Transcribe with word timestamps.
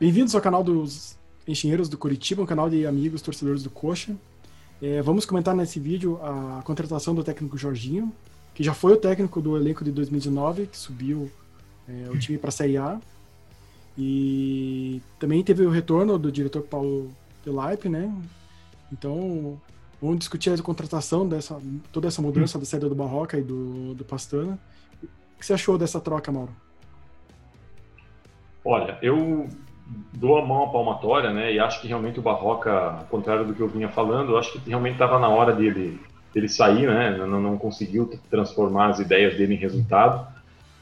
Bem-vindos 0.00 0.34
ao 0.34 0.40
canal 0.40 0.64
dos 0.64 1.14
Engenheiros 1.46 1.86
do 1.86 1.98
Curitiba, 1.98 2.40
um 2.40 2.46
canal 2.46 2.70
de 2.70 2.86
amigos 2.86 3.20
torcedores 3.20 3.62
do 3.62 3.68
Coxa. 3.68 4.16
É, 4.80 5.02
vamos 5.02 5.26
comentar 5.26 5.54
nesse 5.54 5.78
vídeo 5.78 6.18
a 6.22 6.62
contratação 6.64 7.14
do 7.14 7.22
técnico 7.22 7.58
Jorginho, 7.58 8.10
que 8.54 8.64
já 8.64 8.72
foi 8.72 8.94
o 8.94 8.96
técnico 8.96 9.42
do 9.42 9.58
elenco 9.58 9.84
de 9.84 9.92
2019, 9.92 10.68
que 10.68 10.78
subiu 10.78 11.30
é, 11.86 12.08
o 12.08 12.18
time 12.18 12.38
para 12.38 12.48
a 12.48 12.50
Série 12.50 12.78
A. 12.78 12.98
E 13.98 15.02
também 15.18 15.44
teve 15.44 15.66
o 15.66 15.70
retorno 15.70 16.18
do 16.18 16.32
diretor 16.32 16.62
Paulo 16.62 17.10
Delaipe, 17.44 17.90
né? 17.90 18.10
Então, 18.90 19.60
vamos 20.00 20.20
discutir 20.20 20.48
a 20.48 20.62
contratação 20.62 21.28
dessa, 21.28 21.60
toda 21.92 22.08
essa 22.08 22.22
mudança 22.22 22.58
da 22.58 22.64
saída 22.64 22.88
do 22.88 22.94
Barroca 22.94 23.38
e 23.38 23.42
do, 23.42 23.92
do 23.92 24.04
Pastana. 24.06 24.58
O 25.02 25.38
que 25.38 25.44
você 25.44 25.52
achou 25.52 25.76
dessa 25.76 26.00
troca, 26.00 26.32
Mauro? 26.32 26.56
Olha, 28.64 28.98
eu 29.02 29.46
dou 30.12 30.38
a 30.38 30.44
mão 30.44 30.64
à 30.64 30.68
palmatória, 30.68 31.32
né? 31.32 31.52
E 31.52 31.58
acho 31.58 31.80
que 31.80 31.88
realmente 31.88 32.18
o 32.18 32.22
Barroca, 32.22 32.72
ao 32.72 33.06
contrário 33.06 33.44
do 33.44 33.54
que 33.54 33.60
eu 33.60 33.68
vinha 33.68 33.88
falando, 33.88 34.36
acho 34.36 34.52
que 34.52 34.68
realmente 34.68 34.94
estava 34.94 35.18
na 35.18 35.28
hora 35.28 35.52
dele, 35.52 36.00
dele 36.32 36.48
sair, 36.48 36.86
né? 36.86 37.16
Não, 37.18 37.40
não 37.40 37.58
conseguiu 37.58 38.10
transformar 38.30 38.88
as 38.88 38.98
ideias 39.00 39.36
dele 39.36 39.54
em 39.54 39.58
resultado. 39.58 40.26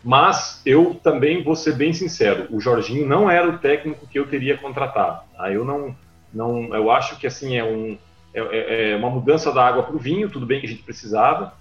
Mas 0.04 0.62
eu 0.64 0.94
também 1.02 1.42
vou 1.42 1.56
ser 1.56 1.74
bem 1.74 1.92
sincero, 1.92 2.46
o 2.50 2.60
Jorginho 2.60 3.06
não 3.06 3.30
era 3.30 3.48
o 3.48 3.58
técnico 3.58 4.06
que 4.06 4.18
eu 4.18 4.28
teria 4.28 4.56
contratado. 4.56 5.22
Tá? 5.36 5.52
Eu 5.52 5.64
não, 5.64 5.94
não, 6.32 6.74
eu 6.74 6.90
acho 6.90 7.18
que 7.18 7.26
assim 7.26 7.56
é 7.56 7.64
um 7.64 7.98
é, 8.32 8.40
é, 8.40 8.90
é 8.92 8.96
uma 8.96 9.10
mudança 9.10 9.52
da 9.52 9.66
água 9.66 9.82
para 9.82 9.96
o 9.96 9.98
vinho. 9.98 10.30
Tudo 10.30 10.46
bem 10.46 10.60
que 10.60 10.66
a 10.66 10.68
gente 10.68 10.82
precisava, 10.82 11.54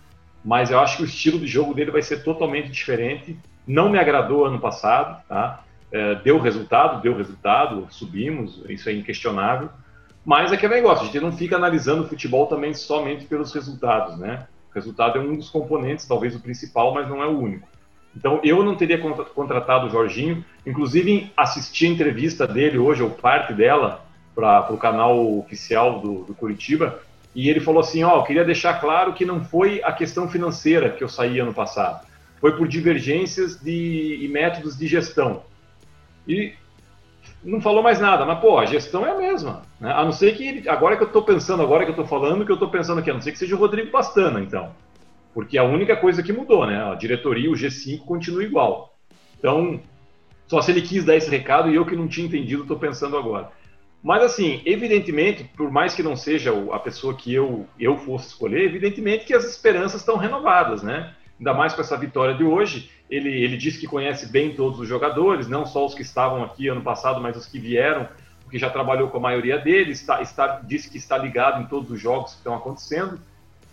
mas 0.44 0.70
eu 0.70 0.80
acho 0.80 0.98
que 0.98 1.04
o 1.04 1.06
estilo 1.06 1.40
de 1.40 1.48
jogo 1.48 1.74
dele 1.74 1.92
vai 1.92 2.02
ser 2.02 2.24
totalmente 2.24 2.70
diferente. 2.70 3.38
Não 3.66 3.90
me 3.90 3.98
agradou 3.98 4.46
ano 4.46 4.60
passado, 4.60 5.22
tá? 5.28 5.64
É, 5.92 6.16
deu 6.16 6.40
resultado, 6.40 7.02
deu 7.02 7.16
resultado, 7.16 7.88
subimos, 7.90 8.62
isso 8.68 8.90
é 8.90 8.94
inquestionável. 8.94 9.70
Mas 10.26 10.52
é 10.52 10.56
aquele 10.56 10.76
negócio, 10.76 11.04
a 11.04 11.06
gente 11.06 11.22
não 11.22 11.32
fica 11.32 11.56
analisando 11.56 12.04
o 12.04 12.08
futebol 12.08 12.48
também 12.48 12.74
somente 12.74 13.26
pelos 13.26 13.54
resultados, 13.54 14.18
né? 14.18 14.46
O 14.70 14.76
resultado 14.76 15.18
é 15.18 15.22
um 15.22 15.36
dos 15.36 15.50
componentes, 15.50 16.06
talvez 16.06 16.36
o 16.36 16.42
principal, 16.42 16.94
mas 16.94 17.08
não 17.08 17.24
é 17.24 17.26
o 17.26 17.40
único. 17.40 17.68
Então 18.16 18.42
eu 18.44 18.64
não 18.64 18.76
teria 18.76 18.98
contratado 18.98 19.88
o 19.88 19.90
Jorginho, 19.90 20.44
inclusive 20.66 21.32
assisti 21.38 21.86
a 21.86 21.90
entrevista 21.90 22.48
dele 22.48 22.78
hoje, 22.78 23.04
ou 23.04 23.12
parte 23.12 23.54
dela, 23.54 24.06
para 24.36 24.74
o 24.74 24.78
canal 24.78 25.40
oficial 25.40 26.00
do, 26.00 26.24
do, 26.24 26.34
Curitiba, 26.34 27.00
e 27.34 27.50
ele 27.50 27.60
falou 27.60 27.82
assim, 27.82 28.04
ó, 28.04 28.20
oh, 28.20 28.24
queria 28.24 28.46
deixar 28.46 28.80
claro 28.80 29.14
que 29.14 29.26
não 29.26 29.44
foi 29.44 29.82
a 29.84 29.92
questão 29.92 30.28
financeira 30.28 30.90
que 30.90 31.04
eu 31.04 31.10
saí 31.10 31.40
ano 31.40 31.54
passado, 31.54 32.06
foi 32.40 32.56
por 32.56 32.68
divergências 32.68 33.60
de, 33.60 34.20
e 34.22 34.28
métodos 34.28 34.78
de 34.78 34.88
gestão. 34.88 35.42
E 36.28 36.54
não 37.44 37.62
falou 37.62 37.82
mais 37.82 38.00
nada, 38.00 38.26
mas 38.26 38.40
pô, 38.40 38.58
a 38.58 38.66
gestão 38.66 39.06
é 39.06 39.12
a 39.12 39.18
mesma. 39.18 39.62
Né? 39.80 39.92
A 39.92 40.04
não 40.04 40.12
ser 40.12 40.36
que, 40.36 40.48
ele, 40.48 40.70
agora 40.70 40.98
que 40.98 41.04
eu 41.04 41.08
estou 41.08 41.24
pensando, 41.24 41.64
agora 41.64 41.84
que 41.84 41.90
eu 41.92 42.02
estou 42.02 42.06
falando, 42.06 42.46
que 42.46 42.52
eu 42.52 42.56
estou 42.56 42.70
pensando 42.70 43.00
aqui, 43.00 43.10
a 43.10 43.14
não 43.14 43.22
ser 43.22 43.32
que 43.32 43.40
seja 43.40 43.56
o 43.56 43.60
Rodrigo 43.60 43.92
Pastana, 43.92 44.40
então. 44.42 44.72
Porque 45.34 45.58
a 45.58 45.64
única 45.64 45.96
coisa 45.96 46.24
que 46.24 46.34
mudou, 46.34 46.66
né? 46.66 46.92
A 46.92 46.96
diretoria, 46.96 47.50
o 47.50 47.54
G5 47.54 48.00
continua 48.00 48.44
igual. 48.44 48.98
Então, 49.38 49.80
só 50.48 50.62
se 50.62 50.72
ele 50.72 50.82
quis 50.82 51.06
dar 51.06 51.16
esse 51.16 51.30
recado 51.30 51.70
e 51.70 51.76
eu 51.76 51.86
que 51.86 51.96
não 51.96 52.08
tinha 52.08 52.26
entendido, 52.26 52.64
estou 52.64 52.80
pensando 52.80 53.18
agora. 53.18 53.52
Mas 54.02 54.24
assim, 54.24 54.62
evidentemente, 54.66 55.44
por 55.56 55.72
mais 55.72 55.94
que 55.94 56.04
não 56.04 56.16
seja 56.16 56.54
a 56.72 56.80
pessoa 56.80 57.14
que 57.14 57.34
eu, 57.34 57.68
eu 57.80 57.98
fosse 57.98 58.28
escolher, 58.28 58.64
evidentemente 58.64 59.26
que 59.26 59.34
as 59.34 59.44
esperanças 59.44 60.02
estão 60.02 60.18
renovadas, 60.18 60.82
né? 60.82 61.14
Ainda 61.38 61.54
mais 61.54 61.74
com 61.74 61.82
essa 61.82 61.98
vitória 61.98 62.34
de 62.34 62.44
hoje. 62.44 62.90
Ele, 63.10 63.30
ele 63.30 63.56
disse 63.56 63.80
que 63.80 63.88
conhece 63.88 64.28
bem 64.28 64.54
todos 64.54 64.80
os 64.80 64.88
jogadores, 64.88 65.48
não 65.48 65.66
só 65.66 65.86
os 65.86 65.94
que 65.94 66.02
estavam 66.02 66.44
aqui 66.44 66.68
ano 66.68 66.82
passado, 66.82 67.22
mas 67.22 67.38
os 67.38 67.46
que 67.46 67.58
vieram, 67.58 68.08
porque 68.44 68.60
já 68.60 68.70
trabalhou 68.70 69.10
com 69.10 69.18
a 69.18 69.22
maioria 69.22 69.58
deles, 69.58 70.02
está, 70.02 70.22
está, 70.22 70.62
disse 70.64 70.90
que 70.90 70.98
está 70.98 71.18
ligado 71.18 71.62
em 71.62 71.68
todos 71.68 71.90
os 71.92 72.00
jogos 72.00 72.32
que 72.32 72.38
estão 72.38 72.56
acontecendo. 72.56 73.20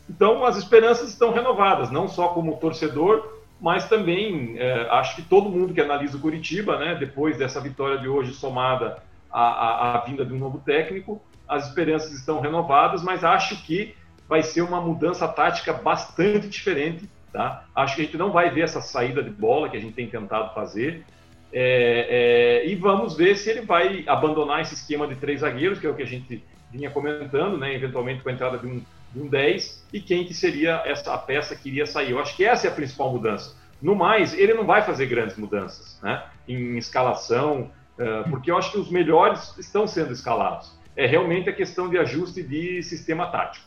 Então, 0.08 0.44
as 0.44 0.56
esperanças 0.56 1.08
estão 1.08 1.32
renovadas, 1.32 1.90
não 1.90 2.08
só 2.08 2.28
como 2.28 2.56
torcedor, 2.58 3.40
mas 3.60 3.88
também 3.88 4.56
é, 4.58 4.88
acho 4.90 5.16
que 5.16 5.22
todo 5.22 5.48
mundo 5.48 5.72
que 5.72 5.80
analisa 5.80 6.16
o 6.16 6.20
Curitiba, 6.20 6.78
né, 6.78 6.94
depois 6.94 7.36
dessa 7.36 7.60
vitória 7.60 7.98
de 7.98 8.08
hoje 8.08 8.34
somada 8.34 9.02
à, 9.30 9.42
à, 9.42 9.94
à 9.94 10.04
vinda 10.04 10.24
de 10.24 10.32
um 10.32 10.38
novo 10.38 10.58
técnico, 10.58 11.22
as 11.48 11.68
esperanças 11.68 12.12
estão 12.12 12.40
renovadas, 12.40 13.02
mas 13.02 13.24
acho 13.24 13.62
que 13.64 13.94
vai 14.28 14.42
ser 14.42 14.62
uma 14.62 14.80
mudança 14.80 15.26
tática 15.28 15.72
bastante 15.72 16.48
diferente 16.48 17.08
Tá? 17.34 17.64
Acho 17.74 17.96
que 17.96 18.02
a 18.02 18.04
gente 18.04 18.16
não 18.16 18.30
vai 18.30 18.48
ver 18.48 18.60
essa 18.60 18.80
saída 18.80 19.20
de 19.20 19.28
bola 19.28 19.68
que 19.68 19.76
a 19.76 19.80
gente 19.80 19.92
tem 19.92 20.06
tentado 20.06 20.54
fazer. 20.54 21.04
É, 21.52 22.62
é, 22.62 22.68
e 22.68 22.76
vamos 22.76 23.16
ver 23.16 23.36
se 23.36 23.50
ele 23.50 23.62
vai 23.62 24.04
abandonar 24.06 24.62
esse 24.62 24.74
esquema 24.74 25.08
de 25.08 25.16
três 25.16 25.40
zagueiros, 25.40 25.80
que 25.80 25.86
é 25.86 25.90
o 25.90 25.96
que 25.96 26.02
a 26.04 26.06
gente 26.06 26.44
vinha 26.70 26.92
comentando, 26.92 27.58
né? 27.58 27.74
eventualmente 27.74 28.22
com 28.22 28.28
a 28.28 28.32
entrada 28.32 28.56
de 28.56 28.68
um, 28.68 28.80
de 29.12 29.20
um 29.20 29.26
10, 29.26 29.84
e 29.92 30.00
quem 30.00 30.24
que 30.24 30.32
seria 30.32 30.80
essa 30.86 31.12
a 31.12 31.18
peça 31.18 31.56
que 31.56 31.68
iria 31.68 31.86
sair. 31.86 32.12
Eu 32.12 32.20
acho 32.20 32.36
que 32.36 32.44
essa 32.44 32.68
é 32.68 32.70
a 32.70 32.72
principal 32.72 33.10
mudança. 33.10 33.56
No 33.82 33.96
mais, 33.96 34.32
ele 34.32 34.54
não 34.54 34.64
vai 34.64 34.82
fazer 34.82 35.06
grandes 35.06 35.36
mudanças 35.36 36.00
né? 36.00 36.22
em 36.46 36.78
escalação, 36.78 37.72
uh, 37.98 38.30
porque 38.30 38.48
eu 38.48 38.56
acho 38.56 38.70
que 38.70 38.78
os 38.78 38.90
melhores 38.90 39.58
estão 39.58 39.88
sendo 39.88 40.12
escalados. 40.12 40.72
É 40.96 41.04
realmente 41.04 41.50
a 41.50 41.52
questão 41.52 41.90
de 41.90 41.98
ajuste 41.98 42.44
de 42.44 42.80
sistema 42.84 43.26
tático. 43.26 43.66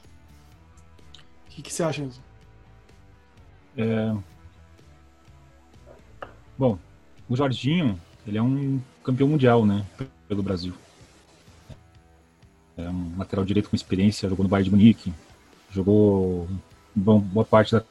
O 1.47 1.49
que, 1.49 1.61
que 1.61 1.73
você 1.73 1.83
acha, 1.83 2.01
Enzo? 2.01 2.26
É... 3.77 4.13
Bom, 6.57 6.79
o 7.29 7.35
Jorginho, 7.35 7.99
ele 8.25 8.37
é 8.37 8.41
um 8.41 8.81
campeão 9.03 9.27
mundial, 9.27 9.65
né, 9.65 9.85
pelo 10.27 10.41
Brasil. 10.41 10.73
É 12.75 12.89
um 12.89 13.13
lateral 13.17 13.45
direito 13.45 13.69
com 13.69 13.75
experiência, 13.75 14.27
jogou 14.29 14.43
no 14.43 14.49
Bayern 14.49 14.69
de 14.69 14.75
Munique, 14.75 15.13
jogou 15.71 16.47
boa 16.95 17.45
parte 17.45 17.73
da 17.73 17.83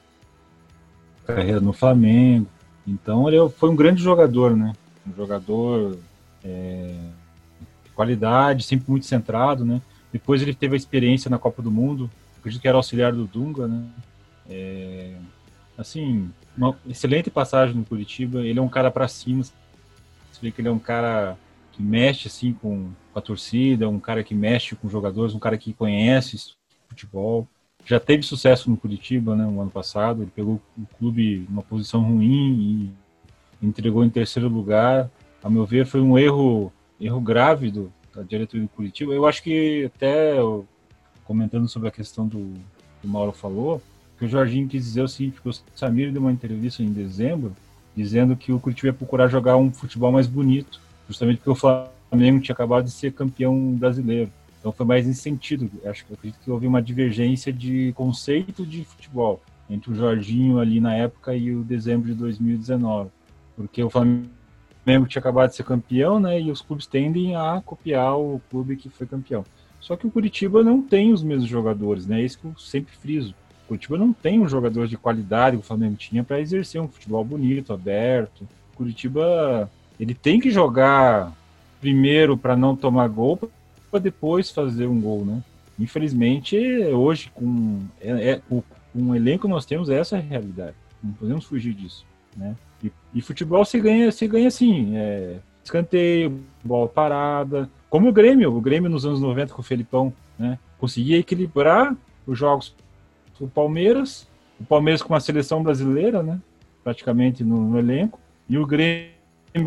carreira 1.27 1.61
no 1.61 1.73
Flamengo. 1.73 2.47
Então 2.87 3.29
ele 3.29 3.49
foi 3.51 3.69
um 3.69 3.77
grande 3.77 4.03
jogador, 4.03 4.57
né? 4.57 4.73
Um 5.07 5.15
jogador 5.15 5.99
é, 6.45 6.95
de 7.85 7.91
qualidade, 7.91 8.63
sempre 8.63 8.91
muito 8.91 9.07
centrado, 9.07 9.65
né? 9.65 9.83
Depois 10.13 10.41
ele 10.41 10.55
teve 10.55 10.75
a 10.75 10.77
experiência 10.77 11.29
na 11.29 11.39
Copa 11.39 11.61
do 11.63 11.71
Mundo, 11.71 12.11
acredito 12.39 12.61
que 12.61 12.69
era 12.69 12.77
auxiliar 12.77 13.13
do 13.13 13.27
Dunga, 13.27 13.67
né? 13.67 13.85
É, 14.49 15.17
assim, 15.77 16.31
uma 16.57 16.77
excelente 16.89 17.31
passagem 17.31 17.75
no 17.75 17.85
Curitiba. 17.85 18.41
Ele 18.41 18.59
é 18.59 18.63
um 18.63 18.69
cara 18.69 18.91
para 18.91 19.09
cima. 19.09 19.43
Você 19.43 20.41
vê 20.41 20.51
que 20.51 20.61
ele 20.61 20.69
é 20.69 20.73
um 20.73 20.79
cara 20.79 21.37
que 21.73 21.83
mexe 21.83 22.29
assim 22.29 22.53
com, 22.53 22.91
com 23.13 23.19
a 23.19 23.23
torcida, 23.23 23.89
um 23.89 24.01
cara 24.01 24.25
que 24.25 24.35
mexe 24.35 24.75
com 24.75 24.87
os 24.87 24.93
jogadores, 24.93 25.35
um 25.35 25.39
cara 25.39 25.59
que 25.59 25.73
conhece 25.73 26.55
futebol. 26.89 27.47
Já 27.85 28.01
teve 28.01 28.23
sucesso 28.23 28.69
no 28.71 28.77
Curitiba, 28.77 29.37
né, 29.37 29.45
no 29.45 29.61
ano 29.61 29.71
passado. 29.71 30.23
Ele 30.23 30.33
pegou 30.35 30.61
o 30.77 30.87
clube 30.99 31.47
numa 31.49 31.63
posição 31.63 32.03
ruim 32.03 32.91
e 33.63 33.67
entregou 33.67 34.05
em 34.05 34.11
terceiro 34.11 34.49
lugar. 34.49 35.11
A 35.43 35.49
meu 35.49 35.65
ver, 35.65 35.87
foi 35.87 36.01
um 36.01 36.19
erro, 36.19 36.73
erro 37.01 37.21
grave 37.21 37.71
do, 37.71 37.93
da 38.15 38.23
diretoria 38.23 38.67
do 38.67 38.71
Curitiba. 38.71 39.13
Eu 39.13 39.27
acho 39.27 39.43
que 39.43 39.85
até 39.85 40.35
comentando 41.25 41.69
sobre 41.69 41.89
a 41.89 41.93
questão 41.93 42.27
do 42.27 42.55
que 43.01 43.07
o 43.07 43.11
Mauro 43.11 43.33
falou, 43.33 43.83
que 44.19 44.25
o 44.25 44.29
Jorginho 44.29 44.69
quis 44.69 44.85
dizer 44.85 45.03
o 45.03 45.09
seguinte, 45.09 45.41
que 45.41 45.49
o 45.49 45.53
Samir 45.75 46.13
deu 46.13 46.23
uma 46.23 46.33
entrevista 46.33 46.83
em 46.83 46.93
dezembro, 46.93 47.55
dizendo 47.95 48.37
que 48.37 48.53
o 48.53 48.59
Curitiba 48.59 48.89
ia 48.89 48.93
procurar 48.93 49.29
jogar 49.29 49.57
um 49.57 49.71
futebol 49.73 50.13
mais 50.13 50.27
bonito, 50.27 50.81
justamente 51.09 51.39
porque 51.39 51.51
o 51.51 51.55
Flamengo 51.55 52.41
tinha 52.41 52.55
acabado 52.55 52.85
de 52.85 52.91
ser 52.91 53.13
campeão 53.13 53.73
brasileiro. 53.75 54.31
Então 54.59 54.73
foi 54.73 54.87
mais 54.87 55.07
nesse 55.07 55.21
sentido. 55.21 55.71
Acho 55.85 56.05
que 56.05 56.15
acredito 56.15 56.41
que 56.43 56.51
houve 56.51 56.67
uma 56.67 56.83
divergência 56.83 57.53
de 57.53 57.93
conceito 57.93 58.67
de 58.67 58.85
futebol 58.85 59.41
entre 59.69 59.93
o 59.93 59.95
Jorginho 59.95 60.59
ali 60.59 60.81
na 60.81 60.95
época 60.95 61.35
e 61.35 61.55
o 61.55 61.63
dezembro 61.63 62.09
de 62.09 62.15
2019, 62.15 63.11
porque 63.57 63.83
o 63.83 63.91
Flamengo 63.91 65.07
tinha 65.07 65.21
acabado 65.21 65.51
de 65.51 65.57
ser 65.57 65.65
campeão, 65.65 66.21
né? 66.21 66.41
E 66.41 66.51
os 66.51 66.61
clubes 66.61 66.87
tendem 66.87 67.35
a 67.35 67.61
copiar 67.65 68.19
o 68.19 68.41
clube 68.51 68.77
que 68.77 68.89
foi 68.89 69.07
campeão. 69.07 69.45
Só 69.81 69.97
que 69.97 70.07
o 70.07 70.11
Curitiba 70.11 70.65
não 70.65 70.83
tem 70.83 71.13
os 71.13 71.23
mesmos 71.23 71.49
jogadores, 71.49 72.07
né? 72.07 72.21
É 72.21 72.25
isso 72.25 72.39
que 72.39 72.47
eu 72.47 72.57
sempre 72.59 72.95
friso. 72.97 73.35
Curitiba 73.67 73.99
não 73.99 74.13
tem 74.13 74.41
um 74.41 74.49
jogador 74.49 74.87
de 74.87 74.97
qualidade 74.97 75.57
que 75.57 75.63
o 75.63 75.67
Flamengo 75.67 75.97
tinha 75.97 76.23
para 76.23 76.41
exercer 76.41 76.81
um 76.81 76.89
futebol 76.89 77.25
bonito, 77.25 77.73
aberto. 77.73 78.47
Curitiba 78.75 79.71
ele 79.99 80.15
tem 80.15 80.39
que 80.39 80.51
jogar 80.51 81.33
primeiro 81.81 82.37
para 82.37 82.57
não 82.57 82.77
tomar 82.77 83.09
gol 83.09 83.51
para 83.91 84.01
depois 84.01 84.51
fazer 84.51 84.87
um 84.87 85.01
gol, 85.01 85.25
né? 85.25 85.43
Infelizmente 85.79 86.57
hoje 86.93 87.31
com, 87.35 87.81
é, 88.01 88.31
é, 88.31 88.41
com 88.49 88.63
o 88.95 89.15
elenco 89.15 89.49
nós 89.49 89.67
temos 89.67 89.89
essa 89.91 90.17
é 90.17 90.21
realidade. 90.21 90.77
Não 91.03 91.13
podemos 91.13 91.45
fugir 91.45 91.75
disso, 91.75 92.05
né? 92.37 92.55
E, 92.83 92.93
e 93.15 93.21
futebol 93.21 93.65
se 93.65 93.81
ganha 93.81 94.13
se 94.13 94.27
ganha 94.29 94.49
assim, 94.49 94.97
é, 94.97 95.39
escanteio, 95.65 96.41
bola 96.63 96.89
parada, 96.89 97.69
como 97.91 98.09
o 98.09 98.13
Grêmio, 98.13 98.55
o 98.55 98.61
Grêmio 98.61 98.91
nos 98.91 99.05
anos 99.05 99.21
90 99.21 99.55
com 99.55 99.61
o 99.61 99.65
Felipão, 99.65 100.13
né? 100.39 100.59
Conseguia 100.79 101.19
equilibrar 101.19 101.97
os 102.27 102.39
jogos 102.39 102.75
o 103.41 103.49
Palmeiras, 103.49 104.27
o 104.61 104.65
Palmeiras 104.65 105.03
com 105.03 105.13
uma 105.13 105.21
seleção 105.21 105.63
brasileira, 105.63 106.23
né? 106.23 106.41
Praticamente 106.83 107.43
no, 107.45 107.71
no 107.71 107.79
elenco, 107.79 108.19
e 108.49 108.59
o 108.59 108.67
Grêmio 108.67 109.11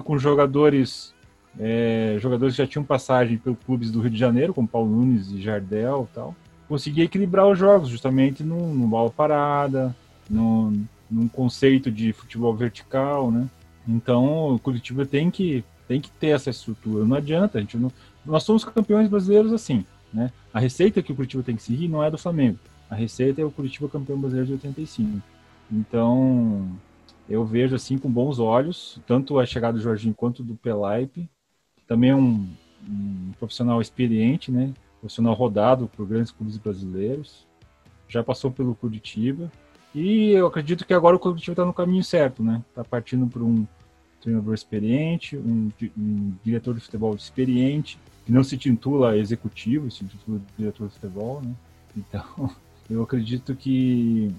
com 0.04 0.18
jogadores 0.18 1.13
é, 1.57 2.18
jogadores 2.19 2.56
que 2.56 2.62
já 2.62 2.68
tinham 2.68 2.83
passagem 2.83 3.38
pelos 3.38 3.60
clubes 3.66 3.92
do 3.92 4.01
Rio 4.01 4.12
de 4.12 4.19
Janeiro, 4.19 4.54
como 4.54 4.68
Paulo 4.68 4.89
Nunes 4.89 5.31
e 5.31 5.42
Jardel 5.42 6.07
tal, 6.13 6.36
conseguia 6.68 7.04
equilibrar 7.04 7.48
os 7.48 7.57
jogos, 7.57 7.89
justamente 7.89 8.44
no, 8.44 8.74
no 8.74 8.88
bola 8.88 9.10
parada, 9.10 9.95
no, 10.30 10.72
num 11.10 11.27
conceito 11.27 11.89
de 11.89 12.13
futebol 12.13 12.54
vertical, 12.56 13.31
né? 13.31 13.48
Então, 13.88 14.54
o 14.54 14.60
Curitiba 14.60 15.06
tem 15.06 15.31
que, 15.31 15.63
tem 15.88 16.00
que 16.00 16.12
ter 16.12 16.27
essa 16.27 16.51
estrutura. 16.51 17.04
Não 17.06 17.18
adianta, 17.18 17.57
a 17.57 17.62
gente 17.62 17.75
não, 17.75 17.92
nós 18.24 18.44
somos 18.44 18.63
campeões 18.63 19.10
brasileiros 19.10 19.51
assim, 19.51 19.83
né? 20.13 20.31
A 20.54 20.60
receita 20.60 21.01
que 21.01 21.12
o 21.12 21.15
Curitiba 21.15 21.42
tem 21.42 21.56
que 21.56 21.63
seguir 21.63 21.88
não 21.88 22.04
é 22.04 22.12
do 22.12 22.18
Flamengo. 22.18 22.60
A 22.89 22.95
receita 22.95 23.41
é 23.41 23.45
o 23.45 23.51
Curitiba 23.51 23.88
campeão 23.88 24.19
brasileiro 24.19 24.47
de 24.47 24.53
85. 24.53 25.21
Então, 25.71 26.68
eu 27.30 27.45
vejo 27.45 27.75
assim 27.75 27.97
com 27.97 28.09
bons 28.09 28.39
olhos, 28.39 29.00
tanto 29.06 29.38
a 29.38 29.45
chegada 29.45 29.77
do 29.77 29.83
Jorginho 29.83 30.15
quanto 30.15 30.44
do 30.44 30.56
Pelaipe. 30.56 31.30
Também 31.88 32.09
é 32.09 32.15
um, 32.15 32.50
um 32.88 33.31
profissional 33.38 33.80
experiente, 33.80 34.51
né? 34.51 34.74
Profissional 35.00 35.33
rodado 35.33 35.88
por 35.95 36.07
grandes 36.07 36.31
clubes 36.31 36.57
brasileiros. 36.57 37.47
Já 38.07 38.24
passou 38.24 38.50
pelo 38.50 38.74
Curitiba. 38.74 39.51
E 39.94 40.31
eu 40.31 40.47
acredito 40.47 40.86
que 40.86 40.94
agora 40.94 41.15
o 41.15 41.19
Curitiba 41.19 41.53
está 41.53 41.65
no 41.65 41.74
caminho 41.74 42.03
certo, 42.03 42.44
né? 42.44 42.63
Está 42.69 42.83
partindo 42.83 43.27
por 43.27 43.44
um 43.44 43.65
treinador 44.19 44.53
experiente, 44.53 45.38
um, 45.38 45.71
um, 45.97 46.33
diretor 46.44 46.74
de 46.74 46.81
futebol 46.81 47.15
experiente, 47.15 47.97
que 48.25 48.31
não 48.31 48.44
se 48.44 48.57
titula 48.57 49.18
executivo, 49.18 49.89
se 49.89 50.03
titula 50.06 50.41
diretor 50.57 50.88
de 50.88 50.94
futebol, 50.94 51.41
né? 51.41 51.53
Então, 51.95 52.51
eu 52.89 53.03
acredito 53.03 53.56
que 53.56 54.33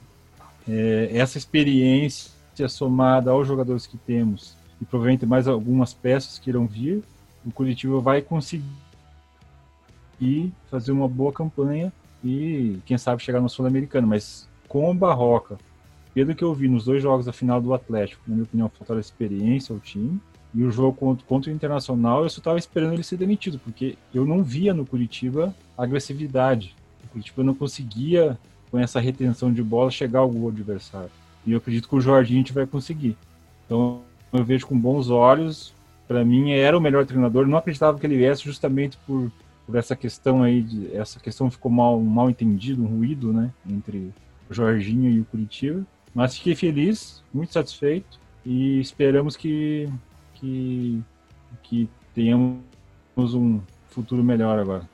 é, 0.69 1.11
essa 1.13 1.39
experiência 1.39 2.33
somada 2.69 3.31
aos 3.31 3.47
jogadores 3.47 3.87
que 3.87 3.97
temos 3.97 4.57
e 4.81 4.85
provavelmente 4.85 5.25
mais 5.25 5.49
algumas 5.49 5.95
peças 5.95 6.39
que 6.39 6.51
irão 6.51 6.67
vir, 6.67 7.03
o 7.45 7.51
Curitiba 7.51 8.01
vai 8.01 8.21
conseguir 8.21 8.65
fazer 10.71 10.93
uma 10.93 11.09
boa 11.09 11.33
campanha 11.33 11.93
e 12.23 12.79
quem 12.85 12.99
sabe 12.99 13.23
chegar 13.23 13.41
no 13.41 13.49
Sul-Americano, 13.49 14.07
mas 14.07 14.49
com 14.69 14.91
o 14.91 14.95
Barroca 14.95 15.59
pelo 16.13 16.35
que 16.35 16.43
eu 16.43 16.55
vi 16.55 16.69
nos 16.69 16.85
dois 16.85 17.03
jogos 17.03 17.27
da 17.27 17.33
final 17.33 17.61
do 17.61 17.73
Atlético, 17.73 18.23
na 18.27 18.35
minha 18.35 18.45
opinião, 18.45 18.69
faltaram 18.69 19.01
experiência 19.01 19.73
ao 19.73 19.79
time. 19.79 20.21
E 20.53 20.65
o 20.65 20.71
jogo 20.71 20.97
contra, 20.97 21.25
contra 21.25 21.51
o 21.51 21.55
Internacional, 21.55 22.25
eu 22.25 22.31
só 22.31 22.39
estava 22.39 22.59
esperando 22.59 22.95
ele 22.95 23.05
ser 23.05 23.17
demitido, 23.17 23.61
porque 23.61 23.97
eu 24.13 24.25
não 24.25 24.43
via 24.43 24.75
no 24.75 24.85
Curitiba 24.85 25.55
agressividade. 25.79 26.75
O 27.11 27.13
Curitiba 27.13 27.43
não 27.43 27.55
conseguia, 27.55 28.39
com 28.71 28.79
essa 28.79 29.01
retenção 29.01 29.53
de 29.53 29.63
bola, 29.63 29.91
chegar 29.91 30.21
ao 30.21 30.31
gol 30.31 30.49
adversário. 30.49 31.11
E 31.45 31.53
eu 31.53 31.59
acredito 31.59 31.89
que 31.89 31.97
o 31.97 32.01
Jorginho 32.01 32.39
a 32.39 32.43
gente 32.43 32.53
vai 32.53 32.67
conseguir. 32.67 33.17
Então, 33.67 34.03
eu 34.33 34.45
vejo 34.45 34.67
com 34.67 34.79
bons 34.79 35.11
olhos. 35.11 35.75
Para 36.07 36.25
mim, 36.25 36.53
era 36.53 36.77
o 36.77 36.81
melhor 36.81 37.05
treinador. 37.05 37.47
Não 37.47 37.59
acreditava 37.59 37.99
que 37.99 38.07
ele 38.07 38.17
viesse 38.17 38.43
justamente 38.45 38.97
por, 39.07 39.31
por 39.67 39.77
essa 39.77 39.97
questão 39.97 40.43
aí. 40.43 40.63
De, 40.63 40.95
essa 40.95 41.19
questão 41.19 41.51
ficou 41.51 41.71
mal, 41.71 42.01
mal 42.01 42.31
entendido, 42.31 42.85
um 42.85 42.87
ruído, 42.87 43.33
né? 43.33 43.51
Entre 43.69 44.13
o 44.49 44.55
Jorginho 44.55 45.11
e 45.11 45.21
o 45.21 45.25
Curitiba. 45.25 45.85
Mas 46.15 46.37
fiquei 46.37 46.55
feliz, 46.55 47.23
muito 47.33 47.53
satisfeito 47.53 48.19
e 48.45 48.81
esperamos 48.81 49.37
que, 49.37 49.89
que, 50.35 51.01
que 51.63 51.89
tenhamos 52.15 52.61
um 53.17 53.61
futuro 53.89 54.25
melhor 54.25 54.59
agora. 54.59 54.89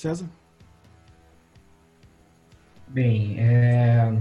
César? 0.00 0.26
Bem, 2.88 3.36
é... 3.38 4.12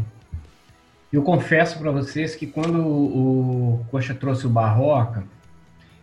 eu 1.11 1.23
confesso 1.23 1.79
para 1.79 1.89
vocês 1.89 2.35
que 2.35 2.45
quando 2.45 2.85
o 2.85 3.85
Coxa 3.89 4.13
trouxe 4.13 4.45
o 4.45 4.49
Barroca, 4.49 5.23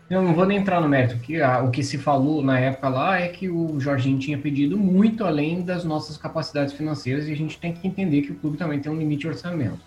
eu 0.08 0.23
não 0.23 0.34
vou 0.34 0.46
nem 0.46 0.58
entrar 0.58 0.81
no 0.81 0.88
mérito, 0.88 1.19
que 1.19 1.40
o 1.43 1.70
que 1.70 1.82
se 1.82 1.99
falou 1.99 2.43
na 2.43 2.58
época 2.58 2.88
lá 2.88 3.20
é 3.20 3.28
que 3.28 3.50
o 3.50 3.78
Jorginho 3.78 4.19
tinha 4.19 4.38
pedido 4.38 4.78
muito 4.78 5.25
além 5.25 5.62
das 5.62 5.84
nossas 5.84 6.17
capacidades 6.17 6.73
financeiras 6.75 7.28
e 7.28 7.32
a 7.32 7.37
gente 7.37 7.58
tem 7.58 7.73
que 7.73 7.87
entender 7.87 8.23
que 8.23 8.32
o 8.32 8.37
clube 8.37 8.56
também 8.56 8.81
tem 8.81 8.90
um 8.90 8.96
limite 8.96 9.23
de 9.23 9.28
orçamento. 9.28 9.81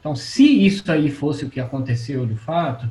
Então, 0.00 0.16
se 0.16 0.44
isso 0.66 0.90
aí 0.90 1.10
fosse 1.10 1.44
o 1.44 1.50
que 1.50 1.60
aconteceu 1.60 2.26
de 2.26 2.36
fato, 2.36 2.90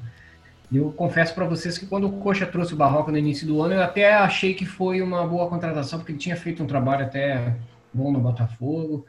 eu 0.78 0.92
confesso 0.92 1.36
para 1.36 1.46
vocês 1.46 1.78
que 1.78 1.86
quando 1.86 2.08
o 2.08 2.14
Coxa 2.14 2.46
trouxe 2.46 2.74
o 2.74 2.78
Barroca 2.78 3.12
no 3.12 3.18
início 3.18 3.46
do 3.46 3.62
ano, 3.62 3.76
eu 3.76 3.84
até 3.84 4.14
achei 4.14 4.54
que 4.54 4.66
foi 4.66 5.02
uma 5.02 5.28
boa 5.28 5.48
contratação, 5.50 6.00
porque 6.00 6.12
ele 6.12 6.20
tinha 6.20 6.36
feito 6.36 6.64
um 6.64 6.68
trabalho 6.68 7.06
até 7.06 7.56
bom 7.94 8.12
no 8.12 8.20
Botafogo, 8.20 9.06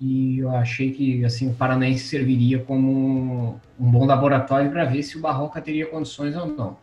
e 0.00 0.38
eu 0.38 0.50
achei 0.50 0.90
que 0.90 1.24
assim 1.24 1.48
o 1.48 1.54
Paranaense 1.54 2.04
serviria 2.04 2.58
como 2.58 3.60
um 3.78 3.90
bom 3.90 4.04
laboratório 4.04 4.70
para 4.70 4.84
ver 4.84 5.02
se 5.02 5.16
o 5.16 5.20
Barroca 5.20 5.60
teria 5.60 5.86
condições 5.86 6.34
ou 6.36 6.46
não. 6.46 6.76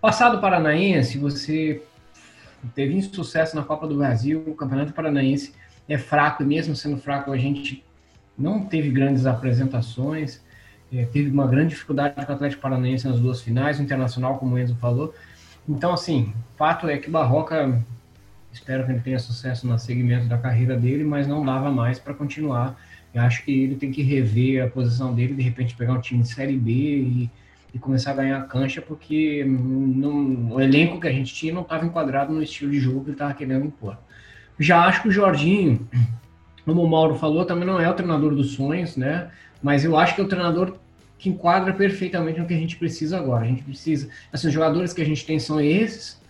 Passado 0.00 0.40
Paranaense, 0.40 1.18
você 1.18 1.82
teve 2.74 3.00
sucesso 3.02 3.54
na 3.56 3.62
Copa 3.62 3.86
do 3.86 3.96
Brasil, 3.96 4.42
o 4.46 4.54
Campeonato 4.54 4.92
Paranaense 4.92 5.54
é 5.88 5.98
fraco 5.98 6.42
e 6.42 6.46
mesmo 6.46 6.74
sendo 6.74 6.96
fraco 6.96 7.30
a 7.30 7.36
gente 7.36 7.84
não 8.38 8.64
teve 8.64 8.90
grandes 8.90 9.26
apresentações, 9.26 10.42
é, 10.92 11.04
teve 11.04 11.30
uma 11.30 11.46
grande 11.46 11.70
dificuldade 11.70 12.14
com 12.14 12.32
o 12.32 12.34
Atlético 12.34 12.62
Paranaense 12.62 13.08
nas 13.08 13.18
duas 13.18 13.40
finais, 13.40 13.78
o 13.78 13.82
Internacional, 13.82 14.38
como 14.38 14.54
o 14.54 14.58
Enzo 14.58 14.76
falou. 14.76 15.14
Então, 15.68 15.92
assim, 15.92 16.32
fato 16.56 16.88
é 16.88 16.96
que 16.96 17.10
Barroca 17.10 17.82
Espero 18.56 18.86
que 18.86 18.92
ele 18.92 19.00
tenha 19.00 19.18
sucesso 19.18 19.66
no 19.66 19.78
segmento 19.78 20.26
da 20.26 20.38
carreira 20.38 20.78
dele, 20.78 21.04
mas 21.04 21.26
não 21.26 21.44
dava 21.44 21.70
mais 21.70 21.98
para 21.98 22.14
continuar. 22.14 22.74
Eu 23.12 23.20
acho 23.20 23.44
que 23.44 23.52
ele 23.52 23.76
tem 23.76 23.92
que 23.92 24.02
rever 24.02 24.64
a 24.64 24.66
posição 24.66 25.14
dele, 25.14 25.34
de 25.34 25.42
repente 25.42 25.76
pegar 25.76 25.92
um 25.92 26.00
time 26.00 26.22
de 26.22 26.28
Série 26.28 26.56
B 26.56 26.72
e, 26.72 27.30
e 27.74 27.78
começar 27.78 28.12
a 28.12 28.14
ganhar 28.14 28.40
cancha, 28.48 28.80
porque 28.80 29.44
o 30.50 30.58
elenco 30.58 30.98
que 30.98 31.06
a 31.06 31.12
gente 31.12 31.34
tinha 31.34 31.52
não 31.52 31.60
estava 31.60 31.84
enquadrado 31.84 32.32
no 32.32 32.42
estilo 32.42 32.70
de 32.70 32.80
jogo 32.80 33.00
que 33.00 33.06
ele 33.08 33.14
estava 33.14 33.34
querendo 33.34 33.66
impor. 33.66 33.98
Já 34.58 34.86
acho 34.86 35.02
que 35.02 35.08
o 35.08 35.12
Jorginho, 35.12 35.86
como 36.66 36.82
o 36.82 36.90
Mauro 36.90 37.14
falou, 37.14 37.44
também 37.44 37.64
não 37.64 37.80
é 37.80 37.88
o 37.88 37.94
treinador 37.94 38.34
dos 38.34 38.54
sonhos, 38.54 38.96
né? 38.96 39.28
Mas 39.62 39.84
eu 39.84 39.96
acho 39.96 40.16
que 40.16 40.20
é 40.20 40.24
o 40.24 40.28
treinador 40.28 40.76
que 41.16 41.30
enquadra 41.30 41.72
perfeitamente 41.72 42.40
no 42.40 42.46
que 42.46 42.52
a 42.52 42.58
gente 42.58 42.76
precisa 42.76 43.16
agora. 43.16 43.44
A 43.44 43.48
gente 43.48 43.62
precisa, 43.62 44.08
assim, 44.32 44.48
os 44.48 44.52
jogadores 44.52 44.92
que 44.92 45.00
a 45.00 45.04
gente 45.04 45.24
tem 45.24 45.38
são 45.38 45.60
esses, 45.60 46.20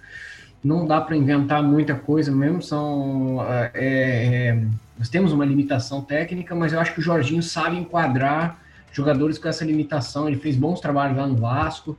não 0.62 0.86
dá 0.86 1.00
para 1.00 1.16
inventar 1.16 1.62
muita 1.62 1.94
coisa 1.94 2.30
mesmo, 2.30 2.60
são 2.62 3.42
é, 3.48 3.70
é, 3.74 4.62
nós 4.98 5.08
temos 5.08 5.32
uma 5.32 5.44
limitação 5.44 6.02
técnica, 6.02 6.54
mas 6.54 6.72
eu 6.72 6.80
acho 6.80 6.92
que 6.92 7.00
o 7.00 7.02
Jorginho 7.02 7.42
sabe 7.42 7.78
enquadrar 7.78 8.60
jogadores 8.92 9.38
com 9.38 9.48
essa 9.48 9.64
limitação. 9.64 10.28
Ele 10.28 10.38
fez 10.38 10.54
bons 10.54 10.80
trabalhos 10.80 11.16
lá 11.16 11.26
no 11.26 11.36
Vasco, 11.36 11.96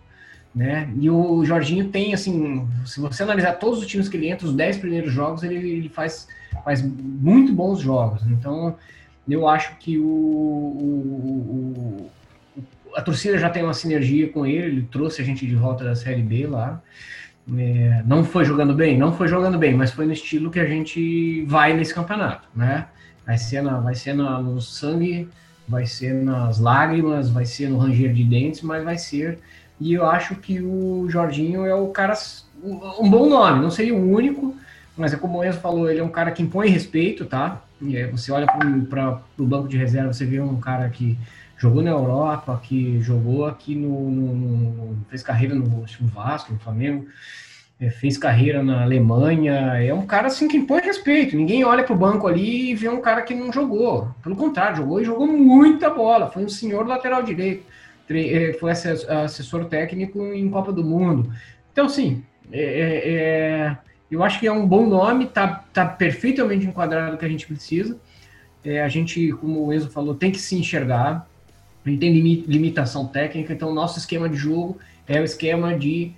né? 0.58 0.90
E 1.00 1.08
o 1.08 1.46
Jorginho 1.46 1.90
tem 1.90 2.16
assim, 2.16 2.68
se 2.84 3.00
você 3.00 3.22
analisar 3.22 3.54
todos 3.54 3.80
os 3.80 3.86
times 3.86 4.10
que 4.10 4.18
ele 4.18 4.28
entra, 4.28 4.48
os 4.48 4.56
10 4.56 4.78
primeiros 4.78 5.14
jogos, 5.14 5.44
ele, 5.44 5.56
ele 5.56 5.88
faz, 5.88 6.28
faz 6.64 6.82
muito 6.82 7.54
bons 7.54 7.80
jogos. 7.80 8.26
Então, 8.26 8.76
eu 9.30 9.48
acho 9.48 9.78
que 9.78 10.00
o, 10.00 10.04
o, 10.04 12.10
o, 12.58 12.64
a 12.96 13.04
torcida 13.04 13.38
já 13.38 13.52
tem 13.52 13.62
uma 13.62 13.76
sinergia 13.76 14.30
com 14.30 14.48
ele, 14.48 14.66
ele 14.66 14.88
trouxe 14.92 15.22
a 15.22 15.26
gente 15.26 15.46
de 15.46 15.56
volta 15.56 15.84
da 15.84 15.94
Série 15.94 16.24
B 16.24 16.48
lá. 16.48 16.82
É, 17.56 18.02
não 18.08 18.24
foi 18.24 18.44
jogando 18.44 18.74
bem? 18.74 18.98
Não 18.98 19.14
foi 19.14 19.28
jogando 19.28 19.60
bem, 19.60 19.76
mas 19.76 19.92
foi 19.92 20.08
no 20.08 20.12
estilo 20.12 20.50
que 20.50 20.60
a 20.60 20.66
gente 20.66 21.46
vai 21.46 21.76
nesse 21.76 21.94
campeonato, 21.94 22.50
né? 22.56 22.88
Vai 23.28 23.38
ser, 23.38 23.62
na, 23.62 23.80
vai 23.80 23.94
ser 23.94 24.14
na, 24.14 24.42
no 24.42 24.60
sangue, 24.60 25.30
vai 25.68 25.86
ser 25.86 26.16
nas 26.16 26.60
lágrimas, 26.60 27.30
vai 27.30 27.46
ser 27.46 27.70
no 27.70 27.78
ranger 27.78 28.12
de 28.12 28.24
dentes, 28.24 28.64
mas 28.64 28.84
vai 28.84 28.98
ser. 28.98 29.38
E 29.80 29.94
eu 29.94 30.06
acho 30.06 30.36
que 30.36 30.60
o 30.62 31.08
Jorginho 31.10 31.66
é 31.66 31.76
o 31.76 31.88
cara, 31.88 32.14
um 32.64 33.10
bom 33.10 33.30
nome, 33.30 33.62
não 33.62 33.70
seria 33.70 33.94
o 33.94 34.12
único, 34.12 34.56
mas 34.96 35.14
é 35.14 35.18
como 35.18 35.38
o 35.38 35.44
Enzo 35.44 35.60
falou, 35.60 35.90
ele 35.90 36.00
é 36.00 36.04
um 36.04 36.10
cara 36.10 36.32
que 36.32 36.42
impõe 36.42 36.70
respeito, 36.70 37.26
tá? 37.26 37.62
Você 38.12 38.32
olha 38.32 38.48
para 38.90 39.22
o 39.38 39.46
banco 39.46 39.68
de 39.68 39.78
reserva, 39.78 40.12
você 40.12 40.26
vê 40.26 40.40
um 40.40 40.60
cara 40.60 40.90
que 40.90 41.18
jogou 41.58 41.84
na 41.84 41.92
Europa, 41.92 42.60
que 42.64 43.00
jogou 43.02 43.46
aqui 43.46 43.76
no, 43.76 44.10
no, 44.10 44.36
no 44.36 44.98
fez 45.10 45.22
carreira 45.22 45.54
no, 45.54 45.66
no 45.66 46.08
Vasco, 46.08 46.54
no 46.54 46.60
Flamengo, 46.60 47.06
é, 47.80 47.92
fez 47.92 48.18
carreira 48.18 48.64
na 48.64 48.82
Alemanha, 48.82 49.54
é 49.80 49.94
um 49.94 50.06
cara 50.06 50.28
assim 50.28 50.48
que 50.48 50.58
impõe 50.58 50.82
respeito. 50.82 51.36
Ninguém 51.36 51.64
olha 51.64 51.84
para 51.84 51.94
o 51.94 51.98
banco 51.98 52.28
ali 52.28 52.72
e 52.72 52.76
vê 52.76 52.90
um 52.90 53.02
cara 53.02 53.22
que 53.22 53.36
não 53.36 53.52
jogou. 53.52 54.10
Pelo 54.24 54.36
contrário, 54.36 54.78
jogou 54.78 55.00
e 55.00 55.06
jogou 55.06 55.28
muita 55.28 55.90
bola. 55.90 56.30
Foi 56.30 56.44
um 56.44 56.50
senhor 56.50 56.88
lateral 56.88 57.22
direito, 57.22 57.64
foi 58.60 58.72
assessor 58.72 59.66
técnico 59.66 60.34
em 60.34 60.50
Copa 60.50 60.72
do 60.72 60.84
Mundo. 60.84 61.32
Então, 61.72 61.90
sim, 61.90 62.24
é, 62.52 62.62
é, 62.62 63.10
é, 63.10 63.78
eu 64.10 64.24
acho 64.24 64.40
que 64.40 64.48
é 64.48 64.52
um 64.52 64.66
bom 64.66 64.86
nome, 64.86 65.28
tá, 65.28 65.66
tá 65.74 65.86
perfeitamente 65.86 66.66
enquadrado 66.66 67.16
o 67.16 67.18
que 67.18 67.26
a 67.26 67.30
gente 67.30 67.46
precisa. 67.46 68.00
É, 68.64 68.82
a 68.82 68.88
gente, 68.88 69.32
como 69.34 69.66
o 69.66 69.74
Enzo 69.74 69.90
falou, 69.90 70.16
tem 70.16 70.32
que 70.32 70.40
se 70.40 70.56
enxergar 70.56 71.28
a 71.88 71.90
gente 71.90 72.00
tem 72.00 72.12
limitação 72.12 73.08
técnica, 73.08 73.54
então 73.54 73.74
nosso 73.74 73.98
esquema 73.98 74.28
de 74.28 74.36
jogo 74.36 74.78
é 75.08 75.22
o 75.22 75.24
esquema 75.24 75.78
de 75.78 76.12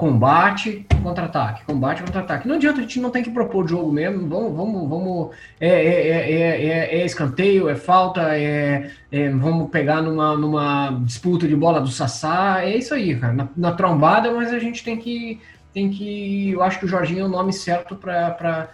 combate, 0.00 0.86
contra-ataque, 1.02 1.62
combate, 1.66 2.02
contra-ataque. 2.02 2.48
Não 2.48 2.54
adianta, 2.54 2.78
a 2.78 2.82
gente 2.82 2.98
não 2.98 3.10
tem 3.10 3.22
que 3.22 3.30
propor 3.30 3.68
jogo 3.68 3.92
mesmo. 3.92 4.26
Vamos, 4.26 4.56
vamos, 4.56 4.88
vamos. 4.88 5.36
É, 5.60 5.68
é, 5.68 6.08
é, 6.08 6.64
é, 6.64 7.00
é 7.00 7.04
escanteio, 7.04 7.68
é 7.68 7.74
falta, 7.74 8.34
é, 8.34 8.90
vamos 9.38 9.68
pegar 9.68 10.00
numa, 10.00 10.34
numa 10.38 10.90
disputa 11.04 11.46
de 11.46 11.54
bola 11.54 11.82
do 11.82 11.88
Sassá. 11.88 12.64
É 12.64 12.78
isso 12.78 12.94
aí, 12.94 13.14
cara. 13.14 13.34
Na, 13.34 13.48
na 13.54 13.72
trombada, 13.72 14.32
mas 14.32 14.50
a 14.54 14.58
gente 14.58 14.82
tem 14.82 14.96
que. 14.96 15.38
Tem 15.74 15.90
que. 15.90 16.50
Eu 16.50 16.62
acho 16.62 16.78
que 16.78 16.86
o 16.86 16.88
Jorginho 16.88 17.20
é 17.20 17.24
o 17.24 17.28
nome 17.28 17.52
certo 17.52 17.94
para. 17.94 18.70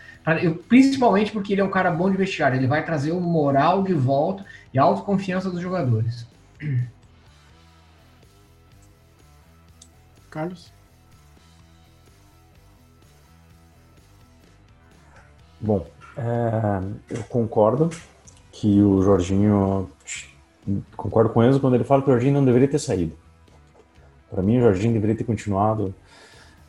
Principalmente 0.68 1.32
porque 1.32 1.54
ele 1.54 1.60
é 1.60 1.64
um 1.64 1.70
cara 1.70 1.90
bom 1.90 2.08
de 2.08 2.16
vestiário. 2.16 2.56
Ele 2.56 2.68
vai 2.68 2.84
trazer 2.84 3.10
o 3.10 3.20
moral 3.20 3.82
de 3.82 3.92
volta 3.92 4.46
e 4.72 4.78
a 4.78 4.82
autoconfiança 4.84 5.50
dos 5.50 5.60
jogadores. 5.60 6.24
Carlos? 10.30 10.75
Bom, 15.60 15.86
é, 16.16 16.82
eu 17.10 17.22
concordo 17.24 17.90
que 18.52 18.80
o 18.82 19.02
Jorginho. 19.02 19.88
Concordo 20.96 21.30
com 21.30 21.42
ele 21.42 21.60
quando 21.60 21.74
ele 21.74 21.84
fala 21.84 22.02
que 22.02 22.08
o 22.08 22.12
Jorginho 22.12 22.34
não 22.34 22.44
deveria 22.44 22.68
ter 22.68 22.78
saído. 22.78 23.12
Para 24.30 24.42
mim, 24.42 24.58
o 24.58 24.62
Jorginho 24.62 24.94
deveria 24.94 25.16
ter 25.16 25.24
continuado 25.24 25.94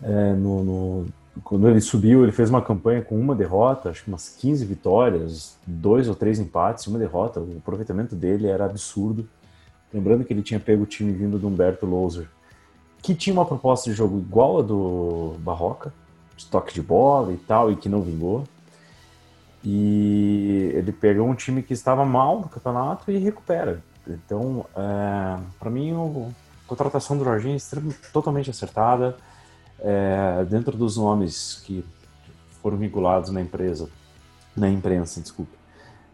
é, 0.02 0.34
no, 0.34 0.64
no, 0.64 1.06
quando 1.44 1.68
ele 1.68 1.82
subiu, 1.82 2.24
ele 2.24 2.32
fez 2.32 2.50
uma 2.50 2.62
campanha 2.62 3.02
com 3.02 3.20
uma 3.20 3.36
derrota, 3.36 3.90
acho 3.90 4.04
que 4.04 4.10
umas 4.10 4.30
15 4.30 4.66
vitórias, 4.66 5.58
dois 5.66 6.08
ou 6.08 6.16
três 6.16 6.40
empates, 6.40 6.88
uma 6.88 7.00
derrota. 7.00 7.40
O 7.40 7.58
aproveitamento 7.58 8.16
dele 8.16 8.48
era 8.48 8.66
absurdo. 8.66 9.28
Lembrando 9.94 10.24
que 10.24 10.34
ele 10.34 10.42
tinha 10.42 10.60
pego 10.60 10.84
o 10.84 10.86
time 10.86 11.12
vindo 11.12 11.40
do 11.40 11.48
Humberto 11.48 11.86
Louser, 11.86 12.28
que 13.02 13.16
tinha 13.16 13.34
uma 13.34 13.46
proposta 13.46 13.90
de 13.90 13.96
jogo 13.96 14.20
igual 14.20 14.60
a 14.60 14.62
do 14.62 15.36
Barroca, 15.40 15.94
de 16.36 16.46
toque 16.46 16.74
de 16.74 16.82
bola 16.82 17.32
e 17.32 17.38
tal, 17.38 17.72
e 17.72 17.76
que 17.76 17.88
não 17.88 18.02
vingou. 18.02 18.44
E 19.64 20.72
ele 20.74 20.92
pegou 20.92 21.28
um 21.28 21.36
time 21.36 21.64
que 21.64 21.74
estava 21.74 22.06
mal 22.06 22.40
no 22.40 22.50
campeonato 22.50 23.12
e 23.12 23.18
recupera. 23.18 23.84
Então, 24.08 24.66
é, 24.76 25.40
para 25.60 25.70
mim, 25.70 25.94
a 25.94 26.68
contratação 26.68 27.18
do 27.18 27.24
Jorginho 27.24 27.58
é 27.58 28.10
totalmente 28.12 28.50
acertada. 28.50 29.18
É, 29.80 30.46
dentro 30.50 30.76
dos 30.78 30.98
nomes 30.98 31.62
que 31.66 31.86
foram 32.62 32.78
vinculados 32.78 33.30
na 33.30 33.42
empresa, 33.42 33.90
na 34.56 34.70
imprensa, 34.70 35.22
desculpa, 35.22 35.56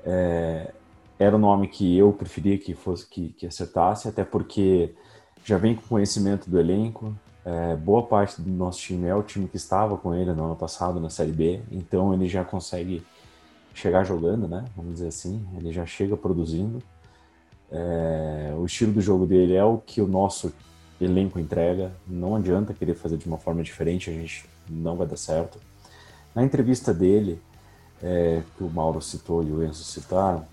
é, 0.03 0.73
era 1.17 1.35
o 1.35 1.39
nome 1.39 1.67
que 1.67 1.97
eu 1.97 2.12
preferia 2.12 2.57
que 2.57 2.73
fosse 2.73 3.07
que, 3.07 3.29
que 3.29 3.47
acertasse, 3.47 4.07
até 4.07 4.23
porque 4.23 4.93
já 5.45 5.57
vem 5.57 5.75
com 5.75 5.81
conhecimento 5.83 6.50
do 6.50 6.59
elenco. 6.59 7.15
É, 7.45 7.75
boa 7.75 8.03
parte 8.03 8.41
do 8.41 8.50
nosso 8.50 8.79
time 8.79 9.07
é 9.07 9.15
o 9.15 9.23
time 9.23 9.47
que 9.47 9.57
estava 9.57 9.97
com 9.97 10.13
ele 10.13 10.33
no 10.33 10.45
ano 10.45 10.55
passado 10.55 11.00
na 11.00 11.09
Série 11.09 11.31
B, 11.31 11.62
então 11.71 12.13
ele 12.13 12.27
já 12.27 12.43
consegue 12.43 13.05
chegar 13.74 14.03
jogando, 14.03 14.48
né? 14.48 14.65
Vamos 14.75 14.94
dizer 14.94 15.08
assim, 15.08 15.46
ele 15.58 15.72
já 15.72 15.86
chega 15.86 16.15
produzindo. 16.15 16.82
É, 17.72 18.53
o 18.58 18.65
estilo 18.65 18.94
do 18.94 19.01
jogo 19.01 19.25
dele 19.25 19.56
é 19.56 19.63
o 19.63 19.77
que 19.77 20.01
o 20.01 20.08
nosso 20.08 20.53
elenco 21.01 21.39
entrega. 21.39 21.92
Não 22.08 22.36
adianta 22.36 22.74
querer 22.74 22.94
fazer 22.94 23.18
de 23.18 23.25
uma 23.25 23.38
forma 23.38 23.63
diferente, 23.63 24.10
a 24.10 24.13
gente 24.13 24.46
não 24.70 24.96
vai 24.96 25.08
dar 25.08 25.18
certo. 25.18 25.60
Na 26.36 26.44
entrevista 26.44 26.94
dele, 26.94 27.39
é, 28.01 28.42
que 28.58 28.63
o 28.63 28.70
Mauro 28.70 29.01
citou 29.01 29.44
e 29.44 29.51
o 29.51 29.63
Enzo 29.63 29.84
citaram, 29.84 30.46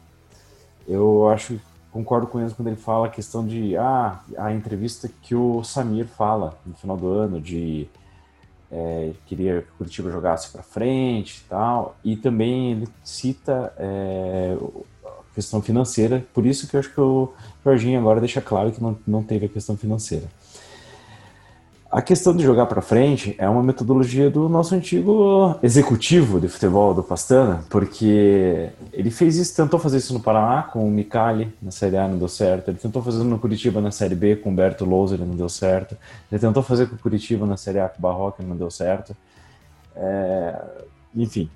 eu 0.87 1.29
acho 1.29 1.61
concordo 1.91 2.27
com 2.27 2.41
ele 2.41 2.53
quando 2.55 2.69
ele 2.69 2.77
fala 2.77 3.07
a 3.07 3.11
questão 3.11 3.47
de 3.47 3.77
ah, 3.77 4.21
a 4.39 4.53
entrevista 4.53 5.11
que 5.23 5.35
o 5.35 5.63
Samir 5.65 6.07
fala 6.07 6.59
no 6.65 6.75
final 6.75 6.97
do 6.97 7.09
ano 7.09 7.41
de 7.41 7.89
é, 8.71 9.13
queria 9.27 9.63
que 9.63 9.69
o 9.69 9.79
Curitiba 9.79 10.11
jogasse 10.11 10.51
para 10.51 10.63
frente 10.63 11.43
e 11.45 11.49
tal, 11.49 11.97
e 12.05 12.17
também 12.17 12.73
ele 12.73 12.89
cita 13.03 13.73
é, 13.77 14.57
a 15.05 15.35
questão 15.35 15.61
financeira, 15.61 16.25
por 16.33 16.47
isso 16.47 16.69
que 16.69 16.77
eu 16.77 16.81
acho 16.81 16.93
que 16.93 17.01
o 17.01 17.33
Jorginho 17.65 17.99
agora 17.99 18.21
deixa 18.21 18.41
claro 18.41 18.71
que 18.71 18.83
não, 18.83 18.97
não 19.07 19.23
teve 19.23 19.47
a 19.47 19.49
questão 19.49 19.77
financeira. 19.77 20.27
A 21.91 22.01
questão 22.01 22.37
de 22.37 22.45
jogar 22.45 22.67
para 22.67 22.81
frente 22.81 23.35
é 23.37 23.49
uma 23.49 23.65
metodologia 23.65 24.31
do 24.31 24.49
nosso 24.49 24.77
antigo 24.77 25.59
executivo 25.61 26.39
de 26.39 26.47
futebol 26.47 26.95
do 26.95 27.03
Pastana, 27.03 27.65
porque 27.69 28.71
ele 28.93 29.11
fez 29.11 29.37
isso, 29.37 29.57
tentou 29.57 29.81
fazer 29.81 29.97
isso 29.97 30.15
no 30.15 30.21
Paraná 30.21 30.63
com 30.63 30.87
o 30.87 30.91
Micali 30.91 31.53
na 31.61 31.73
Série 31.73 31.97
A, 31.97 32.07
não 32.07 32.17
deu 32.17 32.29
certo. 32.29 32.69
Ele 32.69 32.79
tentou 32.79 33.03
fazer 33.03 33.25
no 33.25 33.41
Curitiba 33.41 33.81
na 33.81 33.91
Série 33.91 34.15
B 34.15 34.37
com 34.37 34.53
o 34.53 34.55
Berto 34.55 34.85
Louser, 34.85 35.19
não 35.19 35.35
deu 35.35 35.49
certo. 35.49 35.97
Ele 36.31 36.41
tentou 36.41 36.63
fazer 36.63 36.87
com 36.87 36.95
o 36.95 36.99
Curitiba 36.99 37.45
na 37.45 37.57
Série 37.57 37.81
A 37.81 37.89
com 37.89 37.99
o 37.99 38.03
Barroca, 38.03 38.41
não 38.41 38.57
deu 38.57 38.71
certo. 38.71 39.17
É... 39.97 40.63
Enfim, 41.13 41.51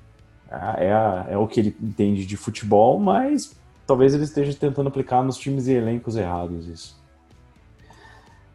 é, 0.51 0.93
a, 0.93 1.27
é 1.31 1.39
o 1.39 1.47
que 1.47 1.61
ele 1.61 1.77
entende 1.81 2.27
de 2.27 2.37
futebol, 2.37 2.99
mas 2.99 3.55
talvez 3.87 4.13
ele 4.15 4.25
esteja 4.25 4.53
tentando 4.53 4.89
aplicar 4.89 5.23
nos 5.23 5.39
times 5.39 5.69
e 5.69 5.75
elencos 5.75 6.17
errados 6.17 6.67
isso. 6.67 7.04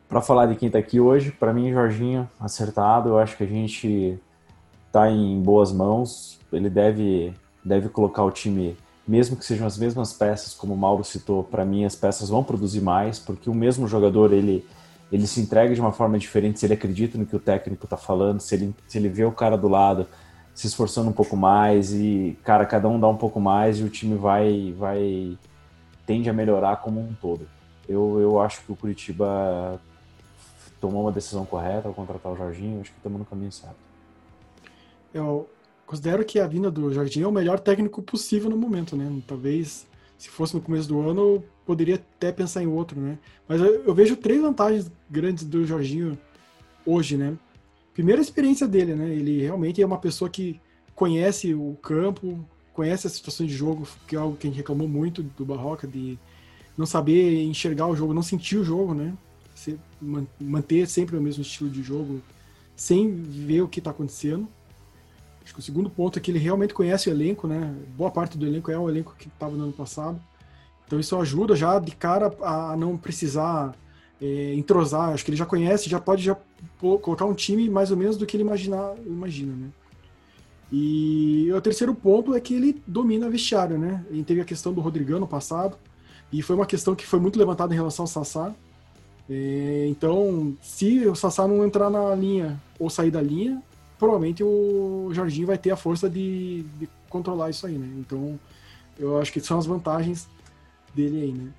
Para 0.10 0.22
falar 0.22 0.48
de 0.48 0.56
quem 0.56 0.66
está 0.66 0.80
aqui 0.80 1.00
hoje, 1.00 1.32
para 1.32 1.54
mim, 1.54 1.72
Jorginho, 1.72 2.28
acertado. 2.40 3.10
Eu 3.10 3.20
acho 3.20 3.38
que 3.38 3.44
a 3.44 3.48
gente 3.48 4.20
está 4.88 5.08
em 5.08 5.40
boas 5.40 5.72
mãos. 5.72 6.40
Ele 6.52 6.68
deve, 6.68 7.32
deve 7.64 7.90
colocar 7.90 8.24
o 8.24 8.32
time, 8.32 8.76
mesmo 9.08 9.38
que 9.38 9.46
sejam 9.46 9.68
as 9.68 9.78
mesmas 9.78 10.12
peças, 10.12 10.56
como 10.56 10.74
o 10.74 10.78
Mauro 10.78 11.04
citou, 11.04 11.44
para 11.44 11.64
mim 11.64 11.86
as 11.86 11.96
peças 11.96 12.28
vão 12.28 12.44
produzir 12.44 12.82
mais, 12.82 13.20
porque 13.20 13.52
o 13.52 13.54
mesmo 13.54 13.88
jogador 13.88 14.34
ele, 14.34 14.66
ele 15.12 15.28
se 15.28 15.40
entrega 15.40 15.76
de 15.76 15.80
uma 15.80 15.92
forma 15.92 16.18
diferente 16.18 16.60
se 16.60 16.66
ele 16.66 16.74
acredita 16.74 17.16
no 17.16 17.28
que 17.28 17.36
o 17.36 17.40
técnico 17.40 17.86
está 17.86 17.96
falando, 17.96 18.40
se 18.40 18.56
ele, 18.56 18.76
se 18.88 18.98
ele 18.98 19.10
vê 19.10 19.26
o 19.26 19.32
cara 19.32 19.56
do 19.56 19.68
lado 19.68 20.08
se 20.56 20.66
esforçando 20.66 21.10
um 21.10 21.14
pouco 21.14 21.38
mais 21.38 21.94
e, 21.94 22.36
cara, 22.44 22.66
cada 22.66 22.90
um 22.90 23.00
dá 23.00 23.08
um 23.08 23.16
pouco 23.16 23.40
mais 23.40 23.80
e 23.80 23.84
o 23.84 23.90
time 23.90 24.16
vai, 24.16 24.74
vai 24.78 25.38
tende 26.08 26.30
a 26.30 26.34
melhorar 26.34 26.78
como 26.78 27.00
um 27.00 27.14
todo. 27.22 27.48
Eu, 27.88 28.20
eu 28.20 28.42
acho 28.42 28.62
que 28.66 28.72
o 28.72 28.76
Curitiba 28.76 29.80
tomou 30.80 31.04
uma 31.04 31.12
decisão 31.12 31.46
correta 31.46 31.88
ao 31.88 31.94
contratar 31.94 32.32
o 32.32 32.36
Jorginho, 32.36 32.82
acho 32.82 32.92
que 32.92 32.98
estamos 32.98 33.20
no 33.20 33.26
caminho 33.26 33.52
certo. 33.52 33.76
Eu 35.14 35.50
considero 35.86 36.24
que 36.24 36.40
a 36.40 36.48
vinda 36.48 36.70
do 36.70 36.94
Jorginho 36.94 37.26
é 37.26 37.28
o 37.28 37.32
melhor 37.32 37.60
técnico 37.60 38.02
possível 38.02 38.50
no 38.50 38.58
momento, 38.58 38.96
né? 38.96 39.22
Talvez 39.28 39.88
se 40.18 40.30
fosse 40.30 40.54
no 40.54 40.62
começo 40.62 40.88
do 40.88 41.00
ano, 41.00 41.22
eu 41.22 41.46
poderia 41.66 41.96
até 41.96 42.32
pensar 42.32 42.62
em 42.62 42.68
outro, 42.68 43.00
né? 43.00 43.18
Mas 43.48 43.62
eu, 43.62 43.84
eu 43.86 43.94
vejo 43.94 44.16
três 44.18 44.42
vantagens 44.42 44.92
grandes 45.10 45.46
do 45.46 45.66
Jorginho 45.66 46.18
hoje, 46.86 47.16
né? 47.16 47.38
Primeira, 47.94 48.22
a 48.22 48.24
experiência 48.24 48.68
dele, 48.68 48.96
né? 48.96 49.10
Ele 49.10 49.42
realmente 49.42 49.82
é 49.82 49.86
uma 49.86 49.98
pessoa 49.98 50.30
que 50.30 50.60
conhece 50.94 51.54
o 51.54 51.78
campo, 51.82 52.46
conhece 52.74 53.08
as 53.08 53.14
situações 53.14 53.50
de 53.50 53.56
jogo, 53.56 53.88
que 54.08 54.16
é 54.16 54.20
algo 54.20 54.36
que 54.36 54.48
a 54.48 54.50
gente 54.50 54.58
reclamou 54.58 54.88
muito 54.88 55.24
do 55.24 55.46
Barroca, 55.46 55.88
de 55.88 56.20
não 56.78 56.86
saber 56.86 57.44
enxergar 57.44 57.88
o 57.88 57.96
jogo, 57.96 58.14
não 58.14 58.22
sentir 58.22 58.58
o 58.58 58.64
jogo, 58.64 58.94
né? 58.94 59.14
Manter 60.40 60.88
sempre 60.88 61.18
o 61.18 61.22
mesmo 61.22 61.42
estilo 61.42 61.70
de 61.70 61.82
jogo 61.82 62.22
sem 62.76 63.14
ver 63.14 63.62
o 63.62 63.68
que 63.68 63.80
está 63.80 63.92
acontecendo. 63.92 64.48
Acho 65.44 65.54
que 65.54 65.60
o 65.60 65.64
segundo 65.64 65.90
ponto 65.90 66.18
é 66.18 66.22
que 66.22 66.32
ele 66.32 66.40
realmente 66.40 66.74
conhece 66.74 67.10
o 67.10 67.12
elenco, 67.12 67.48
né? 67.48 67.76
Boa 67.98 68.12
parte 68.12 68.38
do 68.38 68.46
elenco 68.46 68.72
é 68.72 68.78
o 68.78 68.90
elenco 68.90 69.16
que 69.18 69.28
estava 69.28 69.56
no 69.56 69.64
ano 69.64 69.74
passado. 69.74 70.22
Então 70.86 71.00
isso 71.00 71.16
ajuda 71.18 71.56
já 71.56 71.80
de 71.80 71.96
cara 71.96 72.32
a 72.42 72.76
não 72.78 72.98
precisar 72.98 73.76
é, 74.22 74.54
entrosar. 74.54 75.10
Acho 75.10 75.26
que 75.26 75.32
ele 75.32 75.38
já 75.38 75.46
conhece, 75.46 75.90
já 75.90 76.00
pode 76.00 76.24
já 76.24 76.38
colocar 76.80 77.26
um 77.26 77.34
time 77.34 77.70
mais 77.70 77.92
ou 77.92 77.98
menos 77.98 78.18
do 78.18 78.26
que 78.26 78.36
ele 78.38 78.44
imaginar, 78.44 78.96
imagina, 79.06 79.54
né? 79.54 79.70
E 80.72 81.52
o 81.52 81.60
terceiro 81.62 81.96
ponto 81.96 82.36
é 82.36 82.40
que 82.40 82.54
ele 82.54 82.82
domina 82.86 83.26
a 83.26 83.30
vestiário, 83.30 83.78
né? 83.78 84.06
Ele 84.10 84.24
teve 84.24 84.42
a 84.42 84.46
questão 84.46 84.72
do 84.72 84.82
Rodrigão 84.82 85.20
no 85.20 85.28
passado, 85.28 85.78
e 86.32 86.42
foi 86.42 86.56
uma 86.56 86.66
questão 86.66 86.96
que 86.96 87.06
foi 87.06 87.20
muito 87.20 87.40
levantada 87.40 87.74
em 87.74 87.78
relação 87.78 88.04
ao 88.04 88.08
Sassá. 88.08 88.54
É, 89.30 89.86
então, 89.88 90.58
se 90.62 91.06
o 91.06 91.16
Sassá 91.16 91.48
não 91.48 91.64
entrar 91.64 91.90
na 91.90 92.16
linha 92.16 92.60
ou 92.80 92.90
sair 92.90 93.12
da 93.12 93.22
linha, 93.22 93.62
provavelmente 93.98 94.44
o 94.44 95.10
Jorginho 95.12 95.46
vai 95.46 95.58
ter 95.58 95.70
a 95.70 95.76
força 95.76 96.10
de, 96.10 96.64
de 96.80 96.90
controlar 97.10 97.50
isso 97.50 97.68
aí, 97.68 97.78
né? 97.78 97.88
Então, 98.00 98.40
eu 98.98 99.20
acho 99.20 99.32
que 99.32 99.40
são 99.40 99.60
as 99.60 99.68
vantagens 99.68 100.28
dele 100.96 101.22
aí, 101.22 101.32
né? 101.32 101.52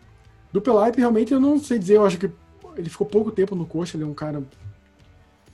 Do 0.53 0.61
Pelaipe, 0.61 0.99
realmente, 0.99 1.33
eu 1.33 1.39
não 1.39 1.61
sei 1.61 1.79
dizer, 1.79 1.97
eu 1.97 2.05
acho 2.05 2.19
que 2.19 2.31
ele 2.77 2.91
ficou 2.91 3.07
pouco 3.07 3.31
tempo 3.31 3.55
no 3.55 3.65
coxa, 3.65 3.97
ele 3.97 4.05
é 4.05 4.07
um 4.07 4.15
cara 4.15 4.43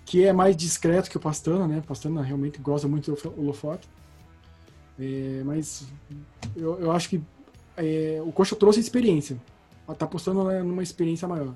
que 0.07 0.25
é 0.25 0.33
mais 0.33 0.57
discreto 0.57 1.11
que 1.11 1.17
o 1.17 1.21
Pastana, 1.21 1.67
né? 1.67 1.83
Pastana 1.87 2.23
realmente 2.23 2.59
gosta 2.61 2.89
muito 2.89 3.13
do 3.13 3.43
Lofoque. 3.43 3.87
É, 4.99 5.43
mas 5.45 5.87
eu, 6.57 6.81
eu 6.81 6.93
acho 6.93 7.11
que 7.11 7.21
é, 7.77 8.23
o 8.25 8.33
coxa 8.33 8.57
trouxe 8.57 8.81
experiência. 8.81 9.37
Tá 9.99 10.05
apostando 10.07 10.43
né, 10.45 10.63
numa 10.63 10.83
experiência 10.83 11.29
maior. 11.29 11.55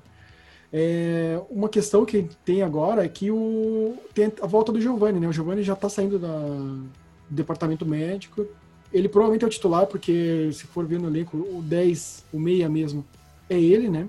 É, 0.73 1.41
uma 1.49 1.67
questão 1.67 2.05
que 2.05 2.29
tem 2.45 2.61
agora 2.61 3.03
é 3.03 3.09
que 3.09 3.29
o, 3.29 3.97
tem 4.13 4.31
a 4.41 4.47
volta 4.47 4.71
do 4.71 4.79
Giovanni, 4.79 5.19
né? 5.19 5.27
O 5.27 5.33
Giovanni 5.33 5.63
já 5.63 5.73
está 5.73 5.89
saindo 5.89 6.17
da, 6.17 6.27
do 6.27 6.89
departamento 7.29 7.85
médico. 7.85 8.47
Ele 8.93 9.09
provavelmente 9.09 9.43
é 9.43 9.47
o 9.47 9.51
titular, 9.51 9.85
porque 9.87 10.49
se 10.53 10.65
for 10.67 10.85
ver 10.85 10.99
no 10.99 11.07
elenco, 11.07 11.37
o 11.37 11.61
10, 11.61 12.25
o 12.31 12.39
meia 12.39 12.69
mesmo, 12.69 13.05
é 13.49 13.59
ele, 13.59 13.89
né? 13.89 14.07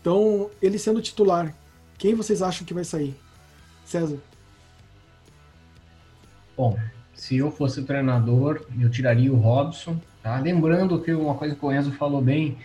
Então, 0.00 0.50
ele 0.60 0.78
sendo 0.78 1.00
titular, 1.00 1.54
quem 1.96 2.14
vocês 2.14 2.42
acham 2.42 2.66
que 2.66 2.74
vai 2.74 2.84
sair? 2.84 3.14
César. 3.84 4.18
Bom, 6.56 6.76
se 7.14 7.36
eu 7.36 7.50
fosse 7.52 7.82
treinador, 7.82 8.66
eu 8.80 8.90
tiraria 8.90 9.32
o 9.32 9.36
Robson, 9.36 10.00
tá? 10.20 10.38
Lembrando 10.40 11.00
que 11.00 11.12
uma 11.12 11.36
coisa 11.36 11.54
que 11.54 11.64
o 11.64 11.72
Enzo 11.72 11.92
falou 11.92 12.20
bem, 12.20 12.58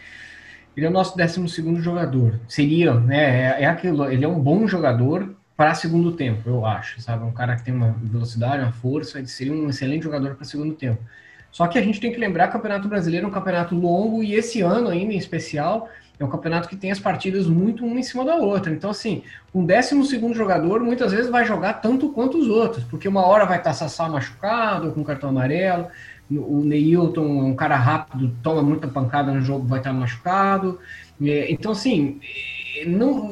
ele 0.78 0.86
é 0.86 0.90
o 0.90 0.94
nosso 0.94 1.18
12 1.18 1.50
segundo 1.50 1.82
jogador. 1.82 2.40
Seria, 2.48 2.94
né? 2.94 3.58
É, 3.60 3.64
é 3.64 3.66
aquilo, 3.66 4.10
ele 4.10 4.24
é 4.24 4.28
um 4.28 4.40
bom 4.40 4.68
jogador 4.68 5.36
para 5.56 5.74
segundo 5.74 6.12
tempo, 6.12 6.48
eu 6.48 6.64
acho, 6.68 7.02
sabe? 7.02 7.26
Um 7.26 7.32
cara 7.32 7.56
que 7.56 7.64
tem 7.64 7.74
uma 7.74 7.96
velocidade, 8.00 8.62
uma 8.62 8.72
força, 8.72 9.18
ele 9.18 9.28
seria 9.28 9.52
um 9.52 9.70
excelente 9.70 10.04
jogador 10.04 10.36
para 10.36 10.46
segundo 10.46 10.76
tempo. 10.76 11.00
Só 11.52 11.66
que 11.66 11.80
a 11.80 11.82
gente 11.82 12.00
tem 12.00 12.12
que 12.12 12.20
lembrar 12.20 12.44
que 12.44 12.50
o 12.52 12.54
Campeonato 12.54 12.88
Brasileiro 12.88 13.26
é 13.26 13.30
um 13.30 13.34
campeonato 13.34 13.74
longo 13.74 14.22
e 14.22 14.36
esse 14.36 14.62
ano 14.62 14.90
ainda 14.90 15.14
em 15.14 15.18
especial 15.18 15.90
é 16.20 16.24
um 16.24 16.30
campeonato 16.30 16.68
que 16.68 16.76
tem 16.76 16.92
as 16.92 17.00
partidas 17.00 17.48
muito 17.48 17.86
uma 17.86 18.00
em 18.00 18.04
cima 18.04 18.26
da 18.26 18.36
outra. 18.36 18.72
Então, 18.72 18.90
assim, 18.90 19.24
um 19.54 19.66
décimo 19.66 20.04
segundo 20.04 20.36
jogador 20.36 20.82
muitas 20.82 21.12
vezes 21.12 21.30
vai 21.30 21.46
jogar 21.46 21.74
tanto 21.74 22.10
quanto 22.10 22.38
os 22.38 22.48
outros, 22.48 22.84
porque 22.84 23.08
uma 23.08 23.26
hora 23.26 23.46
vai 23.46 23.58
estar 23.58 23.74
Sassá 23.74 24.08
machucado, 24.08 24.92
com 24.92 25.04
cartão 25.04 25.30
amarelo, 25.30 25.88
o 26.30 26.62
Neilton 26.64 27.42
é 27.42 27.44
um 27.44 27.56
cara 27.56 27.76
rápido, 27.76 28.32
toma 28.44 28.62
muita 28.62 28.88
pancada 28.88 29.32
no 29.32 29.42
jogo, 29.42 29.66
vai 29.66 29.80
estar 29.80 29.94
machucado. 29.94 30.80
É, 31.22 31.52
então, 31.52 31.72
assim, 31.72 32.20
não, 32.86 33.32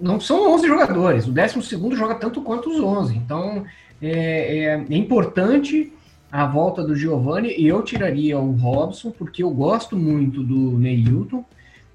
não 0.00 0.20
são 0.20 0.52
11 0.54 0.66
jogadores, 0.66 1.26
o 1.26 1.32
décimo 1.32 1.62
segundo 1.62 1.96
joga 1.96 2.14
tanto 2.14 2.42
quanto 2.42 2.70
os 2.70 2.80
11. 2.80 3.16
Então, 3.16 3.64
é, 4.00 4.58
é, 4.58 4.86
é 4.90 4.96
importante 4.96 5.92
a 6.30 6.46
volta 6.46 6.82
do 6.82 6.96
Giovanni 6.96 7.54
e 7.58 7.68
eu 7.68 7.82
tiraria 7.82 8.38
o 8.38 8.52
Robson, 8.52 9.10
porque 9.10 9.42
eu 9.42 9.50
gosto 9.50 9.96
muito 9.96 10.42
do 10.42 10.78
Neilton. 10.78 11.44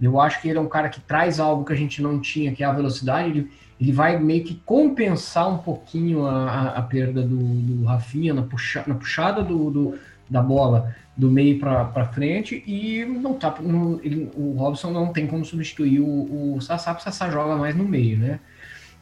Eu 0.01 0.19
acho 0.21 0.41
que 0.41 0.47
ele 0.47 0.57
é 0.57 0.61
um 0.61 0.67
cara 0.67 0.89
que 0.89 1.01
traz 1.01 1.39
algo 1.39 1.65
que 1.65 1.73
a 1.73 1.75
gente 1.75 2.01
não 2.01 2.19
tinha, 2.19 2.51
que 2.53 2.63
é 2.63 2.67
a 2.67 2.71
velocidade. 2.71 3.29
Ele, 3.29 3.51
ele 3.79 3.91
vai 3.91 4.19
meio 4.19 4.43
que 4.43 4.55
compensar 4.65 5.49
um 5.49 5.57
pouquinho 5.57 6.25
a, 6.25 6.69
a, 6.69 6.81
perda 6.81 7.21
do, 7.21 7.37
do 7.37 7.85
Rafinha 7.85 8.33
na, 8.33 8.43
puxa, 8.43 8.83
na 8.85 8.95
puxada 8.95 9.43
do, 9.43 9.71
do, 9.71 9.99
da 10.29 10.41
bola 10.41 10.95
do 11.15 11.31
meio 11.31 11.59
para 11.59 12.05
frente 12.13 12.63
e 12.67 13.03
não 13.05 13.33
tá, 13.33 13.55
não, 13.59 13.99
ele, 14.03 14.29
o 14.35 14.53
Robson 14.55 14.91
não 14.91 15.11
tem 15.11 15.25
como 15.25 15.43
substituir 15.43 15.99
o, 15.99 16.55
o 16.55 16.61
Sassá, 16.61 16.93
porque 16.93 17.09
o 17.09 17.11
Sassá 17.11 17.31
joga 17.31 17.55
mais 17.55 17.75
no 17.75 17.83
meio, 17.83 18.19
né? 18.19 18.39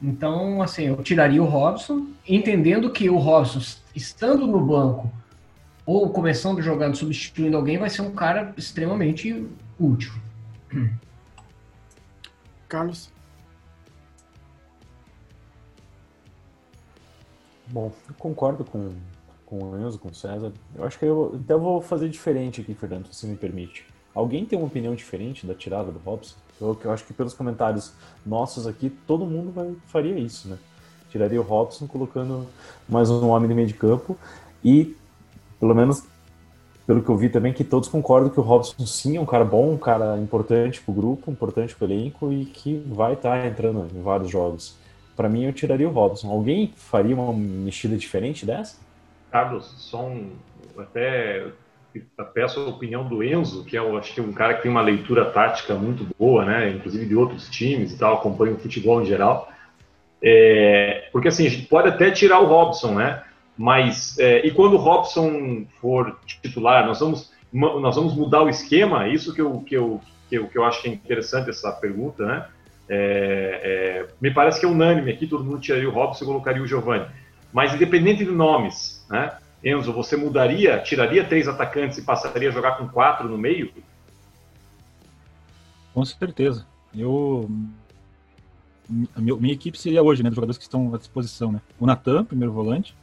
Então, 0.02 0.62
assim, 0.62 0.84
eu 0.84 0.98
tiraria 0.98 1.42
o 1.42 1.46
Robson, 1.46 2.08
entendendo 2.28 2.90
que 2.90 3.10
o 3.10 3.18
Robson, 3.18 3.60
estando 3.94 4.48
no 4.48 4.62
banco 4.66 5.12
ou 5.86 6.10
começando 6.10 6.62
jogando, 6.62 6.96
substituindo 6.96 7.58
alguém, 7.58 7.78
vai 7.78 7.90
ser 7.90 8.02
um 8.02 8.12
cara 8.12 8.54
extremamente 8.58 9.46
útil. 9.80 10.14
Carlos? 12.68 13.12
Bom, 17.68 17.92
eu 18.08 18.14
concordo 18.16 18.64
com, 18.64 18.94
com 19.46 19.64
o 19.64 19.80
Enzo, 19.80 19.98
com 19.98 20.10
o 20.10 20.14
César. 20.14 20.52
Eu 20.76 20.84
acho 20.84 21.00
que 21.00 21.06
eu 21.06 21.40
até 21.44 21.56
vou 21.56 21.82
fazer 21.82 22.10
diferente 22.10 22.62
aqui, 22.62 22.74
Fernando, 22.74 23.12
se 23.12 23.26
me 23.26 23.36
permite. 23.36 23.86
Alguém 24.14 24.46
tem 24.46 24.58
uma 24.58 24.68
opinião 24.68 24.96
diferente 24.96 25.46
da 25.46 25.54
tirada 25.54 25.92
do 25.92 26.00
Robson? 26.00 26.36
Eu, 26.62 26.78
eu 26.84 26.92
acho 26.92 27.06
que 27.06 27.14
pelos 27.14 27.34
comentários 27.34 27.92
nossos 28.26 28.66
aqui, 28.66 28.90
todo 28.90 29.26
mundo 29.26 29.52
vai, 29.52 29.76
faria 29.88 30.18
isso, 30.18 30.48
né? 30.48 30.58
Tiraria 31.10 31.40
o 31.40 31.44
Robson, 31.44 31.88
colocando 31.88 32.48
mais 32.88 33.10
um 33.10 33.28
homem 33.30 33.50
no 33.50 33.56
meio 33.56 33.68
de 33.68 33.74
campo 33.74 34.18
e, 34.64 34.96
pelo 35.60 35.74
menos 35.74 36.04
pelo 36.86 37.02
que 37.02 37.10
eu 37.10 37.18
vi 37.18 37.30
também, 37.30 37.52
que 37.52 37.64
todos 37.64 37.90
concordam 37.90 38.30
que 38.30 38.40
o 38.40 38.44
Robson 38.44 38.86
sim 38.86 39.18
é 39.18 39.22
um 39.22 39.26
cara 39.26 39.44
bom, 39.44 39.74
um 39.74 39.78
cara 39.78 40.18
importante 40.18 40.82
para 40.82 40.92
o 40.92 40.96
grupo, 40.96 41.32
importante 41.32 41.76
para 41.76 41.88
o 41.88 41.92
elenco 41.92 42.32
e 42.32 42.46
que 42.46 42.84
vai 42.88 43.14
estar 43.14 43.42
tá 43.42 43.48
entrando 43.48 43.88
em 43.94 44.02
vários 44.02 44.30
jogos. 44.30 44.78
Para 45.16 45.30
mim, 45.30 45.46
eu 45.46 45.54
tiraria 45.54 45.88
o 45.88 45.92
Robson. 45.92 46.30
Alguém 46.30 46.72
faria 46.76 47.16
uma 47.16 47.34
mexida 47.34 47.98
diferente 47.98 48.46
dessa? 48.46 48.78
Carlos, 49.32 49.66
só 49.78 50.06
um, 50.06 50.32
até 50.78 51.48
peço 52.34 52.60
a 52.60 52.68
opinião 52.68 53.08
do 53.08 53.24
Enzo, 53.24 53.64
que 53.64 53.78
é, 53.78 53.80
eu 53.80 53.98
acho 53.98 54.14
que 54.14 54.20
é 54.20 54.24
um 54.24 54.34
cara 54.34 54.56
que 54.56 54.64
tem 54.64 54.72
uma 54.72 54.82
leitura 54.82 55.26
tática 55.26 55.74
muito 55.74 56.08
boa, 56.20 56.46
né? 56.46 56.70
Inclusive 56.72 57.06
de 57.06 57.16
outros 57.16 57.50
times 57.50 57.94
e 57.94 57.98
tal, 57.98 58.16
acompanha 58.16 58.54
o 58.54 58.60
futebol 58.60 59.02
em 59.02 59.06
geral. 59.06 59.50
É, 60.22 61.10
porque 61.12 61.30
assim, 61.30 61.46
a 61.46 61.50
gente 61.50 61.68
pode 61.68 61.88
até 61.88 62.12
tirar 62.12 62.40
o 62.40 62.46
Robson, 62.46 62.96
né? 62.96 63.24
Mas, 63.58 64.18
é, 64.20 64.46
e 64.46 64.52
quando 64.52 64.74
o 64.74 64.78
Robson 64.78 65.66
for 65.80 66.20
titular, 66.42 66.86
nós 66.86 67.00
vamos, 67.00 67.32
nós 67.54 67.96
vamos 67.96 68.14
mudar 68.14 68.44
o 68.44 68.50
esquema? 68.50 69.08
Isso 69.08 69.34
que 69.34 69.42
eu, 69.42 69.62
que 69.62 69.76
eu, 69.76 70.02
que 70.30 70.36
eu, 70.36 70.48
que 70.48 70.58
eu 70.58 70.66
acho 70.66 70.86
é 70.88 70.90
interessante 70.90 71.50
essa 71.50 71.72
pergunta, 71.72 72.26
né? 72.26 72.46
É, 72.88 73.62
é, 73.64 74.14
me 74.22 74.32
parece 74.32 74.60
que 74.60 74.66
é 74.66 74.70
unânime 74.70 75.12
aqui, 75.12 75.26
todo 75.26 75.44
mundo 75.44 75.60
tiraria 75.60 75.90
o 75.90 75.92
Robson 75.92 76.24
e 76.24 76.28
colocaria 76.28 76.62
o 76.62 76.68
Giovani. 76.68 77.08
Mas 77.52 77.74
independente 77.74 78.26
de 78.26 78.32
nomes, 78.32 79.06
né? 79.10 79.38
Enzo, 79.64 79.92
você 79.94 80.16
mudaria, 80.16 80.78
tiraria 80.80 81.24
três 81.24 81.48
atacantes 81.48 81.98
e 81.98 82.04
passaria 82.04 82.50
a 82.50 82.52
jogar 82.52 82.78
com 82.78 82.88
quatro 82.88 83.28
no 83.28 83.38
meio? 83.38 83.72
Com 85.94 86.06
certeza. 86.06 86.68
Eu 86.94 87.50
minha, 88.88 89.36
minha, 89.36 89.54
equipe 89.54 89.80
seria 89.80 90.04
hoje, 90.04 90.22
né, 90.22 90.30
dos 90.30 90.36
jogadores 90.36 90.58
que 90.58 90.64
estão 90.64 90.94
à 90.94 90.98
disposição, 90.98 91.52
né? 91.52 91.62
O 91.80 91.88
Natan, 91.88 92.24
primeiro 92.24 92.54
volante, 92.54 92.96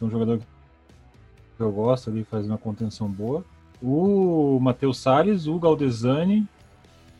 que 0.00 0.04
é 0.04 0.06
um 0.06 0.10
jogador 0.10 0.38
que 0.38 1.62
eu 1.62 1.70
gosto 1.70 2.08
ali, 2.08 2.24
faz 2.24 2.46
uma 2.46 2.56
contenção 2.56 3.06
boa. 3.06 3.44
O 3.82 4.58
Matheus 4.60 4.98
Salles, 4.98 5.46
o 5.46 5.58
Galdesani 5.58 6.46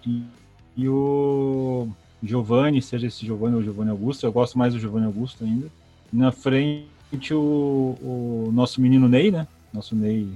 e, 0.07 0.23
e 0.77 0.89
o 0.89 1.89
Giovanni, 2.23 2.81
seja 2.81 3.07
esse 3.07 3.25
Giovanni 3.25 3.57
ou 3.57 3.63
Giovanni 3.63 3.91
Augusto, 3.91 4.25
eu 4.25 4.33
gosto 4.33 4.59
mais 4.59 4.73
do 4.73 4.81
Giovanni 4.81 5.07
Augusto 5.07 5.45
ainda. 5.45 5.69
Na 6.11 6.33
frente 6.33 6.89
o, 7.33 7.97
o 8.01 8.51
nosso 8.53 8.81
menino 8.81 9.09
Ney, 9.09 9.31
né? 9.31 9.47
Nosso 9.73 9.95
Ney 9.95 10.27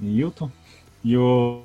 Nilton. 0.00 0.50
E 1.04 1.16
o, 1.16 1.62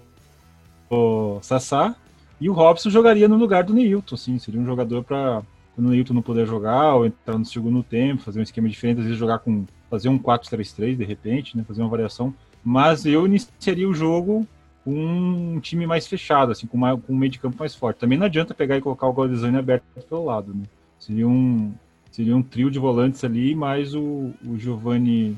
o 0.89 1.39
Sassá. 1.41 1.95
E 2.39 2.47
o 2.47 2.53
Robson 2.53 2.89
jogaria 2.89 3.27
no 3.27 3.37
lugar 3.37 3.63
do 3.63 3.73
Neilton, 3.73 4.15
assim, 4.15 4.37
seria 4.39 4.59
um 4.59 4.65
jogador 4.65 5.03
para 5.03 5.41
quando 5.75 5.87
o 5.87 5.89
Neilton 5.89 6.13
não 6.13 6.21
puder 6.21 6.45
jogar, 6.45 6.95
ou 6.95 7.05
entrar 7.05 7.37
no 7.37 7.45
segundo 7.45 7.81
tempo, 7.81 8.23
fazer 8.23 8.39
um 8.39 8.43
esquema 8.43 8.67
diferente, 8.67 8.99
às 8.99 9.05
vezes 9.05 9.19
jogar 9.19 9.39
com 9.39 9.65
fazer 9.91 10.07
um 10.07 10.17
4-3-3 10.17 10.95
de 10.95 11.03
repente, 11.03 11.57
né, 11.57 11.65
fazer 11.67 11.81
uma 11.81 11.89
variação, 11.89 12.33
mas 12.63 13.05
eu 13.05 13.25
iniciaria 13.25 13.87
o 13.87 13.93
jogo 13.93 14.47
com 14.85 14.93
um 14.93 15.59
time 15.59 15.85
mais 15.85 16.07
fechado, 16.07 16.53
assim, 16.53 16.65
com, 16.65 16.77
uma, 16.77 16.97
com 16.97 17.13
um 17.13 17.17
meio 17.17 17.31
de 17.31 17.39
campo 17.39 17.57
mais 17.59 17.75
forte. 17.75 17.99
Também 17.99 18.17
não 18.17 18.25
adianta 18.25 18.53
pegar 18.53 18.77
e 18.77 18.81
colocar 18.81 19.05
o 19.05 19.13
Galdesani 19.13 19.57
aberto 19.57 19.83
pelo 20.09 20.25
lado, 20.25 20.53
né? 20.53 20.63
Seria 20.97 21.27
um, 21.27 21.73
seria 22.09 22.35
um 22.35 22.41
trio 22.41 22.71
de 22.71 22.79
volantes 22.79 23.23
ali, 23.23 23.53
mais 23.53 23.93
o, 23.93 24.31
o 24.45 24.57
Giovanni 24.57 25.37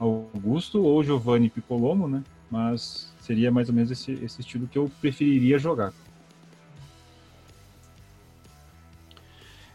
Augusto 0.00 0.82
ou 0.82 1.04
Giovanni 1.04 1.50
Piccolomo, 1.50 2.08
né? 2.08 2.24
Mas 2.50 3.12
seria 3.20 3.52
mais 3.52 3.68
ou 3.68 3.74
menos 3.74 3.90
esse, 3.90 4.12
esse 4.12 4.40
estilo 4.40 4.66
que 4.66 4.78
eu 4.78 4.90
preferiria 5.00 5.58
jogar. 5.58 5.92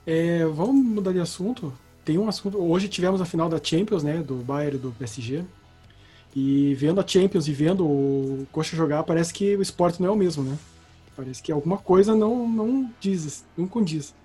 É, 0.06 0.46
vamos 0.46 0.86
mudar 0.86 1.14
de 1.14 1.20
assunto 1.20 1.72
tem 2.08 2.18
um 2.18 2.30
assunto. 2.30 2.58
Hoje 2.58 2.88
tivemos 2.88 3.20
a 3.20 3.26
final 3.26 3.50
da 3.50 3.62
Champions, 3.62 4.02
né? 4.02 4.24
Do 4.24 4.36
Bayern 4.36 4.78
e 4.78 4.80
do 4.80 4.94
PSG. 4.94 5.44
E 6.34 6.74
vendo 6.76 7.02
a 7.02 7.06
Champions 7.06 7.50
e 7.50 7.52
vendo 7.52 7.86
o 7.86 8.48
Coxa 8.50 8.78
jogar, 8.78 9.04
parece 9.04 9.34
que 9.34 9.58
o 9.58 9.62
esporte 9.62 10.02
não 10.02 10.08
é 10.08 10.12
o 10.12 10.16
mesmo, 10.16 10.42
né? 10.42 10.58
Parece 11.18 11.44
que 11.44 11.52
alguma 11.52 11.78
coisa 11.78 12.16
não, 12.16 12.48
não 12.48 12.90
diz, 13.02 13.44
não 13.58 13.68
condiz. 13.68 14.16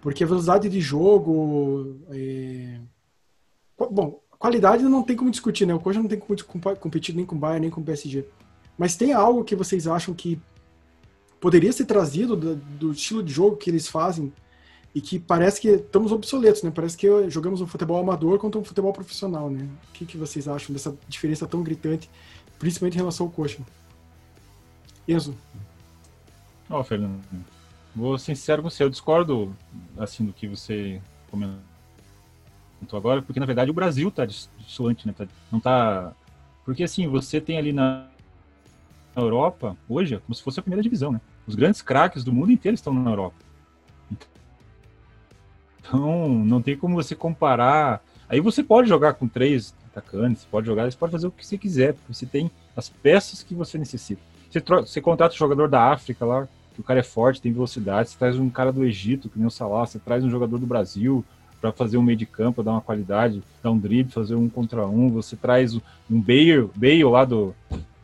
Porque 0.00 0.24
a 0.24 0.26
velocidade 0.26 0.68
de 0.68 0.80
jogo. 0.80 1.96
É... 2.10 2.80
Bom, 3.78 4.20
qualidade 4.36 4.82
não 4.82 5.04
tem 5.04 5.14
como 5.14 5.30
discutir, 5.30 5.64
né? 5.64 5.74
O 5.74 5.78
Coxa 5.78 6.02
não 6.02 6.08
tem 6.08 6.18
como 6.18 6.76
competir 6.80 7.14
nem 7.14 7.24
com 7.24 7.36
o 7.36 7.38
Bayern, 7.38 7.60
nem 7.60 7.70
com 7.70 7.82
o 7.82 7.84
PSG. 7.84 8.24
Mas 8.76 8.96
tem 8.96 9.12
algo 9.12 9.44
que 9.44 9.54
vocês 9.54 9.86
acham 9.86 10.12
que 10.12 10.40
poderia 11.40 11.72
ser 11.72 11.84
trazido 11.84 12.34
do, 12.34 12.56
do 12.56 12.90
estilo 12.90 13.22
de 13.22 13.32
jogo 13.32 13.56
que 13.56 13.70
eles 13.70 13.86
fazem 13.86 14.32
e 14.96 15.00
que 15.02 15.18
parece 15.18 15.60
que 15.60 15.68
estamos 15.68 16.10
obsoletos, 16.10 16.62
né? 16.62 16.72
Parece 16.74 16.96
que 16.96 17.06
jogamos 17.28 17.60
um 17.60 17.66
futebol 17.66 18.00
amador 18.00 18.38
contra 18.38 18.58
um 18.58 18.64
futebol 18.64 18.94
profissional, 18.94 19.50
né? 19.50 19.68
O 19.90 19.92
que, 19.92 20.06
que 20.06 20.16
vocês 20.16 20.48
acham 20.48 20.72
dessa 20.72 20.96
diferença 21.06 21.46
tão 21.46 21.62
gritante, 21.62 22.08
principalmente 22.58 22.94
em 22.94 23.00
relação 23.00 23.26
ao 23.26 23.30
coxa? 23.30 23.58
Enzo? 25.06 25.36
Ó, 26.70 26.80
oh, 26.80 26.82
Fernando, 26.82 27.20
vou 27.94 28.18
ser 28.18 28.34
sincero 28.34 28.62
com 28.62 28.70
você, 28.70 28.84
eu 28.84 28.88
discordo, 28.88 29.54
assim, 29.98 30.24
do 30.24 30.32
que 30.32 30.48
você 30.48 30.98
comentou 31.30 31.60
agora, 32.94 33.20
porque 33.20 33.38
na 33.38 33.44
verdade 33.44 33.70
o 33.70 33.74
Brasil 33.74 34.10
tá 34.10 34.24
distante, 34.24 35.06
né? 35.06 35.14
Tá, 35.14 35.26
não 35.52 35.60
tá... 35.60 36.14
Porque 36.64 36.82
assim, 36.82 37.06
você 37.06 37.38
tem 37.38 37.58
ali 37.58 37.70
na 37.70 38.08
Europa, 39.14 39.76
hoje, 39.86 40.14
é 40.14 40.18
como 40.20 40.34
se 40.34 40.42
fosse 40.42 40.58
a 40.58 40.62
primeira 40.62 40.82
divisão, 40.82 41.12
né? 41.12 41.20
Os 41.46 41.54
grandes 41.54 41.82
craques 41.82 42.24
do 42.24 42.32
mundo 42.32 42.50
inteiro 42.50 42.74
estão 42.74 42.94
na 42.94 43.10
Europa. 43.10 43.45
Então, 45.86 46.28
não 46.28 46.60
tem 46.60 46.76
como 46.76 46.94
você 46.94 47.14
comparar. 47.14 48.02
Aí 48.28 48.40
você 48.40 48.62
pode 48.62 48.88
jogar 48.88 49.14
com 49.14 49.28
três 49.28 49.74
atacantes, 49.90 50.44
pode 50.44 50.66
jogar, 50.66 50.90
você 50.90 50.96
pode 50.96 51.12
fazer 51.12 51.26
o 51.26 51.30
que 51.30 51.46
você 51.46 51.56
quiser, 51.56 51.94
porque 51.94 52.12
você 52.12 52.26
tem 52.26 52.50
as 52.76 52.88
peças 52.88 53.42
que 53.42 53.54
você 53.54 53.78
necessita. 53.78 54.20
Você, 54.50 54.60
você 54.60 55.00
contrata 55.00 55.34
um 55.34 55.38
jogador 55.38 55.68
da 55.68 55.92
África 55.92 56.24
lá, 56.24 56.48
que 56.74 56.80
o 56.80 56.84
cara 56.84 57.00
é 57.00 57.02
forte, 57.02 57.40
tem 57.40 57.52
velocidade, 57.52 58.10
você 58.10 58.18
traz 58.18 58.38
um 58.38 58.50
cara 58.50 58.72
do 58.72 58.84
Egito, 58.84 59.28
que 59.28 59.38
nem 59.38 59.46
o 59.46 59.50
Salah, 59.50 59.86
você 59.86 59.98
traz 59.98 60.24
um 60.24 60.30
jogador 60.30 60.58
do 60.58 60.66
Brasil, 60.66 61.24
para 61.60 61.72
fazer 61.72 61.96
um 61.96 62.02
meio 62.02 62.18
de 62.18 62.26
campo, 62.26 62.62
dar 62.62 62.72
uma 62.72 62.80
qualidade, 62.80 63.42
dar 63.62 63.70
um 63.70 63.78
drible, 63.78 64.12
fazer 64.12 64.34
um 64.34 64.48
contra 64.48 64.86
um. 64.86 65.08
Você 65.10 65.36
traz 65.36 65.74
um 65.74 65.80
Bale, 66.20 66.70
Bale 66.74 67.04
lá 67.04 67.24
do 67.24 67.54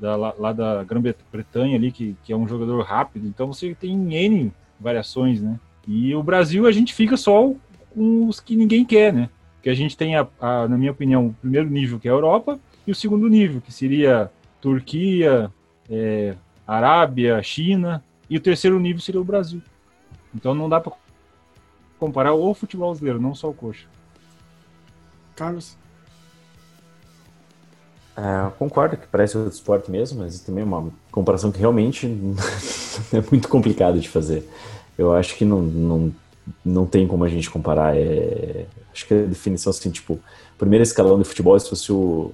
da, 0.01 0.17
lá 0.17 0.53
da 0.53 0.83
Grã-Bretanha 0.83 1.77
ali, 1.77 1.93
que, 1.93 2.17
que 2.25 2.33
é 2.33 2.37
um 2.37 2.49
jogador 2.49 2.83
rápido. 2.83 3.27
Então 3.27 3.47
você 3.47 3.75
tem 3.75 4.15
N 4.15 4.53
variações, 4.81 5.41
né? 5.41 5.61
E 5.87 6.15
o 6.15 6.23
Brasil 6.23 6.67
a 6.67 6.73
gente 6.73 6.93
fica 6.93 7.17
só 7.17 7.53
com 7.93 8.27
os 8.29 8.41
que 8.41 8.57
ninguém 8.57 8.85
quer, 8.85 9.13
né? 9.13 9.29
Que 9.63 9.71
a 9.71 9.75
gente 9.75 9.97
tem, 9.97 10.17
a, 10.17 10.27
a, 10.41 10.67
na 10.67 10.77
minha 10.77 10.91
opinião, 10.91 11.29
o 11.29 11.35
primeiro 11.35 11.71
nível 11.71 12.01
que 12.01 12.09
é 12.09 12.11
a 12.11 12.15
Europa 12.15 12.59
e 12.87 12.91
o 12.91 12.95
segundo 12.95 13.29
nível 13.29 13.61
que 13.61 13.73
seria 13.73 14.31
Turquia, 14.61 15.51
é, 15.89 16.35
Arábia, 16.67 17.43
China 17.43 18.03
e 18.29 18.37
o 18.37 18.41
terceiro 18.41 18.79
nível 18.81 19.01
seria 19.01 19.21
o 19.21 19.25
Brasil. 19.25 19.63
Então 20.35 20.55
não 20.55 20.69
dá 20.69 20.81
para 20.81 20.93
comparar 21.99 22.35
o 22.35 22.55
futebol 22.55 22.91
brasileiro, 22.91 23.21
não 23.21 23.35
só 23.35 23.51
o 23.51 23.55
coxa. 23.55 23.87
Carlos? 25.37 25.77
É, 28.17 28.51
concordo 28.59 28.97
que 28.97 29.07
parece 29.07 29.39
outro 29.39 29.53
esporte 29.53 29.91
mesmo, 29.91 30.21
mas 30.21 30.41
também 30.41 30.63
é 30.63 30.67
uma 30.67 30.91
comparação 31.11 31.51
que 31.51 31.59
realmente 31.59 32.07
é 33.13 33.21
muito 33.31 33.49
complicado 33.49 33.99
de 33.99 34.09
fazer. 34.09 34.49
Eu 34.99 35.15
acho 35.15 35.37
que 35.37 35.45
não, 35.45 35.63
não, 35.63 36.15
não 36.65 36.87
tem 36.87 37.07
como 37.07 37.25
a 37.25 37.29
gente 37.29 37.51
comparar. 37.51 37.97
É, 37.97 38.67
acho 38.93 39.07
que 39.07 39.15
a 39.15 39.23
definição 39.23 39.71
assim, 39.71 39.91
tipo, 39.91 40.19
primeiro 40.59 40.83
escalão 40.83 41.19
de 41.19 41.25
futebol, 41.25 41.59
se 41.59 41.69
fosse 41.69 41.93
o. 41.93 42.33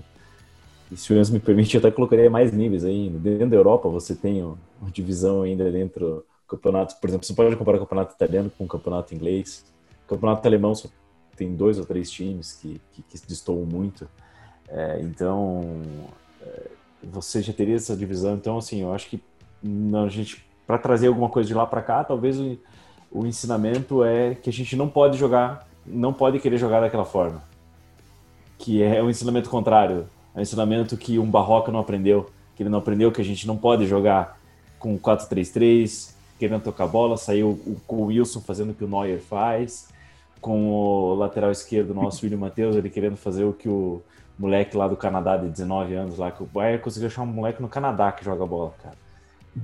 Se 0.96 1.12
o 1.12 1.18
Enzo 1.18 1.34
me 1.34 1.38
permite, 1.40 1.74
eu 1.74 1.80
até 1.80 1.90
colocaria 1.90 2.30
mais 2.30 2.50
níveis 2.50 2.84
ainda. 2.84 3.18
Dentro 3.18 3.50
da 3.50 3.56
Europa, 3.56 3.88
você 3.90 4.14
tem 4.14 4.42
uma 4.42 4.90
divisão 4.90 5.42
ainda 5.42 5.70
dentro 5.70 6.00
do 6.00 6.24
campeonato. 6.46 6.96
Por 6.98 7.10
exemplo, 7.10 7.26
você 7.26 7.34
pode 7.34 7.54
comparar 7.56 7.76
o 7.76 7.80
campeonato 7.80 8.14
italiano 8.14 8.50
com 8.56 8.64
o 8.64 8.68
campeonato 8.68 9.14
inglês. 9.14 9.66
O 10.06 10.08
campeonato 10.08 10.46
alemão 10.48 10.72
tem 11.36 11.54
dois 11.54 11.78
ou 11.78 11.84
três 11.84 12.10
times 12.10 12.54
que, 12.54 12.80
que, 12.92 13.02
que 13.02 13.26
destoam 13.26 13.66
muito. 13.66 14.08
É, 14.66 15.00
então, 15.02 15.82
é, 16.42 16.70
você 17.02 17.42
já 17.42 17.52
teria 17.52 17.76
essa 17.76 17.94
divisão. 17.94 18.34
Então, 18.34 18.56
assim, 18.56 18.80
eu 18.80 18.92
acho 18.92 19.10
que 19.10 19.22
a 19.94 20.08
gente, 20.08 20.44
para 20.66 20.78
trazer 20.78 21.08
alguma 21.08 21.28
coisa 21.28 21.46
de 21.46 21.54
lá 21.54 21.66
para 21.66 21.82
cá, 21.82 22.02
talvez 22.02 22.38
o, 23.10 23.26
ensinamento 23.26 24.04
é 24.04 24.34
que 24.34 24.50
a 24.50 24.52
gente 24.52 24.76
não 24.76 24.88
pode 24.88 25.16
jogar, 25.16 25.66
não 25.86 26.12
pode 26.12 26.38
querer 26.38 26.58
jogar 26.58 26.80
daquela 26.80 27.04
forma. 27.04 27.42
Que 28.58 28.82
é 28.82 29.02
o 29.02 29.08
ensinamento 29.08 29.48
contrário. 29.48 30.06
É 30.34 30.38
o 30.38 30.42
ensinamento 30.42 30.96
que 30.96 31.18
um 31.18 31.30
Barroca 31.30 31.70
não 31.70 31.80
aprendeu. 31.80 32.30
Que 32.56 32.62
ele 32.62 32.70
não 32.70 32.78
aprendeu 32.78 33.12
que 33.12 33.20
a 33.20 33.24
gente 33.24 33.46
não 33.46 33.56
pode 33.56 33.86
jogar 33.86 34.38
com 34.78 34.98
4-3-3, 34.98 36.12
querendo 36.38 36.62
tocar 36.62 36.86
bola. 36.86 37.16
Saiu 37.16 37.50
o, 37.66 37.80
o 37.88 38.04
Wilson 38.06 38.40
fazendo 38.40 38.70
o 38.70 38.74
que 38.74 38.84
o 38.84 38.88
Neuer 38.88 39.20
faz. 39.20 39.88
Com 40.40 40.70
o 40.70 41.14
lateral 41.14 41.50
esquerdo, 41.50 41.94
nosso 41.94 42.24
William 42.24 42.38
Matheus, 42.38 42.76
ele 42.76 42.90
querendo 42.90 43.16
fazer 43.16 43.44
o 43.44 43.52
que 43.52 43.68
o 43.68 44.00
moleque 44.38 44.76
lá 44.76 44.86
do 44.86 44.96
Canadá 44.96 45.36
de 45.36 45.48
19 45.48 45.94
anos 45.94 46.18
lá, 46.18 46.30
que 46.30 46.42
o 46.42 46.46
Bayern 46.46 46.80
conseguiu 46.80 47.08
achar 47.08 47.22
um 47.22 47.26
moleque 47.26 47.60
no 47.60 47.68
Canadá 47.68 48.12
que 48.12 48.24
joga 48.24 48.46
bola, 48.46 48.72
cara. 48.80 48.96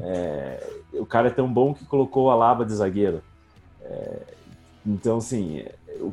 É, 0.00 0.66
o 0.94 1.06
cara 1.06 1.28
é 1.28 1.30
tão 1.30 1.52
bom 1.52 1.72
que 1.72 1.84
colocou 1.84 2.30
a 2.30 2.34
Laba 2.34 2.64
de 2.64 2.74
zagueiro. 2.74 3.22
É, 3.84 4.20
então, 4.86 5.18
assim, 5.18 5.64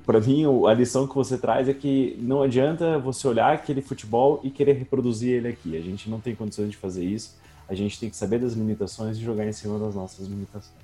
para 0.06 0.20
mim, 0.20 0.46
a 0.68 0.74
lição 0.74 1.08
que 1.08 1.16
você 1.16 1.38
traz 1.38 1.68
é 1.68 1.74
que 1.74 2.18
não 2.22 2.42
adianta 2.42 2.98
você 3.00 3.28
olhar 3.28 3.54
aquele 3.54 3.82
futebol 3.82 4.40
e 4.44 4.50
querer 4.50 4.74
reproduzir 4.74 5.34
ele 5.34 5.48
aqui. 5.50 5.76
A 5.78 5.82
gente 5.82 6.10
não 6.10 6.20
tem 6.20 6.36
condições 6.36 6.70
de 6.70 6.78
fazer 6.78 7.04
isso. 7.04 7.40
A 7.68 7.74
gente 7.74 8.00
tem 8.00 8.10
que 8.10 8.16
saber 8.16 8.40
das 8.40 8.54
limitações 8.54 9.18
e 9.18 9.22
jogar 9.22 9.46
em 9.46 9.54
cima 9.54 9.80
das 9.80 9.96
nossas 9.96 10.28
limitações. 10.28 10.76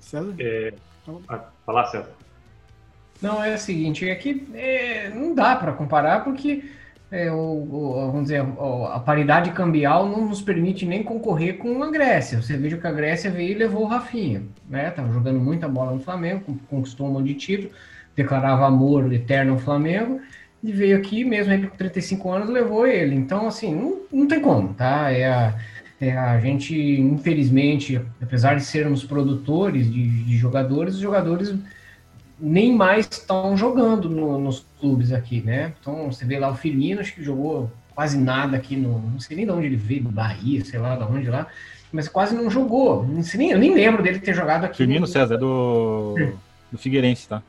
César? 0.00 0.34
É, 0.38 0.74
falar, 1.64 1.86
César. 1.86 2.10
Não, 3.20 3.42
é 3.42 3.54
o 3.54 3.58
seguinte, 3.58 4.08
é 4.08 4.14
que 4.14 4.46
é, 4.54 5.08
não 5.10 5.34
dá 5.34 5.56
para 5.56 5.72
comparar 5.72 6.24
porque 6.24 6.64
é, 7.14 7.30
o, 7.30 7.36
o, 7.36 8.06
vamos 8.06 8.22
dizer, 8.24 8.44
a 8.92 8.98
paridade 8.98 9.52
cambial 9.52 10.08
não 10.08 10.26
nos 10.26 10.42
permite 10.42 10.84
nem 10.84 11.00
concorrer 11.00 11.58
com 11.58 11.80
a 11.84 11.88
Grécia. 11.88 12.42
Você 12.42 12.56
veja 12.56 12.76
que 12.76 12.86
a 12.88 12.90
Grécia 12.90 13.30
veio 13.30 13.52
e 13.52 13.54
levou 13.54 13.82
o 13.82 13.86
Rafinha, 13.86 14.42
né? 14.68 14.90
Tava 14.90 15.12
jogando 15.12 15.38
muita 15.38 15.68
bola 15.68 15.92
no 15.92 16.00
Flamengo, 16.00 16.58
conquistou 16.68 17.06
um 17.06 17.12
monte 17.12 17.26
de 17.26 17.34
título, 17.34 17.70
declarava 18.16 18.66
amor 18.66 19.12
eterno 19.12 19.52
ao 19.52 19.58
Flamengo 19.58 20.20
e 20.60 20.72
veio 20.72 20.96
aqui, 20.96 21.24
mesmo 21.24 21.70
com 21.70 21.76
35 21.76 22.32
anos, 22.32 22.48
levou 22.48 22.84
ele. 22.84 23.14
Então, 23.14 23.46
assim, 23.46 23.72
não, 23.72 24.00
não 24.12 24.26
tem 24.26 24.40
como, 24.40 24.74
tá? 24.74 25.12
É 25.12 25.26
a, 25.26 25.54
é 26.00 26.16
a 26.16 26.40
gente, 26.40 26.74
infelizmente, 27.00 28.00
apesar 28.20 28.56
de 28.56 28.64
sermos 28.64 29.04
produtores 29.04 29.88
de, 29.88 30.24
de 30.24 30.36
jogadores, 30.36 30.94
os 30.94 31.00
jogadores 31.00 31.54
nem 32.38 32.74
mais 32.74 33.08
estão 33.10 33.56
jogando 33.56 34.08
no, 34.08 34.38
nos 34.38 34.66
clubes 34.80 35.12
aqui, 35.12 35.40
né? 35.40 35.72
Então 35.80 36.10
você 36.10 36.24
vê 36.24 36.38
lá 36.38 36.50
o 36.50 36.54
Firmino, 36.54 37.00
acho 37.00 37.14
que 37.14 37.22
jogou 37.22 37.70
quase 37.94 38.18
nada 38.18 38.56
aqui 38.56 38.76
no. 38.76 38.98
Não 38.98 39.20
sei 39.20 39.36
nem 39.36 39.46
de 39.46 39.52
onde 39.52 39.66
ele 39.66 39.76
veio, 39.76 40.04
do 40.04 40.10
Bahia, 40.10 40.64
sei 40.64 40.78
lá 40.78 40.96
de 40.96 41.04
onde 41.04 41.28
lá, 41.28 41.46
mas 41.92 42.08
quase 42.08 42.34
não 42.34 42.50
jogou. 42.50 43.06
Não 43.06 43.22
sei 43.22 43.38
nem, 43.38 43.50
eu 43.50 43.58
nem 43.58 43.74
lembro 43.74 44.02
dele 44.02 44.18
ter 44.18 44.34
jogado 44.34 44.64
aqui. 44.64 44.78
Firmino 44.78 45.02
no... 45.02 45.06
César, 45.06 45.34
é 45.34 45.38
do, 45.38 46.14
do 46.72 46.78
Figueirense, 46.78 47.28
tá? 47.28 47.42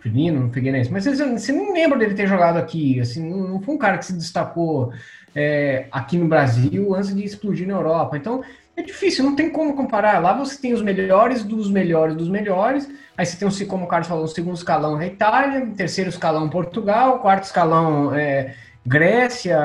Firmino, 0.00 0.40
no 0.40 0.52
Figueirense. 0.52 0.92
Mas 0.92 1.04
você, 1.04 1.38
você 1.38 1.52
nem 1.52 1.72
lembra 1.72 1.98
dele 1.98 2.14
ter 2.14 2.26
jogado 2.26 2.58
aqui. 2.58 3.00
Assim, 3.00 3.26
não 3.26 3.60
foi 3.62 3.74
um 3.74 3.78
cara 3.78 3.96
que 3.96 4.04
se 4.04 4.12
destacou 4.12 4.92
é, 5.34 5.86
aqui 5.90 6.18
no 6.18 6.28
Brasil 6.28 6.94
antes 6.94 7.14
de 7.14 7.24
explodir 7.24 7.66
na 7.66 7.72
Europa. 7.72 8.16
Então, 8.18 8.42
é 8.76 8.82
difícil, 8.82 9.24
não 9.24 9.36
tem 9.36 9.50
como 9.50 9.74
comparar. 9.74 10.18
Lá 10.20 10.32
você 10.32 10.60
tem 10.60 10.72
os 10.72 10.82
melhores 10.82 11.44
dos 11.44 11.70
melhores 11.70 12.16
dos 12.16 12.28
melhores. 12.28 12.88
Aí 13.16 13.24
você 13.24 13.36
tem, 13.36 13.46
um, 13.46 13.66
como 13.66 13.84
o 13.84 13.88
Carlos 13.88 14.08
falou, 14.08 14.24
o 14.24 14.28
segundo 14.28 14.56
escalão 14.56 15.00
é 15.00 15.06
Itália, 15.06 15.66
terceiro 15.76 16.10
escalão 16.10 16.48
Portugal, 16.48 17.20
quarto 17.20 17.44
escalão 17.44 18.14
é 18.14 18.54
Grécia, 18.84 19.58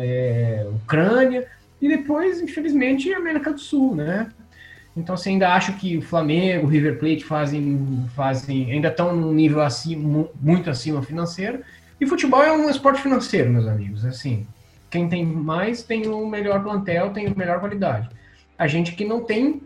é, 0.00 0.66
Ucrânia, 0.76 1.46
e 1.82 1.88
depois, 1.88 2.40
infelizmente, 2.40 3.12
América 3.12 3.52
do 3.52 3.58
Sul, 3.58 3.94
né? 3.94 4.28
Então, 4.96 5.14
você 5.14 5.28
assim, 5.28 5.32
ainda 5.32 5.52
acho 5.52 5.74
que 5.74 5.98
o 5.98 6.02
Flamengo, 6.02 6.66
o 6.66 6.70
River 6.70 6.98
Plate 6.98 7.22
fazem, 7.22 8.06
fazem 8.14 8.72
ainda 8.72 8.88
estão 8.88 9.14
num 9.14 9.32
nível 9.32 9.60
acima, 9.60 10.26
muito 10.40 10.70
acima 10.70 11.02
financeiro. 11.02 11.60
E 12.00 12.06
futebol 12.06 12.42
é 12.42 12.50
um 12.50 12.70
esporte 12.70 13.02
financeiro, 13.02 13.50
meus 13.50 13.66
amigos. 13.66 14.06
Assim, 14.06 14.46
quem 14.88 15.06
tem 15.06 15.26
mais 15.26 15.82
tem 15.82 16.08
o 16.08 16.26
melhor 16.26 16.62
plantel, 16.62 17.10
tem 17.10 17.26
a 17.26 17.34
melhor 17.34 17.60
qualidade. 17.60 18.08
A 18.58 18.66
gente 18.66 18.94
que 18.94 19.04
não 19.04 19.22
tem, 19.22 19.62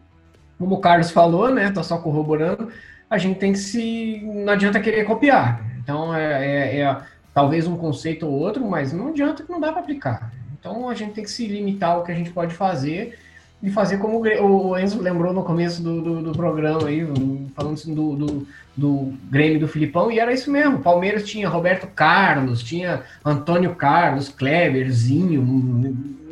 como 0.58 0.76
o 0.76 0.80
Carlos 0.80 1.10
falou, 1.10 1.52
né? 1.52 1.70
Tá 1.70 1.82
só 1.82 1.98
corroborando, 1.98 2.70
a 3.08 3.18
gente 3.18 3.38
tem 3.38 3.52
que 3.52 3.58
se. 3.58 4.20
Não 4.24 4.52
adianta 4.52 4.80
querer 4.80 5.04
copiar. 5.04 5.64
Então 5.78 6.14
é, 6.14 6.76
é, 6.76 6.80
é 6.80 6.96
talvez 7.34 7.66
um 7.66 7.76
conceito 7.76 8.26
ou 8.26 8.32
outro, 8.32 8.64
mas 8.64 8.92
não 8.92 9.08
adianta 9.08 9.42
que 9.42 9.50
não 9.50 9.60
dá 9.60 9.72
para 9.72 9.80
aplicar. 9.80 10.32
Então 10.58 10.88
a 10.88 10.94
gente 10.94 11.12
tem 11.12 11.24
que 11.24 11.30
se 11.30 11.46
limitar 11.46 11.90
ao 11.90 12.04
que 12.04 12.12
a 12.12 12.14
gente 12.14 12.30
pode 12.30 12.54
fazer 12.54 13.18
e 13.62 13.70
fazer 13.70 13.98
como 13.98 14.20
o 14.20 14.78
Enzo 14.78 15.00
lembrou 15.02 15.34
no 15.34 15.42
começo 15.42 15.82
do, 15.82 16.00
do, 16.00 16.22
do 16.22 16.32
programa 16.32 16.88
aí, 16.88 17.06
falando 17.54 17.74
assim 17.74 17.94
do, 17.94 18.16
do, 18.16 18.46
do, 18.74 19.12
Grêmio 19.30 19.60
do 19.60 19.68
Filipão, 19.68 20.10
e 20.10 20.18
era 20.18 20.32
isso 20.32 20.50
mesmo. 20.50 20.78
Palmeiras 20.78 21.28
tinha 21.28 21.48
Roberto 21.48 21.86
Carlos, 21.88 22.62
tinha 22.62 23.02
Antônio 23.22 23.74
Carlos, 23.74 24.30
Kleberzinho, 24.30 25.42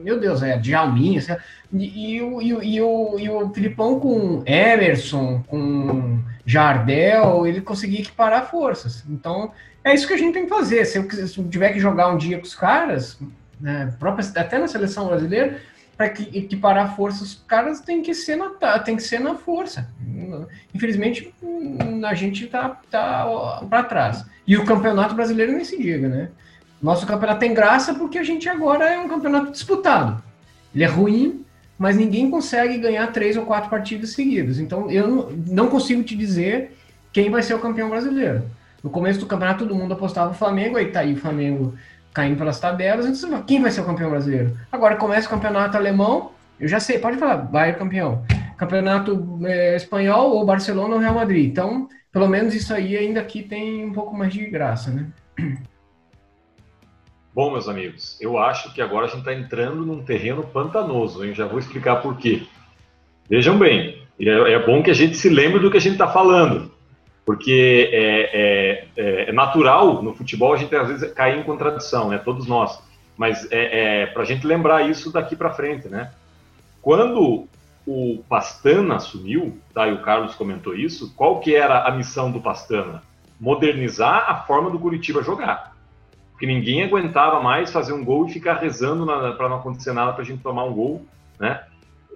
meu 0.02 0.18
Deus, 0.18 0.42
é 0.42 0.56
Djalminha, 0.56 1.38
e, 1.72 2.16
e, 2.16 2.22
o, 2.22 2.40
e, 2.40 2.48
e, 2.48 2.80
o, 2.80 3.18
e 3.18 3.28
o 3.28 3.50
Filipão 3.50 4.00
com 4.00 4.42
Emerson, 4.46 5.42
com 5.46 6.22
Jardel, 6.46 7.46
ele 7.46 7.60
conseguia 7.60 8.00
equiparar 8.00 8.50
forças. 8.50 9.04
Então, 9.08 9.52
é 9.84 9.94
isso 9.94 10.06
que 10.06 10.14
a 10.14 10.18
gente 10.18 10.34
tem 10.34 10.44
que 10.44 10.48
fazer. 10.48 10.84
Se 10.84 10.98
eu, 10.98 11.10
se 11.10 11.38
eu 11.38 11.48
tiver 11.48 11.72
que 11.72 11.80
jogar 11.80 12.08
um 12.08 12.16
dia 12.16 12.38
com 12.38 12.44
os 12.44 12.54
caras, 12.54 13.18
né, 13.60 13.94
própria, 13.98 14.26
até 14.36 14.58
na 14.58 14.68
seleção 14.68 15.08
brasileira, 15.08 15.60
para 15.96 16.06
equiparar 16.06 16.94
forças, 16.94 17.22
os 17.22 17.44
caras 17.46 17.80
tem 17.80 18.02
que 18.02 18.14
ser 18.14 18.36
na, 18.36 18.50
tem 18.78 18.94
que 18.94 19.02
ser 19.02 19.18
na 19.18 19.34
força. 19.34 19.90
Infelizmente, 20.72 21.34
a 22.06 22.14
gente 22.14 22.46
tá, 22.46 22.80
tá 22.88 23.26
para 23.68 23.82
trás. 23.82 24.24
E 24.46 24.56
o 24.56 24.64
campeonato 24.64 25.16
brasileiro 25.16 25.52
nem 25.52 25.64
se 25.64 25.76
diga, 25.76 26.08
né? 26.08 26.30
Nosso 26.80 27.06
campeonato 27.06 27.40
tem 27.40 27.52
graça 27.52 27.94
porque 27.94 28.18
a 28.18 28.22
gente 28.22 28.48
agora 28.48 28.88
é 28.88 28.98
um 28.98 29.08
campeonato 29.08 29.50
disputado. 29.50 30.22
Ele 30.74 30.84
é 30.84 30.86
ruim, 30.86 31.44
mas 31.78 31.96
ninguém 31.96 32.30
consegue 32.30 32.78
ganhar 32.78 33.06
três 33.12 33.36
ou 33.36 33.44
quatro 33.44 33.68
partidas 33.68 34.10
seguidas. 34.10 34.58
Então 34.58 34.90
eu 34.90 35.32
não 35.46 35.68
consigo 35.68 36.02
te 36.02 36.16
dizer 36.16 36.76
quem 37.12 37.30
vai 37.30 37.42
ser 37.42 37.54
o 37.54 37.58
campeão 37.58 37.90
brasileiro. 37.90 38.42
No 38.82 38.90
começo 38.90 39.18
do 39.18 39.26
campeonato 39.26 39.64
todo 39.64 39.74
mundo 39.74 39.92
apostava 39.92 40.28
no 40.28 40.34
Flamengo, 40.34 40.76
aí 40.76 40.92
tá 40.92 41.00
aí 41.00 41.14
o 41.14 41.16
Flamengo 41.16 41.74
caindo 42.14 42.38
pelas 42.38 42.58
tabelas, 42.58 43.06
então 43.06 43.42
quem 43.42 43.60
vai 43.60 43.70
ser 43.70 43.80
o 43.80 43.84
campeão 43.84 44.10
brasileiro? 44.10 44.56
Agora 44.72 44.96
começa 44.96 45.26
o 45.26 45.30
campeonato 45.30 45.76
alemão, 45.76 46.32
eu 46.58 46.66
já 46.66 46.80
sei, 46.80 46.98
pode 46.98 47.16
falar, 47.16 47.36
vai 47.36 47.72
o 47.72 47.76
campeão. 47.76 48.24
Campeonato 48.56 49.38
é, 49.44 49.76
espanhol 49.76 50.30
ou 50.32 50.44
Barcelona 50.44 50.94
ou 50.94 51.00
Real 51.00 51.14
Madrid. 51.14 51.48
Então, 51.48 51.88
pelo 52.10 52.26
menos 52.26 52.54
isso 52.54 52.74
aí 52.74 52.96
ainda 52.96 53.20
aqui 53.20 53.42
tem 53.42 53.84
um 53.84 53.92
pouco 53.92 54.16
mais 54.16 54.32
de 54.32 54.46
graça, 54.46 54.90
né? 54.90 55.06
Bom, 57.38 57.52
meus 57.52 57.68
amigos, 57.68 58.20
eu 58.20 58.36
acho 58.36 58.74
que 58.74 58.82
agora 58.82 59.06
a 59.06 59.08
gente 59.08 59.20
está 59.20 59.32
entrando 59.32 59.86
num 59.86 60.02
terreno 60.02 60.42
pantanoso, 60.42 61.24
hein? 61.24 61.32
Já 61.32 61.46
vou 61.46 61.60
explicar 61.60 62.02
por 62.02 62.16
quê. 62.16 62.42
Vejam 63.30 63.56
bem, 63.56 64.02
é, 64.18 64.54
é 64.54 64.66
bom 64.66 64.82
que 64.82 64.90
a 64.90 64.92
gente 64.92 65.16
se 65.16 65.28
lembre 65.28 65.60
do 65.60 65.70
que 65.70 65.76
a 65.76 65.80
gente 65.80 65.92
está 65.92 66.08
falando. 66.08 66.68
Porque 67.24 67.90
é, 67.92 68.22
é, 68.22 68.88
é, 68.96 69.30
é 69.30 69.32
natural 69.32 70.02
no 70.02 70.12
futebol 70.12 70.52
a 70.52 70.56
gente 70.56 70.74
às 70.74 70.88
vezes 70.88 71.12
cair 71.12 71.38
em 71.38 71.44
contradição, 71.44 72.08
né? 72.08 72.18
Todos 72.18 72.44
nós. 72.48 72.82
Mas 73.16 73.46
é, 73.52 74.02
é 74.02 74.06
para 74.06 74.22
a 74.22 74.26
gente 74.26 74.44
lembrar 74.44 74.90
isso 74.90 75.12
daqui 75.12 75.36
para 75.36 75.54
frente, 75.54 75.86
né? 75.86 76.10
Quando 76.82 77.46
o 77.86 78.24
Pastana 78.28 78.96
assumiu, 78.96 79.56
tá? 79.72 79.86
E 79.86 79.92
o 79.92 80.02
Carlos 80.02 80.34
comentou 80.34 80.74
isso. 80.74 81.14
Qual 81.14 81.38
que 81.38 81.54
era 81.54 81.86
a 81.86 81.92
missão 81.92 82.32
do 82.32 82.40
Pastana? 82.40 83.00
Modernizar 83.38 84.28
a 84.28 84.38
forma 84.38 84.70
do 84.70 84.78
Curitiba 84.80 85.22
jogar 85.22 85.77
porque 86.38 86.46
ninguém 86.46 86.84
aguentava 86.84 87.40
mais 87.40 87.72
fazer 87.72 87.92
um 87.92 88.04
gol 88.04 88.28
e 88.28 88.32
ficar 88.32 88.58
rezando 88.58 89.04
para 89.36 89.48
não 89.48 89.56
acontecer 89.56 89.92
nada 89.92 90.12
para 90.12 90.22
a 90.22 90.24
gente 90.24 90.40
tomar 90.40 90.62
um 90.62 90.72
gol, 90.72 91.04
né? 91.36 91.64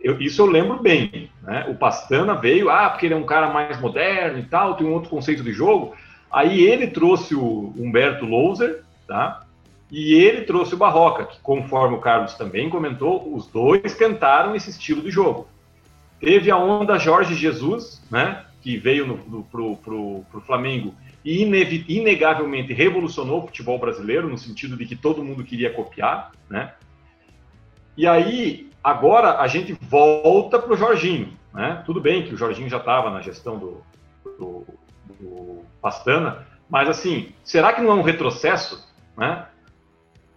Eu, 0.01 0.21
isso 0.21 0.41
eu 0.41 0.47
lembro 0.47 0.81
bem, 0.81 1.29
né? 1.43 1.67
O 1.69 1.75
Pastana 1.75 2.33
veio, 2.33 2.71
ah, 2.71 2.89
porque 2.89 3.07
ele 3.07 3.15
é 3.15 3.17
um 3.17 3.27
cara 3.27 3.53
mais 3.53 3.81
moderno 3.81 4.39
e 4.39 4.45
tal, 4.45 4.77
tem 4.77 4.87
um 4.87 4.93
outro 4.93 5.11
conceito 5.11 5.43
de 5.43 5.53
jogo. 5.53 5.97
Aí 6.31 6.61
ele 6.61 6.87
trouxe 6.87 7.35
o 7.35 7.75
Humberto 7.77 8.25
Louser, 8.25 8.85
tá? 9.09 9.43
E 9.91 10.15
ele 10.15 10.43
trouxe 10.43 10.75
o 10.75 10.79
Barroca, 10.79 11.25
que 11.25 11.41
conforme 11.41 11.97
o 11.97 12.01
Carlos 12.01 12.35
também 12.35 12.71
comentou, 12.71 13.35
os 13.35 13.49
dois 13.49 13.97
tentaram 13.97 14.55
esse 14.55 14.71
estilo 14.71 15.03
de 15.03 15.11
jogo. 15.11 15.49
Teve 16.21 16.49
a 16.49 16.57
onda 16.57 16.97
Jorge 16.97 17.35
Jesus, 17.35 18.01
né? 18.09 18.45
Que 18.61 18.77
veio 18.77 19.05
no, 19.05 19.17
no, 19.17 19.43
pro, 19.43 19.77
pro, 19.79 20.25
pro 20.31 20.41
Flamengo 20.43 20.95
e 21.25 21.43
inegavelmente 21.89 22.73
revolucionou 22.73 23.39
o 23.39 23.47
futebol 23.47 23.79
brasileiro, 23.79 24.29
no 24.29 24.37
sentido 24.37 24.77
de 24.77 24.87
que 24.87 24.97
todo 24.97 25.25
mundo 25.25 25.45
queria 25.45 25.73
copiar, 25.73 26.33
né? 26.51 26.75
E 27.97 28.07
aí, 28.07 28.71
agora 28.83 29.39
a 29.39 29.47
gente 29.47 29.73
volta 29.81 30.59
para 30.59 30.73
o 30.73 30.77
Jorginho, 30.77 31.37
né? 31.53 31.83
Tudo 31.87 32.01
bem 32.01 32.25
que 32.25 32.35
o 32.35 32.37
Jorginho 32.37 32.69
já 32.69 32.79
estava 32.79 33.11
na 33.11 33.21
gestão 33.21 33.59
do, 33.59 33.83
do, 34.39 34.67
do, 35.21 35.63
Pastana, 35.81 36.47
mas 36.69 36.89
assim, 36.89 37.33
será 37.45 37.73
que 37.73 37.83
não 37.83 37.91
é 37.91 37.95
um 37.95 38.03
retrocesso, 38.03 38.89
né? 39.17 39.47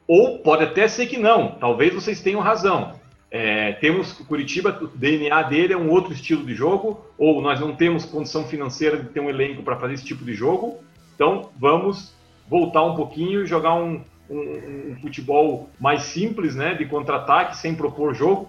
Ou 0.07 0.39
pode 0.39 0.63
até 0.63 0.87
ser 0.87 1.07
que 1.07 1.17
não, 1.17 1.51
talvez 1.53 1.93
vocês 1.93 2.21
tenham 2.21 2.41
razão. 2.41 2.99
É, 3.37 3.73
temos 3.73 4.17
o 4.17 4.23
Curitiba, 4.23 4.79
o 4.81 4.87
DNA 4.87 5.43
dele 5.43 5.73
é 5.73 5.77
um 5.77 5.89
outro 5.89 6.13
estilo 6.13 6.45
de 6.45 6.55
jogo, 6.55 7.05
ou 7.17 7.41
nós 7.41 7.59
não 7.59 7.75
temos 7.75 8.05
condição 8.05 8.45
financeira 8.45 8.95
de 8.95 9.09
ter 9.09 9.19
um 9.19 9.29
elenco 9.29 9.61
para 9.61 9.75
fazer 9.75 9.95
esse 9.95 10.05
tipo 10.05 10.23
de 10.23 10.33
jogo, 10.33 10.77
então 11.13 11.49
vamos 11.59 12.15
voltar 12.47 12.83
um 12.83 12.95
pouquinho 12.95 13.43
e 13.43 13.45
jogar 13.45 13.73
um, 13.73 14.01
um, 14.29 14.91
um 14.91 14.95
futebol 15.01 15.69
mais 15.77 16.03
simples, 16.03 16.55
né, 16.55 16.75
de 16.75 16.85
contra-ataque, 16.85 17.57
sem 17.57 17.75
propor 17.75 18.15
jogo. 18.15 18.47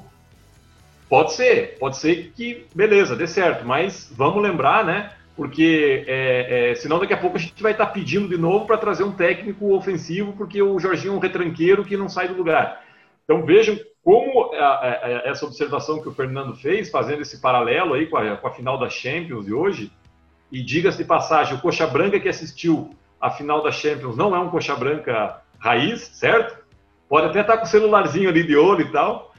Pode 1.08 1.32
ser, 1.32 1.76
pode 1.80 1.96
ser 1.96 2.30
que, 2.36 2.64
beleza, 2.72 3.16
dê 3.16 3.26
certo, 3.26 3.66
mas 3.66 4.08
vamos 4.16 4.40
lembrar, 4.40 4.84
né, 4.84 5.10
porque 5.34 6.04
é, 6.06 6.70
é, 6.70 6.74
senão 6.76 7.00
daqui 7.00 7.12
a 7.12 7.18
pouco 7.18 7.38
a 7.38 7.40
gente 7.40 7.60
vai 7.60 7.72
estar 7.72 7.86
pedindo 7.86 8.28
de 8.28 8.38
novo 8.38 8.66
para 8.66 8.78
trazer 8.78 9.02
um 9.02 9.10
técnico 9.10 9.74
ofensivo, 9.74 10.32
porque 10.34 10.62
o 10.62 10.78
Jorginho 10.78 11.14
é 11.14 11.16
um 11.16 11.20
retranqueiro 11.20 11.84
que 11.84 11.96
não 11.96 12.08
sai 12.08 12.28
do 12.28 12.34
lugar. 12.34 12.84
Então 13.24 13.44
vejam 13.44 13.76
como 14.06 14.54
a, 14.54 14.84
a, 14.84 15.22
essa 15.24 15.44
observação 15.44 16.00
que 16.00 16.08
o 16.08 16.12
Fernando 16.12 16.54
fez, 16.54 16.90
fazendo 16.90 17.22
esse 17.22 17.40
paralelo 17.40 17.92
aí 17.92 18.06
com 18.06 18.16
a, 18.16 18.36
com 18.36 18.46
a 18.46 18.52
final 18.52 18.78
da 18.78 18.88
Champions 18.88 19.46
de 19.46 19.52
hoje, 19.52 19.90
e 20.52 20.62
diga-se 20.62 20.98
de 20.98 21.04
passagem, 21.04 21.56
o 21.56 21.60
Coxa 21.60 21.88
Branca 21.88 22.20
que 22.20 22.28
assistiu 22.28 22.90
a 23.20 23.30
final 23.30 23.64
da 23.64 23.72
Champions 23.72 24.16
não 24.16 24.32
é 24.32 24.38
um 24.38 24.48
Coxa 24.48 24.76
Branca 24.76 25.42
raiz, 25.58 26.02
certo? 26.02 26.56
Pode 27.08 27.26
até 27.26 27.40
estar 27.40 27.58
com 27.58 27.64
o 27.64 27.68
celularzinho 27.68 28.28
ali 28.28 28.46
de 28.46 28.56
olho 28.56 28.82
e 28.82 28.92
tal, 28.92 29.34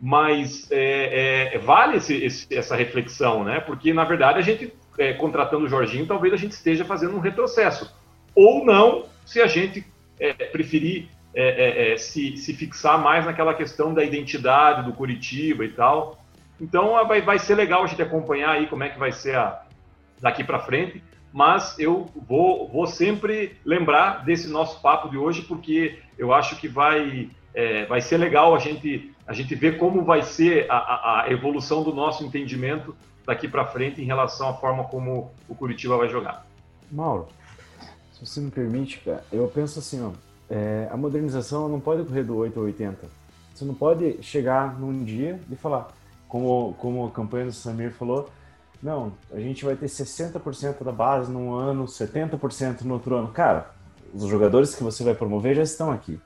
mas 0.00 0.68
é, 0.72 1.54
é, 1.54 1.58
vale 1.60 1.98
esse, 1.98 2.16
esse, 2.16 2.52
essa 2.52 2.74
reflexão, 2.74 3.44
né? 3.44 3.60
Porque, 3.60 3.92
na 3.92 4.02
verdade, 4.02 4.40
a 4.40 4.42
gente, 4.42 4.74
é, 4.98 5.12
contratando 5.12 5.66
o 5.66 5.68
Jorginho, 5.68 6.08
talvez 6.08 6.34
a 6.34 6.36
gente 6.36 6.52
esteja 6.52 6.84
fazendo 6.84 7.14
um 7.14 7.20
retrocesso. 7.20 7.88
Ou 8.34 8.64
não, 8.64 9.04
se 9.24 9.40
a 9.40 9.46
gente 9.46 9.86
é, 10.18 10.32
preferir 10.32 11.08
é, 11.34 11.90
é, 11.90 11.92
é, 11.92 11.96
se, 11.98 12.36
se 12.36 12.54
fixar 12.54 13.00
mais 13.00 13.24
naquela 13.24 13.54
questão 13.54 13.92
da 13.92 14.02
identidade 14.02 14.84
do 14.84 14.92
Curitiba 14.92 15.64
e 15.64 15.70
tal. 15.70 16.18
Então 16.60 16.92
vai, 17.06 17.20
vai 17.20 17.38
ser 17.38 17.54
legal 17.54 17.84
a 17.84 17.86
gente 17.86 18.02
acompanhar 18.02 18.50
aí 18.50 18.66
como 18.66 18.82
é 18.82 18.88
que 18.88 18.98
vai 18.98 19.12
ser 19.12 19.36
a, 19.36 19.62
daqui 20.20 20.42
para 20.42 20.58
frente. 20.58 21.02
Mas 21.32 21.78
eu 21.78 22.08
vou, 22.26 22.68
vou 22.68 22.86
sempre 22.86 23.56
lembrar 23.64 24.24
desse 24.24 24.48
nosso 24.48 24.80
papo 24.80 25.08
de 25.10 25.18
hoje, 25.18 25.42
porque 25.42 25.98
eu 26.16 26.32
acho 26.32 26.56
que 26.56 26.66
vai, 26.66 27.30
é, 27.54 27.84
vai 27.84 28.00
ser 28.00 28.16
legal 28.16 28.54
a 28.54 28.58
gente, 28.58 29.14
a 29.26 29.32
gente 29.34 29.54
ver 29.54 29.76
como 29.76 30.04
vai 30.04 30.22
ser 30.22 30.66
a, 30.70 31.22
a 31.22 31.30
evolução 31.30 31.82
do 31.82 31.94
nosso 31.94 32.24
entendimento 32.24 32.96
daqui 33.26 33.46
para 33.46 33.66
frente 33.66 34.00
em 34.00 34.06
relação 34.06 34.48
à 34.48 34.54
forma 34.54 34.84
como 34.84 35.30
o 35.46 35.54
Curitiba 35.54 35.98
vai 35.98 36.08
jogar. 36.08 36.46
Mauro, 36.90 37.28
se 38.12 38.24
você 38.24 38.40
me 38.40 38.50
permite, 38.50 38.98
cara, 39.00 39.22
eu 39.30 39.46
penso 39.48 39.78
assim, 39.78 40.02
ó, 40.02 40.12
é, 40.50 40.88
a 40.90 40.96
modernização 40.96 41.68
não 41.68 41.80
pode 41.80 42.04
correr 42.04 42.22
do 42.22 42.36
8 42.36 42.58
ao 42.58 42.64
80. 42.66 43.06
Você 43.54 43.64
não 43.64 43.74
pode 43.74 44.22
chegar 44.22 44.78
num 44.78 45.04
dia 45.04 45.40
e 45.50 45.56
falar, 45.56 45.88
como, 46.28 46.74
como 46.78 47.06
a 47.06 47.10
campanha 47.10 47.46
do 47.46 47.52
Samir 47.52 47.92
falou, 47.92 48.30
não, 48.82 49.12
a 49.32 49.40
gente 49.40 49.64
vai 49.64 49.74
ter 49.74 49.86
60% 49.86 50.84
da 50.84 50.92
base 50.92 51.30
num 51.30 51.52
ano, 51.52 51.86
70% 51.86 52.82
no 52.82 52.94
outro 52.94 53.16
ano. 53.16 53.28
Cara, 53.28 53.70
os 54.14 54.28
jogadores 54.28 54.74
que 54.74 54.82
você 54.82 55.02
vai 55.02 55.14
promover 55.14 55.56
já 55.56 55.62
estão 55.62 55.90
aqui. 55.90 56.20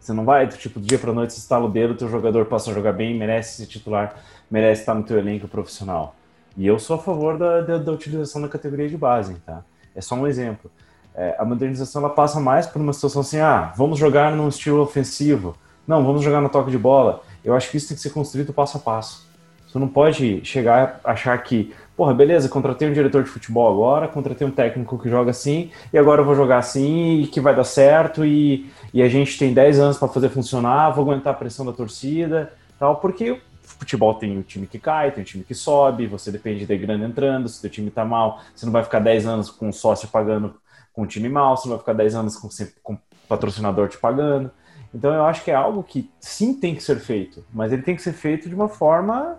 Você 0.00 0.12
não 0.12 0.24
vai, 0.24 0.48
tipo, 0.48 0.80
do 0.80 0.86
dia 0.86 0.98
para 0.98 1.12
noite, 1.12 1.32
você 1.32 1.38
estala 1.38 1.66
o 1.66 1.70
dedo, 1.70 1.94
teu 1.94 2.08
jogador 2.08 2.46
passa 2.46 2.70
a 2.70 2.74
jogar 2.74 2.92
bem, 2.92 3.16
merece 3.16 3.58
ser 3.58 3.66
titular, 3.66 4.16
merece 4.50 4.82
estar 4.82 4.94
no 4.94 5.02
teu 5.02 5.18
elenco 5.18 5.46
profissional. 5.46 6.16
E 6.56 6.66
eu 6.66 6.78
sou 6.78 6.96
a 6.96 6.98
favor 6.98 7.38
da, 7.38 7.60
da, 7.60 7.78
da 7.78 7.92
utilização 7.92 8.42
da 8.42 8.48
categoria 8.48 8.88
de 8.88 8.96
base, 8.96 9.34
tá? 9.46 9.62
É 9.94 10.00
só 10.00 10.14
um 10.14 10.26
exemplo 10.26 10.70
é, 11.14 11.34
a 11.38 11.44
modernização 11.44 12.02
ela 12.02 12.10
passa 12.10 12.38
mais 12.38 12.66
por 12.66 12.80
uma 12.80 12.92
situação 12.92 13.20
assim, 13.20 13.38
ah, 13.38 13.72
vamos 13.76 13.98
jogar 13.98 14.32
num 14.32 14.48
estilo 14.48 14.80
ofensivo, 14.80 15.56
não, 15.86 16.04
vamos 16.04 16.22
jogar 16.22 16.42
no 16.42 16.50
toque 16.50 16.70
de 16.70 16.76
bola. 16.76 17.22
Eu 17.42 17.54
acho 17.54 17.70
que 17.70 17.78
isso 17.78 17.88
tem 17.88 17.96
que 17.96 18.02
ser 18.02 18.10
construído 18.10 18.52
passo 18.52 18.76
a 18.76 18.80
passo. 18.80 19.26
Você 19.66 19.78
não 19.78 19.88
pode 19.88 20.44
chegar 20.44 21.00
a 21.02 21.12
achar 21.12 21.36
que, 21.42 21.74
porra, 21.96 22.12
beleza, 22.12 22.48
contratei 22.48 22.88
um 22.88 22.92
diretor 22.92 23.22
de 23.22 23.30
futebol 23.30 23.70
agora, 23.70 24.06
contratei 24.06 24.46
um 24.46 24.50
técnico 24.50 24.98
que 24.98 25.08
joga 25.08 25.30
assim, 25.30 25.70
e 25.92 25.98
agora 25.98 26.20
eu 26.20 26.24
vou 26.24 26.34
jogar 26.34 26.58
assim, 26.58 27.20
e 27.20 27.26
que 27.26 27.40
vai 27.40 27.54
dar 27.54 27.64
certo, 27.64 28.24
e, 28.24 28.70
e 28.92 29.02
a 29.02 29.08
gente 29.08 29.38
tem 29.38 29.52
10 29.52 29.78
anos 29.78 29.98
para 29.98 30.08
fazer 30.08 30.28
funcionar, 30.28 30.90
vou 30.90 31.04
aguentar 31.04 31.34
a 31.34 31.36
pressão 31.36 31.66
da 31.66 31.72
torcida, 31.72 32.52
tal, 32.78 32.96
porque 32.96 33.30
o 33.30 33.40
futebol 33.62 34.14
tem 34.14 34.38
o 34.38 34.42
time 34.42 34.66
que 34.66 34.78
cai, 34.78 35.10
tem 35.10 35.22
o 35.22 35.26
time 35.26 35.44
que 35.44 35.54
sobe, 35.54 36.06
você 36.06 36.30
depende 36.30 36.64
de 36.64 36.76
grana 36.78 37.06
entrando, 37.06 37.48
se 37.48 37.66
o 37.66 37.70
time 37.70 37.90
tá 37.90 38.04
mal, 38.04 38.40
você 38.54 38.64
não 38.64 38.72
vai 38.72 38.82
ficar 38.84 39.00
10 39.00 39.26
anos 39.26 39.50
com 39.50 39.68
um 39.68 39.72
sócio 39.72 40.08
pagando 40.08 40.54
com 40.98 41.04
um 41.04 41.06
time 41.06 41.28
mal, 41.28 41.56
você 41.56 41.68
vai 41.68 41.78
ficar 41.78 41.92
10 41.92 42.16
anos 42.16 42.36
com, 42.36 42.48
com 42.82 42.98
patrocinador 43.28 43.88
te 43.88 43.96
pagando. 43.96 44.50
Então 44.92 45.14
eu 45.14 45.24
acho 45.26 45.44
que 45.44 45.50
é 45.52 45.54
algo 45.54 45.80
que 45.84 46.10
sim 46.18 46.52
tem 46.52 46.74
que 46.74 46.82
ser 46.82 46.98
feito, 46.98 47.44
mas 47.54 47.72
ele 47.72 47.82
tem 47.82 47.94
que 47.94 48.02
ser 48.02 48.12
feito 48.12 48.48
de 48.48 48.54
uma 48.54 48.68
forma 48.68 49.38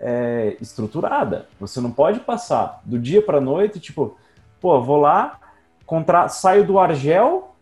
é, 0.00 0.56
estruturada. 0.62 1.46
Você 1.60 1.78
não 1.78 1.90
pode 1.90 2.20
passar 2.20 2.80
do 2.86 2.98
dia 2.98 3.20
para 3.20 3.38
noite, 3.38 3.78
tipo, 3.78 4.16
pô, 4.58 4.80
vou 4.80 4.98
lá, 4.98 5.38
contra... 5.84 6.26
saio 6.30 6.64
do 6.64 6.78
Argel, 6.78 7.54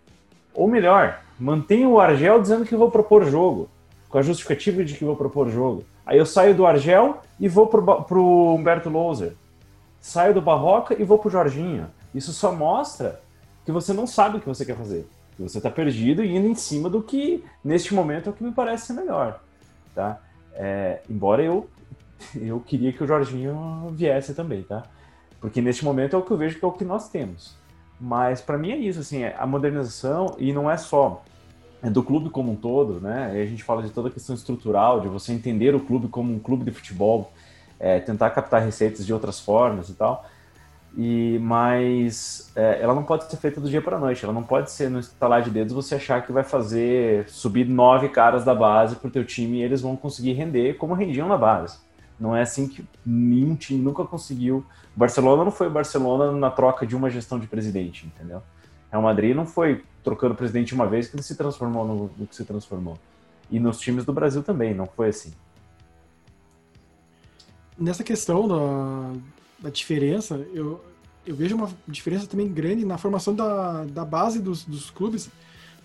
ou 0.55 0.69
melhor, 0.69 1.19
mantenho 1.37 1.91
o 1.91 2.01
Argel 2.01 2.41
dizendo 2.41 2.65
que 2.65 2.77
vou 2.77 2.93
propor 2.93 3.25
jogo, 3.25 3.69
com 4.09 4.19
a 4.19 4.23
justificativa 4.23 4.85
de 4.85 4.95
que 4.95 5.05
vou 5.05 5.17
propor 5.17 5.51
jogo. 5.51 5.85
Aí 6.07 6.17
eu 6.17 6.27
saio 6.27 6.55
do 6.55 6.65
Argel 6.65 7.19
e 7.41 7.49
vou 7.49 7.67
pro, 7.67 8.05
pro 8.05 8.55
Humberto 8.55 8.89
Louser. 8.89 9.33
Saio 10.01 10.33
do 10.33 10.41
Barroca 10.41 10.95
e 10.97 11.03
vou 11.03 11.19
pro 11.19 11.29
Jorginho. 11.29 11.89
Isso 12.15 12.33
só 12.33 12.53
mostra 12.53 13.21
que 13.65 13.73
você 13.73 13.93
não 13.93 14.07
sabe 14.07 14.37
o 14.37 14.41
que 14.41 14.47
você 14.47 14.65
quer 14.65 14.77
fazer. 14.77 15.07
Você 15.39 15.59
está 15.59 15.71
perdido 15.71 16.23
e 16.23 16.37
indo 16.37 16.47
em 16.47 16.55
cima 16.55 16.89
do 16.91 17.03
que, 17.03 17.45
neste 17.65 17.95
momento, 17.95 18.29
é 18.29 18.31
o 18.31 18.33
que 18.33 18.45
me 18.45 18.53
parece 18.53 18.87
ser 18.87 18.93
melhor. 18.93 19.41
Tá? 19.95 20.21
É, 20.55 21.01
embora 21.09 21.43
eu, 21.43 21.69
eu 22.41 22.61
queria 22.61 22.93
que 22.93 23.03
o 23.03 23.07
Jorginho 23.07 23.93
viesse 23.93 24.35
também, 24.35 24.63
tá? 24.63 24.83
Porque 25.41 25.61
neste 25.61 25.85
momento 25.85 26.15
é 26.15 26.19
o 26.19 26.23
que 26.23 26.31
eu 26.31 26.37
vejo 26.37 26.59
que 26.59 26.65
é 26.65 26.69
o 26.69 26.73
que 26.73 26.85
nós 26.85 27.09
temos. 27.09 27.57
Mas 28.01 28.41
para 28.41 28.59
mim 28.59 28.73
é 28.73 28.77
isso, 28.77 29.01
assim, 29.01 29.23
é 29.23 29.35
a 29.39 29.47
modernização, 29.47 30.35
e 30.39 30.53
não 30.53 30.71
é 30.71 30.77
só 30.77 31.23
é 31.83 31.91
do 31.91 32.03
clube 32.03 32.31
como 32.31 32.53
um 32.53 32.57
todo, 32.57 33.01
né? 33.01 33.33
a 33.33 33.45
gente 33.45 33.65
fala 33.65 33.83
de 33.83 33.91
toda 33.91 34.09
a 34.09 34.11
questão 34.11 34.37
estrutural, 34.37 35.01
de 35.01 35.09
você 35.09 35.33
entender 35.33 35.75
o 35.75 35.81
clube 35.81 36.07
como 36.07 36.33
um 36.33 36.39
clube 36.39 36.65
de 36.65 36.71
futebol, 36.71 37.33
é, 37.79 37.99
tentar 37.99 38.31
captar 38.31 38.63
receitas 38.63 39.05
de 39.05 39.13
outras 39.13 39.41
formas 39.41 39.89
e 39.89 39.95
tal. 39.95 40.25
E 40.97 41.39
mas 41.41 42.53
é, 42.55 42.83
ela 42.83 42.95
não 42.95 43.03
pode 43.03 43.25
ser 43.25 43.37
feita 43.37 43.61
do 43.61 43.69
dia 43.69 43.81
para 43.81 43.97
a 43.97 44.01
noite. 44.01 44.25
Ela 44.25 44.33
não 44.33 44.43
pode 44.43 44.71
ser 44.71 44.91
no 44.91 45.01
estalar 45.01 45.43
de 45.43 45.51
dedos 45.51 45.73
você 45.73 45.95
achar 45.95 46.25
que 46.25 46.33
vai 46.33 46.45
fazer 46.45 47.29
subir 47.29 47.67
nove 47.67 48.11
caras 48.11 48.45
da 48.45 48.55
base 48.55 48.97
para 48.97 49.09
o 49.09 49.11
teu 49.11 49.25
time 49.25 49.59
e 49.59 49.63
eles 49.63 49.81
vão 49.81 49.97
conseguir 49.97 50.33
render 50.35 50.75
como 50.75 50.95
rendiam 50.95 51.29
na 51.29 51.39
base. 51.39 51.79
Não 52.21 52.37
é 52.37 52.43
assim 52.43 52.69
que 52.69 52.87
nenhum 53.05 53.57
time 53.57 53.81
nunca 53.81 54.05
conseguiu. 54.05 54.65
O 54.95 54.99
Barcelona 54.99 55.45
não 55.45 55.51
foi 55.51 55.67
o 55.67 55.71
Barcelona 55.71 56.31
na 56.31 56.51
troca 56.51 56.87
de 56.87 56.95
uma 56.95 57.09
gestão 57.09 57.39
de 57.39 57.47
presidente, 57.47 58.07
entendeu? 58.07 58.43
Real 58.91 59.03
Madrid 59.03 59.35
não 59.35 59.47
foi 59.47 59.83
trocando 60.05 60.35
presidente 60.35 60.75
uma 60.75 60.87
vez 60.87 61.09
que 61.09 61.17
ele 61.17 61.23
se 61.23 61.35
transformou 61.35 61.87
no, 61.87 62.11
no 62.17 62.27
que 62.27 62.37
se 62.37 62.45
transformou. 62.45 62.99
E 63.51 63.59
nos 63.59 63.81
times 63.81 64.05
do 64.05 64.13
Brasil 64.13 64.43
também, 64.43 64.75
não 64.75 64.87
foi 64.87 65.09
assim. 65.09 65.33
Nessa 67.79 68.05
questão 68.05 68.47
da, 68.47 69.19
da 69.63 69.71
diferença, 69.71 70.45
eu, 70.53 70.81
eu 71.27 71.37
vejo 71.37 71.55
uma 71.55 71.71
diferença 71.87 72.27
também 72.27 72.49
grande 72.49 72.85
na 72.85 72.99
formação 72.99 73.35
da, 73.35 73.85
da 73.85 74.05
base 74.05 74.41
dos, 74.41 74.65
dos 74.65 74.91
clubes, 74.91 75.31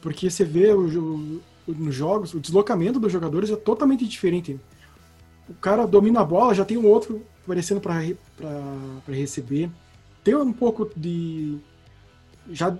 porque 0.02 0.30
você 0.30 0.44
vê 0.44 0.74
o, 0.74 1.42
o, 1.68 1.74
nos 1.74 1.94
jogos, 1.94 2.34
o 2.34 2.40
deslocamento 2.40 3.00
dos 3.00 3.12
jogadores 3.12 3.52
é 3.52 3.56
totalmente 3.56 4.08
diferente. 4.08 4.60
O 5.48 5.54
cara 5.54 5.86
domina 5.86 6.22
a 6.22 6.26
bola, 6.26 6.54
já 6.54 6.66
tem 6.66 6.78
um 6.78 6.88
outro 6.88 7.22
aparecendo 7.44 7.80
para 7.80 8.02
receber. 9.08 9.70
Tem 10.24 10.36
um 10.36 10.52
pouco 10.52 10.90
de. 10.96 11.58
Já, 12.50 12.78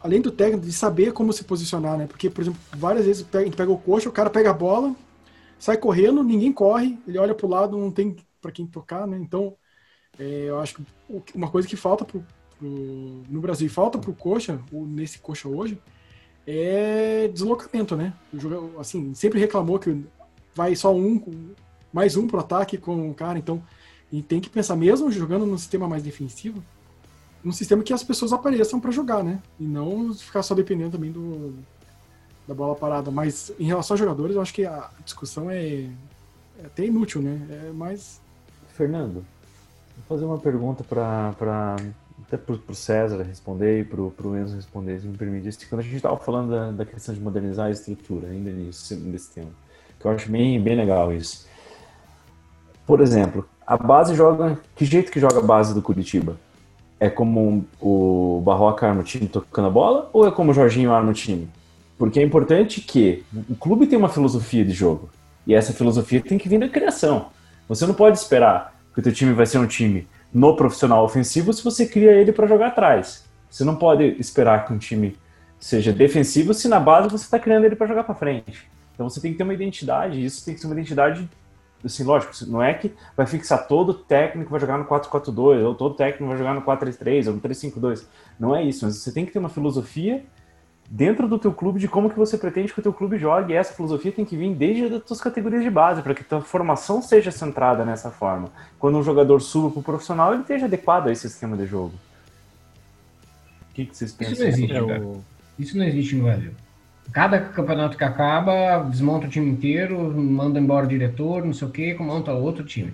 além 0.00 0.20
do 0.20 0.30
técnico, 0.30 0.64
de 0.64 0.72
saber 0.72 1.12
como 1.12 1.32
se 1.32 1.44
posicionar, 1.44 1.98
né? 1.98 2.06
Porque, 2.06 2.30
por 2.30 2.42
exemplo, 2.42 2.60
várias 2.76 3.06
vezes 3.06 3.26
a 3.32 3.40
gente 3.42 3.56
pega 3.56 3.72
o 3.72 3.78
coxa, 3.78 4.08
o 4.08 4.12
cara 4.12 4.30
pega 4.30 4.50
a 4.50 4.54
bola, 4.54 4.94
sai 5.58 5.76
correndo, 5.76 6.22
ninguém 6.22 6.52
corre, 6.52 6.98
ele 7.06 7.18
olha 7.18 7.34
para 7.34 7.46
o 7.46 7.50
lado, 7.50 7.76
não 7.76 7.90
tem 7.90 8.16
para 8.40 8.52
quem 8.52 8.66
tocar, 8.66 9.06
né? 9.06 9.18
Então, 9.18 9.56
é, 10.18 10.44
eu 10.48 10.58
acho 10.58 10.74
que 10.74 10.84
uma 11.34 11.50
coisa 11.50 11.66
que 11.66 11.76
falta 11.76 12.04
pro, 12.04 12.24
pro, 12.58 13.22
no 13.28 13.40
Brasil 13.40 13.68
falta 13.70 13.98
para 13.98 14.10
o 14.10 14.14
coxa, 14.14 14.60
nesse 14.72 15.18
coxa 15.18 15.48
hoje, 15.48 15.80
é 16.46 17.28
deslocamento, 17.28 17.96
né? 17.96 18.12
O 18.32 18.80
assim, 18.80 19.14
sempre 19.14 19.38
reclamou 19.38 19.78
que 19.78 20.04
vai 20.54 20.74
só 20.74 20.94
um, 20.94 21.52
mais 21.92 22.16
um 22.16 22.26
pro 22.26 22.40
ataque 22.40 22.76
com 22.76 23.10
o 23.10 23.14
cara, 23.14 23.38
então 23.38 23.62
e 24.12 24.22
tem 24.22 24.40
que 24.40 24.50
pensar, 24.50 24.74
mesmo 24.74 25.10
jogando 25.12 25.46
num 25.46 25.56
sistema 25.56 25.86
mais 25.86 26.02
defensivo, 26.02 26.62
um 27.44 27.52
sistema 27.52 27.82
que 27.82 27.92
as 27.92 28.02
pessoas 28.02 28.32
apareçam 28.32 28.80
para 28.80 28.90
jogar, 28.90 29.22
né? 29.22 29.40
E 29.58 29.64
não 29.64 30.12
ficar 30.12 30.42
só 30.42 30.54
dependendo 30.54 30.90
também 30.90 31.12
do, 31.12 31.54
da 32.46 32.54
bola 32.54 32.74
parada. 32.74 33.10
Mas 33.10 33.52
em 33.58 33.64
relação 33.64 33.94
aos 33.94 34.00
jogadores, 34.00 34.36
eu 34.36 34.42
acho 34.42 34.52
que 34.52 34.66
a 34.66 34.90
discussão 35.04 35.50
é, 35.50 35.88
é 36.58 36.66
até 36.66 36.84
inútil, 36.84 37.22
né? 37.22 37.68
É 37.68 37.72
mais. 37.72 38.20
Fernando, 38.74 39.24
vou 39.96 40.04
fazer 40.08 40.24
uma 40.24 40.38
pergunta 40.38 40.84
para 40.84 41.76
até 42.26 42.36
para 42.36 42.54
o 42.54 42.74
César 42.74 43.22
responder 43.22 43.80
e 43.80 43.84
para 43.84 44.00
o 44.00 44.38
Enzo 44.38 44.54
responder, 44.54 45.00
se 45.00 45.06
me 45.06 45.16
permite. 45.16 45.66
Quando 45.66 45.80
a 45.80 45.84
gente 45.84 45.96
estava 45.96 46.16
falando 46.16 46.50
da, 46.50 46.70
da, 46.70 46.84
questão 46.84 47.14
de 47.14 47.20
modernizar 47.20 47.66
a 47.66 47.70
estrutura, 47.70 48.28
ainda 48.28 48.50
nisso, 48.50 48.94
nesse 48.96 49.32
tema, 49.32 49.50
que 49.98 50.06
eu 50.06 50.10
acho 50.10 50.30
bem, 50.30 50.60
bem 50.62 50.76
legal 50.76 51.12
isso. 51.12 51.48
Por 52.86 53.00
exemplo, 53.00 53.48
a 53.66 53.76
base 53.76 54.14
joga. 54.14 54.58
Que 54.74 54.84
jeito 54.84 55.10
que 55.10 55.20
joga 55.20 55.38
a 55.38 55.42
base 55.42 55.74
do 55.74 55.82
Curitiba? 55.82 56.36
É 56.98 57.08
como 57.08 57.64
o 57.80 58.42
Barroca 58.44 58.86
arma 58.86 59.00
o 59.00 59.04
time 59.04 59.26
tocando 59.26 59.68
a 59.68 59.70
bola 59.70 60.10
ou 60.12 60.26
é 60.26 60.30
como 60.30 60.50
o 60.50 60.54
Jorginho 60.54 60.92
arma 60.92 61.10
o 61.10 61.14
time? 61.14 61.48
Porque 61.96 62.20
é 62.20 62.22
importante 62.22 62.80
que 62.80 63.24
o 63.48 63.54
clube 63.54 63.86
tenha 63.86 63.98
uma 63.98 64.08
filosofia 64.08 64.64
de 64.64 64.72
jogo. 64.72 65.08
E 65.46 65.54
essa 65.54 65.72
filosofia 65.72 66.20
tem 66.20 66.36
que 66.36 66.48
vir 66.48 66.58
da 66.58 66.68
criação. 66.68 67.26
Você 67.68 67.86
não 67.86 67.94
pode 67.94 68.18
esperar 68.18 68.79
que 68.92 69.00
o 69.00 69.02
teu 69.02 69.12
time 69.12 69.32
vai 69.32 69.46
ser 69.46 69.58
um 69.58 69.66
time 69.66 70.08
no 70.32 70.56
profissional 70.56 71.04
ofensivo 71.04 71.52
se 71.52 71.62
você 71.62 71.86
cria 71.86 72.12
ele 72.12 72.32
para 72.32 72.46
jogar 72.46 72.68
atrás. 72.68 73.24
Você 73.48 73.64
não 73.64 73.76
pode 73.76 74.04
esperar 74.18 74.64
que 74.64 74.72
um 74.72 74.78
time 74.78 75.16
seja 75.58 75.92
defensivo 75.92 76.54
se 76.54 76.68
na 76.68 76.80
base 76.80 77.08
você 77.08 77.24
está 77.24 77.38
criando 77.38 77.64
ele 77.64 77.76
para 77.76 77.86
jogar 77.86 78.04
para 78.04 78.14
frente. 78.14 78.70
Então 78.94 79.08
você 79.08 79.20
tem 79.20 79.32
que 79.32 79.38
ter 79.38 79.44
uma 79.44 79.54
identidade, 79.54 80.24
isso 80.24 80.44
tem 80.44 80.54
que 80.54 80.60
ser 80.60 80.66
uma 80.66 80.74
identidade, 80.74 81.28
assim, 81.84 82.04
lógico, 82.04 82.32
não 82.46 82.62
é 82.62 82.74
que 82.74 82.92
vai 83.16 83.26
fixar 83.26 83.66
todo 83.66 83.94
técnico 83.94 84.50
vai 84.50 84.60
jogar 84.60 84.78
no 84.78 84.84
4-4-2, 84.84 85.64
ou 85.64 85.74
todo 85.74 85.94
técnico 85.94 86.26
vai 86.26 86.36
jogar 86.36 86.54
no 86.54 86.62
4-3-3, 86.62 87.26
ou 87.28 87.34
no 87.34 87.40
3-5-2. 87.40 88.04
Não 88.38 88.54
é 88.54 88.62
isso, 88.62 88.84
mas 88.84 88.96
você 88.96 89.12
tem 89.12 89.26
que 89.26 89.32
ter 89.32 89.38
uma 89.38 89.48
filosofia 89.48 90.22
dentro 90.92 91.28
do 91.28 91.38
teu 91.38 91.52
clube 91.52 91.78
de 91.78 91.86
como 91.86 92.10
que 92.10 92.18
você 92.18 92.36
pretende 92.36 92.72
que 92.72 92.80
o 92.80 92.82
teu 92.82 92.92
clube 92.92 93.16
jogue. 93.16 93.52
E 93.52 93.56
essa 93.56 93.72
filosofia 93.72 94.10
tem 94.10 94.24
que 94.24 94.36
vir 94.36 94.52
desde 94.54 94.96
as 94.96 95.04
tuas 95.04 95.20
categorias 95.20 95.62
de 95.62 95.70
base, 95.70 96.02
para 96.02 96.12
que 96.12 96.22
a 96.22 96.24
tua 96.24 96.40
formação 96.40 97.00
seja 97.00 97.30
centrada 97.30 97.84
nessa 97.84 98.10
forma. 98.10 98.50
Quando 98.76 98.98
um 98.98 99.02
jogador 99.04 99.40
suba 99.40 99.70
para 99.70 99.80
o 99.80 99.82
profissional, 99.84 100.32
ele 100.32 100.42
esteja 100.42 100.66
adequado 100.66 101.06
a 101.06 101.12
esse 101.12 101.28
esquema 101.28 101.56
de 101.56 101.64
jogo. 101.64 101.94
O 103.70 103.74
que, 103.74 103.86
que 103.86 103.96
vocês 103.96 104.12
pensam? 104.12 104.32
Isso 104.32 104.42
não 104.42 104.48
existe, 104.48 104.76
é 104.76 104.82
o... 104.82 105.20
Isso 105.56 105.78
não 105.78 105.84
existe 105.84 106.16
no 106.16 106.24
Brasil. 106.24 106.50
Cada 107.12 107.40
campeonato 107.40 107.96
que 107.96 108.04
acaba, 108.04 108.82
desmonta 108.84 109.26
o 109.26 109.30
time 109.30 109.48
inteiro, 109.48 110.12
manda 110.12 110.58
embora 110.58 110.86
o 110.86 110.88
diretor, 110.88 111.44
não 111.44 111.52
sei 111.52 111.68
o 111.68 111.70
que, 111.70 111.94
monta 111.94 112.32
outro 112.32 112.64
time. 112.64 112.92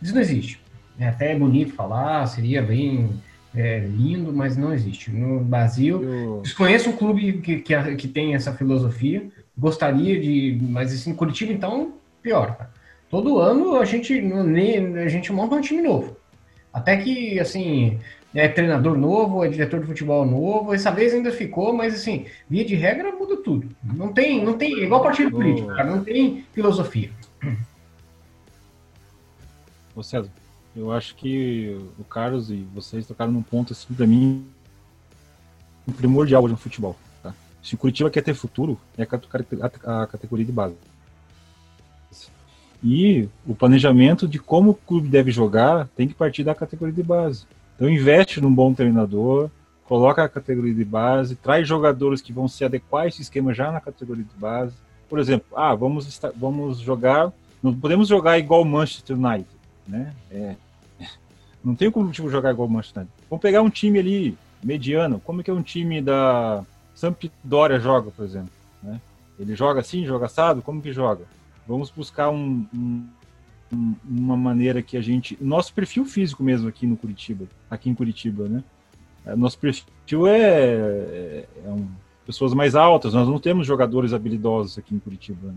Isso 0.00 0.14
não 0.14 0.20
existe. 0.20 0.60
É 0.98 1.08
até 1.08 1.38
bonito 1.38 1.74
falar, 1.74 2.26
seria 2.26 2.62
bem 2.62 3.10
é, 3.56 3.78
lindo, 3.78 4.32
mas 4.32 4.56
não 4.56 4.72
existe. 4.72 5.10
No 5.10 5.40
Brasil, 5.40 6.02
Eu... 6.02 6.40
desconheço 6.42 6.90
um 6.90 6.96
clube 6.96 7.38
que, 7.38 7.56
que, 7.60 7.96
que, 7.96 8.08
tem 8.08 8.34
essa 8.34 8.52
filosofia, 8.52 9.26
gostaria 9.56 10.20
de, 10.20 10.58
mas 10.60 10.92
assim, 10.92 11.14
Curitiba, 11.14 11.52
então, 11.52 11.94
pior. 12.22 12.68
Todo 13.08 13.38
ano 13.38 13.76
a 13.76 13.84
gente, 13.84 14.12
a 14.12 15.08
gente 15.08 15.32
monta 15.32 15.54
um 15.54 15.60
time 15.60 15.80
novo. 15.80 16.16
Até 16.72 16.98
que, 16.98 17.40
assim, 17.40 17.98
é 18.34 18.46
treinador 18.46 18.98
novo, 18.98 19.42
é 19.42 19.48
diretor 19.48 19.80
de 19.80 19.86
futebol 19.86 20.26
novo, 20.26 20.74
essa 20.74 20.90
vez 20.90 21.14
ainda 21.14 21.32
ficou, 21.32 21.72
mas 21.72 21.94
assim, 21.94 22.26
via 22.50 22.64
de 22.64 22.74
regra 22.74 23.10
muda 23.12 23.38
tudo. 23.38 23.68
Não 23.82 24.12
tem, 24.12 24.44
não 24.44 24.58
tem, 24.58 24.82
igual 24.82 25.02
partido 25.02 25.30
político, 25.30 25.68
cara, 25.68 25.84
não 25.84 26.04
tem 26.04 26.44
filosofia. 26.52 27.10
Ô 29.94 30.02
César, 30.02 30.30
eu 30.76 30.92
acho 30.92 31.14
que 31.16 31.76
o 31.98 32.04
Carlos 32.04 32.50
e 32.50 32.66
vocês 32.74 33.06
tocaram 33.06 33.32
num 33.32 33.42
ponto, 33.42 33.72
assim, 33.72 33.94
pra 33.94 34.06
mim, 34.06 34.46
primordial 35.96 36.46
no 36.46 36.56
futebol. 36.56 36.94
Tá? 37.22 37.34
Se 37.62 37.74
o 37.74 37.78
Curitiba 37.78 38.10
quer 38.10 38.22
ter 38.22 38.34
futuro, 38.34 38.78
é 38.98 39.02
a, 39.02 40.02
a 40.02 40.06
categoria 40.06 40.44
de 40.44 40.52
base. 40.52 40.76
E 42.84 43.28
o 43.46 43.54
planejamento 43.54 44.28
de 44.28 44.38
como 44.38 44.72
o 44.72 44.74
clube 44.74 45.08
deve 45.08 45.30
jogar 45.30 45.88
tem 45.96 46.06
que 46.06 46.14
partir 46.14 46.44
da 46.44 46.54
categoria 46.54 46.94
de 46.94 47.02
base. 47.02 47.46
Então 47.74 47.88
investe 47.88 48.40
num 48.40 48.52
bom 48.52 48.74
treinador, 48.74 49.50
coloca 49.84 50.22
a 50.22 50.28
categoria 50.28 50.74
de 50.74 50.84
base, 50.84 51.36
traz 51.36 51.66
jogadores 51.66 52.20
que 52.20 52.32
vão 52.32 52.46
se 52.46 52.64
adequar 52.64 53.04
a 53.04 53.08
esse 53.08 53.22
esquema 53.22 53.54
já 53.54 53.72
na 53.72 53.80
categoria 53.80 54.24
de 54.24 54.38
base. 54.38 54.74
Por 55.08 55.18
exemplo, 55.18 55.46
ah, 55.56 55.74
vamos, 55.74 56.20
vamos 56.36 56.78
jogar, 56.78 57.32
não 57.62 57.74
podemos 57.74 58.08
jogar 58.08 58.38
igual 58.38 58.62
o 58.62 58.64
Manchester 58.64 59.16
United, 59.16 59.48
né? 59.86 60.12
É, 60.30 60.56
não 61.64 61.74
tem 61.74 61.90
como 61.90 62.10
tipo, 62.10 62.28
jogar 62.30 62.52
igual 62.52 62.68
o 62.68 62.70
Manchester 62.70 63.02
United. 63.02 63.24
Vamos 63.28 63.42
pegar 63.42 63.62
um 63.62 63.70
time 63.70 63.98
ali 63.98 64.38
mediano, 64.62 65.20
como 65.20 65.40
é 65.40 65.44
que 65.44 65.50
é 65.50 65.54
um 65.54 65.62
time 65.62 66.00
da 66.00 66.64
Sampdoria 66.94 67.78
joga, 67.78 68.10
por 68.10 68.24
exemplo, 68.24 68.50
né? 68.82 69.00
Ele 69.38 69.54
joga 69.54 69.80
assim, 69.80 70.06
joga 70.06 70.26
assado, 70.26 70.62
como 70.62 70.80
que 70.80 70.92
joga? 70.92 71.24
Vamos 71.68 71.90
buscar 71.90 72.30
um, 72.30 72.64
um, 72.74 73.06
uma 74.08 74.36
maneira 74.36 74.80
que 74.80 74.96
a 74.96 75.00
gente. 75.02 75.36
Nosso 75.40 75.74
perfil 75.74 76.06
físico 76.06 76.42
mesmo 76.42 76.68
aqui 76.68 76.86
no 76.86 76.96
Curitiba, 76.96 77.46
aqui 77.70 77.90
em 77.90 77.94
Curitiba, 77.94 78.48
né? 78.48 78.64
É, 79.26 79.34
nosso 79.36 79.58
perfil 79.58 80.26
é, 80.26 80.40
é, 80.40 81.48
é 81.64 81.68
um, 81.68 81.86
pessoas 82.24 82.54
mais 82.54 82.74
altas, 82.74 83.12
nós 83.12 83.28
não 83.28 83.38
temos 83.38 83.66
jogadores 83.66 84.12
habilidosos 84.12 84.78
aqui 84.78 84.94
em 84.94 84.98
Curitiba. 84.98 85.48
Né? 85.48 85.56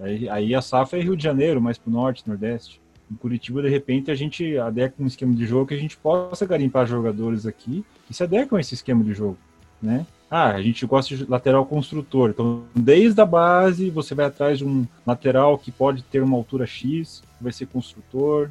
Aí, 0.00 0.28
aí, 0.28 0.54
a 0.54 0.62
safra 0.62 0.98
é 0.98 1.02
Rio 1.02 1.16
de 1.16 1.22
Janeiro, 1.22 1.60
mais 1.60 1.78
para 1.78 1.90
o 1.90 1.92
norte, 1.92 2.26
nordeste. 2.26 2.80
Em 3.10 3.14
Curitiba, 3.16 3.60
de 3.62 3.68
repente, 3.68 4.10
a 4.10 4.14
gente 4.14 4.56
adequa 4.56 5.02
um 5.02 5.06
esquema 5.06 5.34
de 5.34 5.44
jogo 5.44 5.66
que 5.66 5.74
a 5.74 5.78
gente 5.78 5.96
possa 5.96 6.46
garimpar 6.46 6.86
jogadores 6.86 7.44
aqui 7.44 7.84
que 8.06 8.14
se 8.14 8.22
adequam 8.22 8.58
a 8.58 8.60
esse 8.60 8.74
esquema 8.74 9.02
de 9.02 9.12
jogo, 9.12 9.36
né? 9.82 10.06
Ah, 10.30 10.50
a 10.50 10.62
gente 10.62 10.86
gosta 10.86 11.16
de 11.16 11.24
lateral 11.28 11.66
construtor. 11.66 12.30
Então, 12.30 12.62
desde 12.74 13.20
a 13.20 13.26
base, 13.26 13.90
você 13.90 14.14
vai 14.14 14.26
atrás 14.26 14.58
de 14.58 14.64
um 14.64 14.86
lateral 15.04 15.58
que 15.58 15.72
pode 15.72 16.04
ter 16.04 16.22
uma 16.22 16.36
altura 16.36 16.66
X, 16.66 17.22
vai 17.40 17.50
ser 17.50 17.66
construtor, 17.66 18.48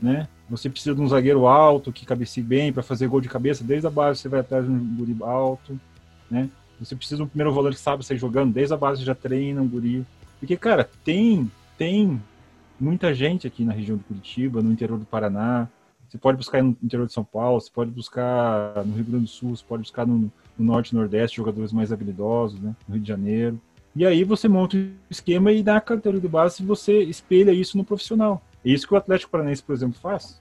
né? 0.00 0.28
Você 0.50 0.68
precisa 0.68 0.94
de 0.94 1.00
um 1.00 1.08
zagueiro 1.08 1.46
alto 1.46 1.90
que 1.90 2.04
cabece 2.04 2.42
bem 2.42 2.74
para 2.74 2.82
fazer 2.82 3.06
gol 3.06 3.22
de 3.22 3.28
cabeça. 3.28 3.64
Desde 3.64 3.86
a 3.86 3.90
base, 3.90 4.20
você 4.20 4.28
vai 4.28 4.40
atrás 4.40 4.66
de 4.66 4.70
um 4.70 4.96
guri 4.96 5.16
alto, 5.22 5.80
né? 6.30 6.50
Você 6.78 6.94
precisa 6.94 7.16
de 7.16 7.22
um 7.22 7.28
primeiro 7.28 7.52
volante 7.52 7.76
que 7.76 7.82
sabe 7.82 8.04
sair 8.04 8.18
jogando. 8.18 8.52
Desde 8.52 8.74
a 8.74 8.76
base, 8.76 9.02
já 9.02 9.14
treina 9.14 9.62
um 9.62 9.68
guri. 9.68 10.04
Porque, 10.38 10.56
cara, 10.58 10.88
tem, 11.04 11.50
tem 11.78 12.20
muita 12.82 13.14
gente 13.14 13.46
aqui 13.46 13.64
na 13.64 13.72
região 13.72 13.96
do 13.96 14.04
Curitiba, 14.04 14.60
no 14.60 14.72
interior 14.72 14.98
do 14.98 15.04
Paraná. 15.04 15.68
Você 16.08 16.18
pode 16.18 16.36
buscar 16.36 16.62
no 16.62 16.76
interior 16.82 17.06
de 17.06 17.12
São 17.12 17.24
Paulo, 17.24 17.60
você 17.60 17.70
pode 17.72 17.90
buscar 17.90 18.84
no 18.84 18.94
Rio 18.94 19.04
Grande 19.04 19.24
do 19.24 19.30
Sul, 19.30 19.56
você 19.56 19.64
pode 19.66 19.82
buscar 19.82 20.06
no, 20.06 20.30
no 20.58 20.64
Norte 20.64 20.90
e 20.90 20.94
Nordeste, 20.94 21.36
jogadores 21.36 21.72
mais 21.72 21.92
habilidosos, 21.92 22.60
né? 22.60 22.74
No 22.86 22.94
Rio 22.94 23.02
de 23.02 23.08
Janeiro. 23.08 23.60
E 23.94 24.04
aí 24.04 24.24
você 24.24 24.48
monta 24.48 24.76
um 24.76 24.94
esquema 25.08 25.52
e 25.52 25.62
na 25.62 25.80
categoria 25.80 26.20
de 26.20 26.28
base 26.28 26.62
você 26.62 27.02
espelha 27.04 27.52
isso 27.52 27.78
no 27.78 27.84
profissional. 27.84 28.42
É 28.64 28.70
isso 28.70 28.86
que 28.86 28.94
o 28.94 28.96
Atlético 28.96 29.30
Paranaense, 29.30 29.62
por 29.62 29.74
exemplo, 29.74 29.98
faz. 30.00 30.40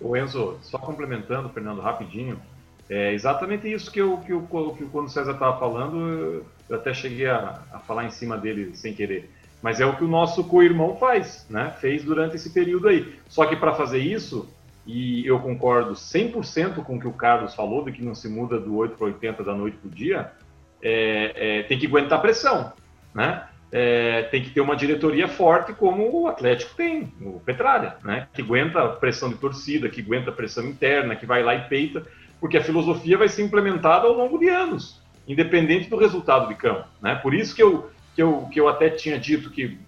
O 0.00 0.16
Enzo, 0.16 0.58
só 0.62 0.78
complementando, 0.78 1.48
Fernando, 1.48 1.80
rapidinho, 1.80 2.40
é 2.88 3.12
exatamente 3.12 3.70
isso 3.70 3.90
que, 3.90 4.00
eu, 4.00 4.18
que, 4.18 4.32
eu, 4.32 4.42
que 4.76 4.84
quando 4.86 5.06
o 5.06 5.10
César 5.10 5.32
estava 5.32 5.58
falando, 5.58 6.44
eu 6.68 6.76
até 6.76 6.92
cheguei 6.92 7.26
a, 7.26 7.60
a, 7.72 7.78
falar 7.78 8.04
em 8.04 8.10
cima 8.10 8.36
dele 8.36 8.74
sem 8.74 8.94
querer. 8.94 9.30
Mas 9.62 9.80
é 9.80 9.86
o 9.86 9.96
que 9.96 10.04
o 10.04 10.08
nosso 10.08 10.44
co-irmão 10.44 10.96
faz, 10.96 11.46
né? 11.50 11.74
Fez 11.80 12.04
durante 12.04 12.36
esse 12.36 12.50
período 12.50 12.88
aí. 12.88 13.14
Só 13.28 13.44
que 13.44 13.56
para 13.56 13.74
fazer 13.74 13.98
isso, 13.98 14.48
e 14.86 15.26
eu 15.26 15.40
concordo 15.40 15.92
100% 15.92 16.82
com 16.84 16.96
o 16.96 17.00
que 17.00 17.08
o 17.08 17.12
Carlos 17.12 17.54
falou, 17.54 17.84
de 17.84 17.92
que 17.92 18.04
não 18.04 18.14
se 18.14 18.28
muda 18.28 18.58
do 18.58 18.76
8 18.76 18.96
para 18.96 19.06
80 19.06 19.42
da 19.42 19.54
noite 19.54 19.76
para 19.78 19.88
o 19.88 19.90
dia, 19.90 20.32
é, 20.80 21.32
é, 21.34 21.62
tem 21.64 21.78
que 21.78 21.86
aguentar 21.86 22.22
pressão, 22.22 22.72
né? 23.12 23.48
é, 23.70 24.22
tem 24.24 24.42
que 24.42 24.50
ter 24.50 24.60
uma 24.60 24.76
diretoria 24.76 25.28
forte 25.28 25.72
como 25.72 26.22
o 26.22 26.26
Atlético 26.26 26.74
tem, 26.74 27.12
o 27.20 27.40
Petralha, 27.40 27.96
né? 28.02 28.28
que 28.32 28.42
aguenta 28.42 28.82
a 28.82 28.88
pressão 28.88 29.28
de 29.28 29.36
torcida, 29.36 29.88
que 29.88 30.00
aguenta 30.00 30.30
a 30.30 30.32
pressão 30.34 30.64
interna, 30.64 31.16
que 31.16 31.26
vai 31.26 31.42
lá 31.42 31.54
e 31.54 31.68
peita, 31.68 32.06
porque 32.40 32.56
a 32.56 32.64
filosofia 32.64 33.18
vai 33.18 33.28
ser 33.28 33.42
implementada 33.42 34.06
ao 34.06 34.12
longo 34.12 34.38
de 34.38 34.48
anos, 34.48 35.02
independente 35.28 35.88
do 35.88 35.96
resultado 35.96 36.48
de 36.48 36.54
campo. 36.54 36.86
Né? 37.00 37.14
Por 37.16 37.34
isso 37.34 37.54
que 37.54 37.62
eu, 37.62 37.90
que, 38.14 38.22
eu, 38.22 38.48
que 38.52 38.58
eu 38.58 38.68
até 38.68 38.88
tinha 38.90 39.18
dito 39.18 39.50
que 39.50 39.78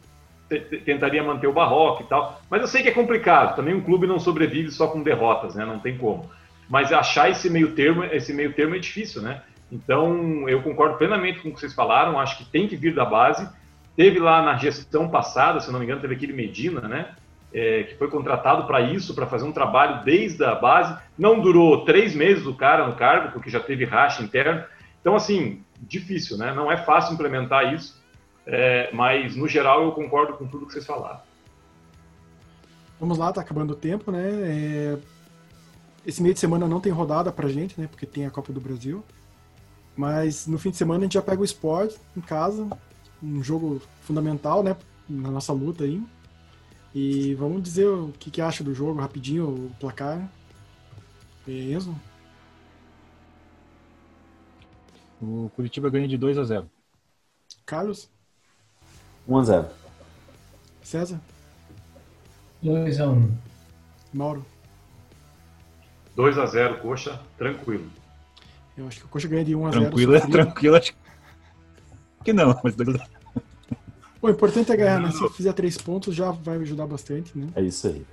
tentaria 0.84 1.22
manter 1.22 1.46
o 1.46 1.52
Barroco 1.52 2.02
e 2.02 2.06
tal, 2.06 2.40
mas 2.50 2.60
eu 2.60 2.66
sei 2.66 2.82
que 2.82 2.88
é 2.88 2.92
complicado, 2.92 3.54
também 3.54 3.72
um 3.72 3.80
clube 3.80 4.06
não 4.06 4.18
sobrevive 4.18 4.70
só 4.72 4.88
com 4.88 5.00
derrotas, 5.00 5.54
né? 5.54 5.64
não 5.64 5.78
tem 5.78 5.96
como. 5.96 6.28
Mas 6.68 6.92
achar 6.92 7.30
esse 7.30 7.48
meio 7.48 7.72
termo, 7.72 8.04
esse 8.04 8.32
meio 8.32 8.52
termo 8.52 8.74
é 8.74 8.78
difícil, 8.78 9.22
né? 9.22 9.42
Então, 9.72 10.48
eu 10.48 10.62
concordo 10.62 10.96
plenamente 10.98 11.40
com 11.40 11.48
o 11.48 11.52
que 11.54 11.60
vocês 11.60 11.74
falaram, 11.74 12.18
acho 12.18 12.38
que 12.38 12.44
tem 12.44 12.68
que 12.68 12.76
vir 12.76 12.94
da 12.94 13.04
base, 13.04 13.48
Teve 14.00 14.18
lá 14.18 14.40
na 14.40 14.56
gestão 14.56 15.10
passada, 15.10 15.60
se 15.60 15.70
não 15.70 15.78
me 15.78 15.84
engano, 15.84 16.00
teve 16.00 16.14
aquele 16.14 16.32
Medina, 16.32 16.80
né? 16.82 17.08
É, 17.52 17.82
que 17.82 17.96
foi 17.96 18.08
contratado 18.08 18.64
para 18.64 18.80
isso, 18.80 19.14
para 19.14 19.26
fazer 19.26 19.44
um 19.44 19.52
trabalho 19.52 20.04
desde 20.04 20.42
a 20.42 20.54
base. 20.54 20.96
Não 21.18 21.40
durou 21.40 21.84
três 21.84 22.14
meses 22.14 22.46
o 22.46 22.54
cara 22.54 22.86
no 22.86 22.94
cargo, 22.94 23.32
porque 23.32 23.50
já 23.50 23.58
teve 23.60 23.84
racha 23.84 24.22
interno. 24.22 24.64
Então, 25.00 25.16
assim, 25.16 25.62
difícil, 25.80 26.36
né? 26.36 26.52
Não 26.54 26.70
é 26.70 26.76
fácil 26.76 27.14
implementar 27.14 27.72
isso, 27.74 28.00
é, 28.46 28.90
mas 28.92 29.34
no 29.34 29.48
geral 29.48 29.84
eu 29.84 29.92
concordo 29.92 30.34
com 30.34 30.46
tudo 30.46 30.66
que 30.66 30.72
vocês 30.72 30.86
falaram. 30.86 31.20
Vamos 32.98 33.16
lá, 33.16 33.32
tá 33.32 33.40
acabando 33.40 33.72
o 33.72 33.76
tempo, 33.76 34.12
né? 34.12 34.28
É... 34.28 34.98
Esse 36.06 36.22
meio 36.22 36.34
de 36.34 36.40
semana 36.40 36.68
não 36.68 36.80
tem 36.80 36.92
rodada 36.92 37.32
pra 37.32 37.48
gente, 37.48 37.80
né? 37.80 37.86
Porque 37.86 38.04
tem 38.04 38.26
a 38.26 38.30
Copa 38.30 38.52
do 38.52 38.60
Brasil. 38.60 39.02
Mas 39.96 40.46
no 40.46 40.58
fim 40.58 40.70
de 40.70 40.76
semana 40.76 41.00
a 41.00 41.02
gente 41.04 41.14
já 41.14 41.22
pega 41.22 41.40
o 41.40 41.44
esporte 41.44 41.98
em 42.16 42.20
casa, 42.20 42.68
um 43.22 43.42
jogo 43.42 43.82
fundamental, 44.02 44.62
né, 44.62 44.76
na 45.08 45.30
nossa 45.30 45.52
luta 45.52 45.84
aí. 45.84 46.02
E 46.94 47.34
vamos 47.34 47.62
dizer 47.62 47.86
o 47.86 48.12
que, 48.18 48.30
que 48.30 48.40
acha 48.40 48.64
do 48.64 48.74
jogo 48.74 49.00
rapidinho, 49.00 49.46
o 49.46 49.70
placar. 49.78 50.30
Enzo? 51.46 51.94
O 55.20 55.50
Curitiba 55.54 55.90
ganha 55.90 56.08
de 56.08 56.16
2 56.16 56.38
a 56.38 56.44
0. 56.44 56.70
Carlos? 57.66 58.08
1 59.28 59.38
a 59.38 59.44
0. 59.44 59.68
César? 60.82 61.20
2 62.62 63.00
a 63.00 63.08
1. 63.08 63.36
Mauro? 64.12 64.44
2 66.16 66.38
a 66.38 66.46
0, 66.46 66.80
Coxa, 66.80 67.20
tranquilo. 67.38 67.90
Eu 68.76 68.86
acho 68.86 69.00
que 69.00 69.06
o 69.06 69.08
Coxa 69.08 69.28
ganha 69.28 69.44
de 69.44 69.54
1 69.54 69.66
a 69.66 69.70
0. 69.70 69.82
Tranquilo, 69.82 70.14
é 70.14 70.20
tranquilo, 70.20 70.76
acho 70.76 70.94
que 72.24 72.32
não, 72.32 72.58
mas 72.62 72.74
o 74.22 74.28
importante 74.28 74.70
é 74.70 74.76
ganhar, 74.76 75.00
né? 75.00 75.10
Se 75.10 75.28
fizer 75.30 75.52
três 75.54 75.78
pontos 75.78 76.14
já 76.14 76.30
vai 76.30 76.56
ajudar 76.58 76.86
bastante, 76.86 77.36
né? 77.36 77.48
É 77.54 77.62
isso 77.62 77.86
aí. 77.86 78.06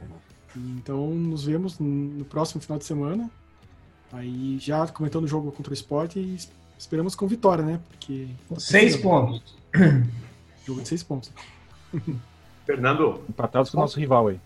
Então 0.55 1.09
nos 1.09 1.43
vemos 1.43 1.77
no 1.79 2.23
próximo 2.25 2.61
final 2.61 2.79
de 2.79 2.85
semana. 2.85 3.29
Aí 4.11 4.57
já 4.59 4.87
comentando 4.87 5.25
o 5.25 5.27
jogo 5.27 5.51
contra 5.51 5.71
o 5.71 5.73
esporte 5.73 6.19
e 6.19 6.37
esperamos 6.77 7.15
com 7.15 7.27
vitória, 7.27 7.63
né? 7.63 7.79
Porque. 7.89 8.27
Seis 8.57 8.95
pontos. 8.95 9.55
Jogo 10.65 10.81
de 10.81 10.87
seis 10.87 11.01
pontos. 11.01 11.31
Fernando. 12.65 13.21
Empatados 13.29 13.69
com 13.69 13.77
o 13.77 13.81
nosso 13.81 13.97
rival 13.99 14.27
aí. 14.27 14.39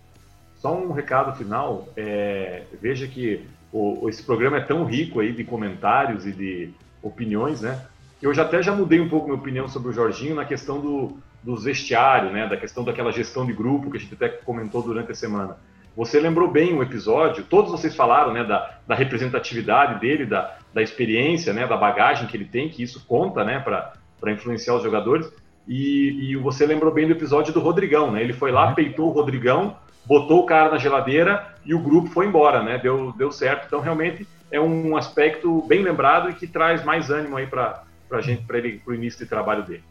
Só 0.57 0.79
um 0.79 0.91
recado 0.91 1.35
final. 1.35 1.87
É, 1.97 2.63
veja 2.79 3.07
que 3.07 3.47
o, 3.73 4.07
esse 4.07 4.21
programa 4.21 4.57
é 4.57 4.61
tão 4.61 4.85
rico 4.85 5.19
aí 5.19 5.33
de 5.33 5.43
comentários 5.43 6.27
e 6.27 6.31
de 6.31 6.69
opiniões, 7.01 7.61
né? 7.61 7.83
Eu 8.21 8.31
já 8.33 8.43
até 8.43 8.61
já 8.61 8.75
mudei 8.75 8.99
um 8.99 9.09
pouco 9.09 9.27
minha 9.27 9.39
opinião 9.39 9.67
sobre 9.67 9.89
o 9.89 9.93
Jorginho 9.93 10.35
na 10.35 10.45
questão 10.45 10.79
do, 10.79 11.17
dos 11.41 11.63
vestiários, 11.63 12.31
né, 12.31 12.47
da 12.47 12.55
questão 12.55 12.83
daquela 12.83 13.11
gestão 13.11 13.45
de 13.45 13.53
grupo 13.53 13.89
que 13.89 13.97
a 13.97 13.99
gente 13.99 14.13
até 14.13 14.29
comentou 14.29 14.83
durante 14.83 15.11
a 15.11 15.15
semana. 15.15 15.57
Você 15.95 16.19
lembrou 16.19 16.49
bem 16.49 16.73
o 16.73 16.81
episódio, 16.81 17.43
todos 17.43 17.71
vocês 17.71 17.95
falaram 17.95 18.31
né, 18.31 18.43
da, 18.43 18.77
da 18.87 18.95
representatividade 18.95 19.99
dele, 19.99 20.25
da, 20.25 20.55
da 20.73 20.81
experiência, 20.81 21.51
né, 21.51 21.67
da 21.67 21.75
bagagem 21.75 22.27
que 22.27 22.37
ele 22.37 22.45
tem, 22.45 22.69
que 22.69 22.81
isso 22.81 23.05
conta 23.05 23.43
né, 23.43 23.59
para 23.59 24.31
influenciar 24.31 24.75
os 24.75 24.83
jogadores. 24.83 25.31
E, 25.67 26.31
e, 26.31 26.35
você 26.37 26.65
lembrou 26.65 26.93
bem 26.93 27.05
do 27.05 27.13
episódio 27.13 27.53
do 27.53 27.59
Rodrigão, 27.59 28.11
né? 28.11 28.21
Ele 28.21 28.33
foi 28.33 28.51
lá, 28.51 28.69
uhum. 28.69 28.73
peitou 28.73 29.09
o 29.09 29.11
Rodrigão, 29.11 29.77
botou 30.05 30.39
o 30.39 30.45
cara 30.45 30.71
na 30.71 30.77
geladeira 30.77 31.55
e 31.63 31.73
o 31.75 31.79
grupo 31.79 32.09
foi 32.09 32.25
embora, 32.25 32.63
né? 32.63 32.79
Deu, 32.79 33.13
deu 33.15 33.31
certo. 33.31 33.67
Então, 33.67 33.79
realmente, 33.79 34.27
é 34.49 34.59
um 34.59 34.97
aspecto 34.97 35.61
bem 35.67 35.83
lembrado 35.83 36.29
e 36.29 36.33
que 36.33 36.47
traz 36.47 36.83
mais 36.83 37.11
ânimo 37.11 37.37
aí 37.37 37.45
para 37.45 37.83
a 38.11 38.21
gente, 38.21 38.43
para 38.43 38.57
ele, 38.57 38.79
para 38.79 38.91
o 38.91 38.95
início 38.95 39.19
de 39.19 39.27
trabalho 39.27 39.63
dele. 39.63 39.83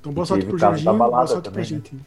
Então 0.00 0.12
boa 0.12 0.24
sorte 0.24 0.46
pro 0.46 0.56
Jorginho, 0.56 0.96
boa 0.96 1.26
sorte 1.26 1.44
também, 1.44 1.52
pra 1.52 1.62
gente. 1.62 1.94
Né? 1.94 2.00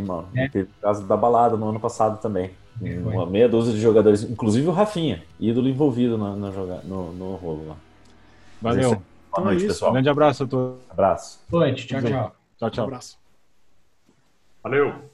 Mano? 0.00 0.28
É. 0.34 0.48
Teve 0.48 0.68
o 0.70 0.82
caso 0.82 1.06
da 1.06 1.16
balada 1.16 1.56
no 1.56 1.68
ano 1.68 1.80
passado 1.80 2.20
também. 2.20 2.50
É, 2.82 2.98
Uma 2.98 3.26
meia 3.26 3.48
dúzia 3.48 3.72
de 3.72 3.80
jogadores, 3.80 4.22
inclusive 4.22 4.66
o 4.66 4.72
Rafinha, 4.72 5.22
ídolo 5.38 5.68
envolvido 5.68 6.16
no, 6.16 6.34
no, 6.36 6.82
no, 6.82 7.12
no 7.12 7.34
rolo 7.36 7.68
lá. 7.68 7.76
Valeu. 8.60 8.90
Boa 8.90 9.02
então 9.30 9.44
noite, 9.44 9.64
é 9.64 9.68
pessoal. 9.68 9.90
Um 9.90 9.94
grande 9.94 10.08
abraço 10.08 10.44
a 10.44 10.46
todos. 10.46 10.80
Abraço. 10.90 11.40
Boa 11.48 11.64
noite. 11.64 11.86
Tchau, 11.86 12.00
tchau. 12.00 12.36
Tchau, 12.58 12.70
tchau. 12.70 12.84
Um 12.84 12.88
abraço. 12.88 13.18
Valeu. 14.62 15.11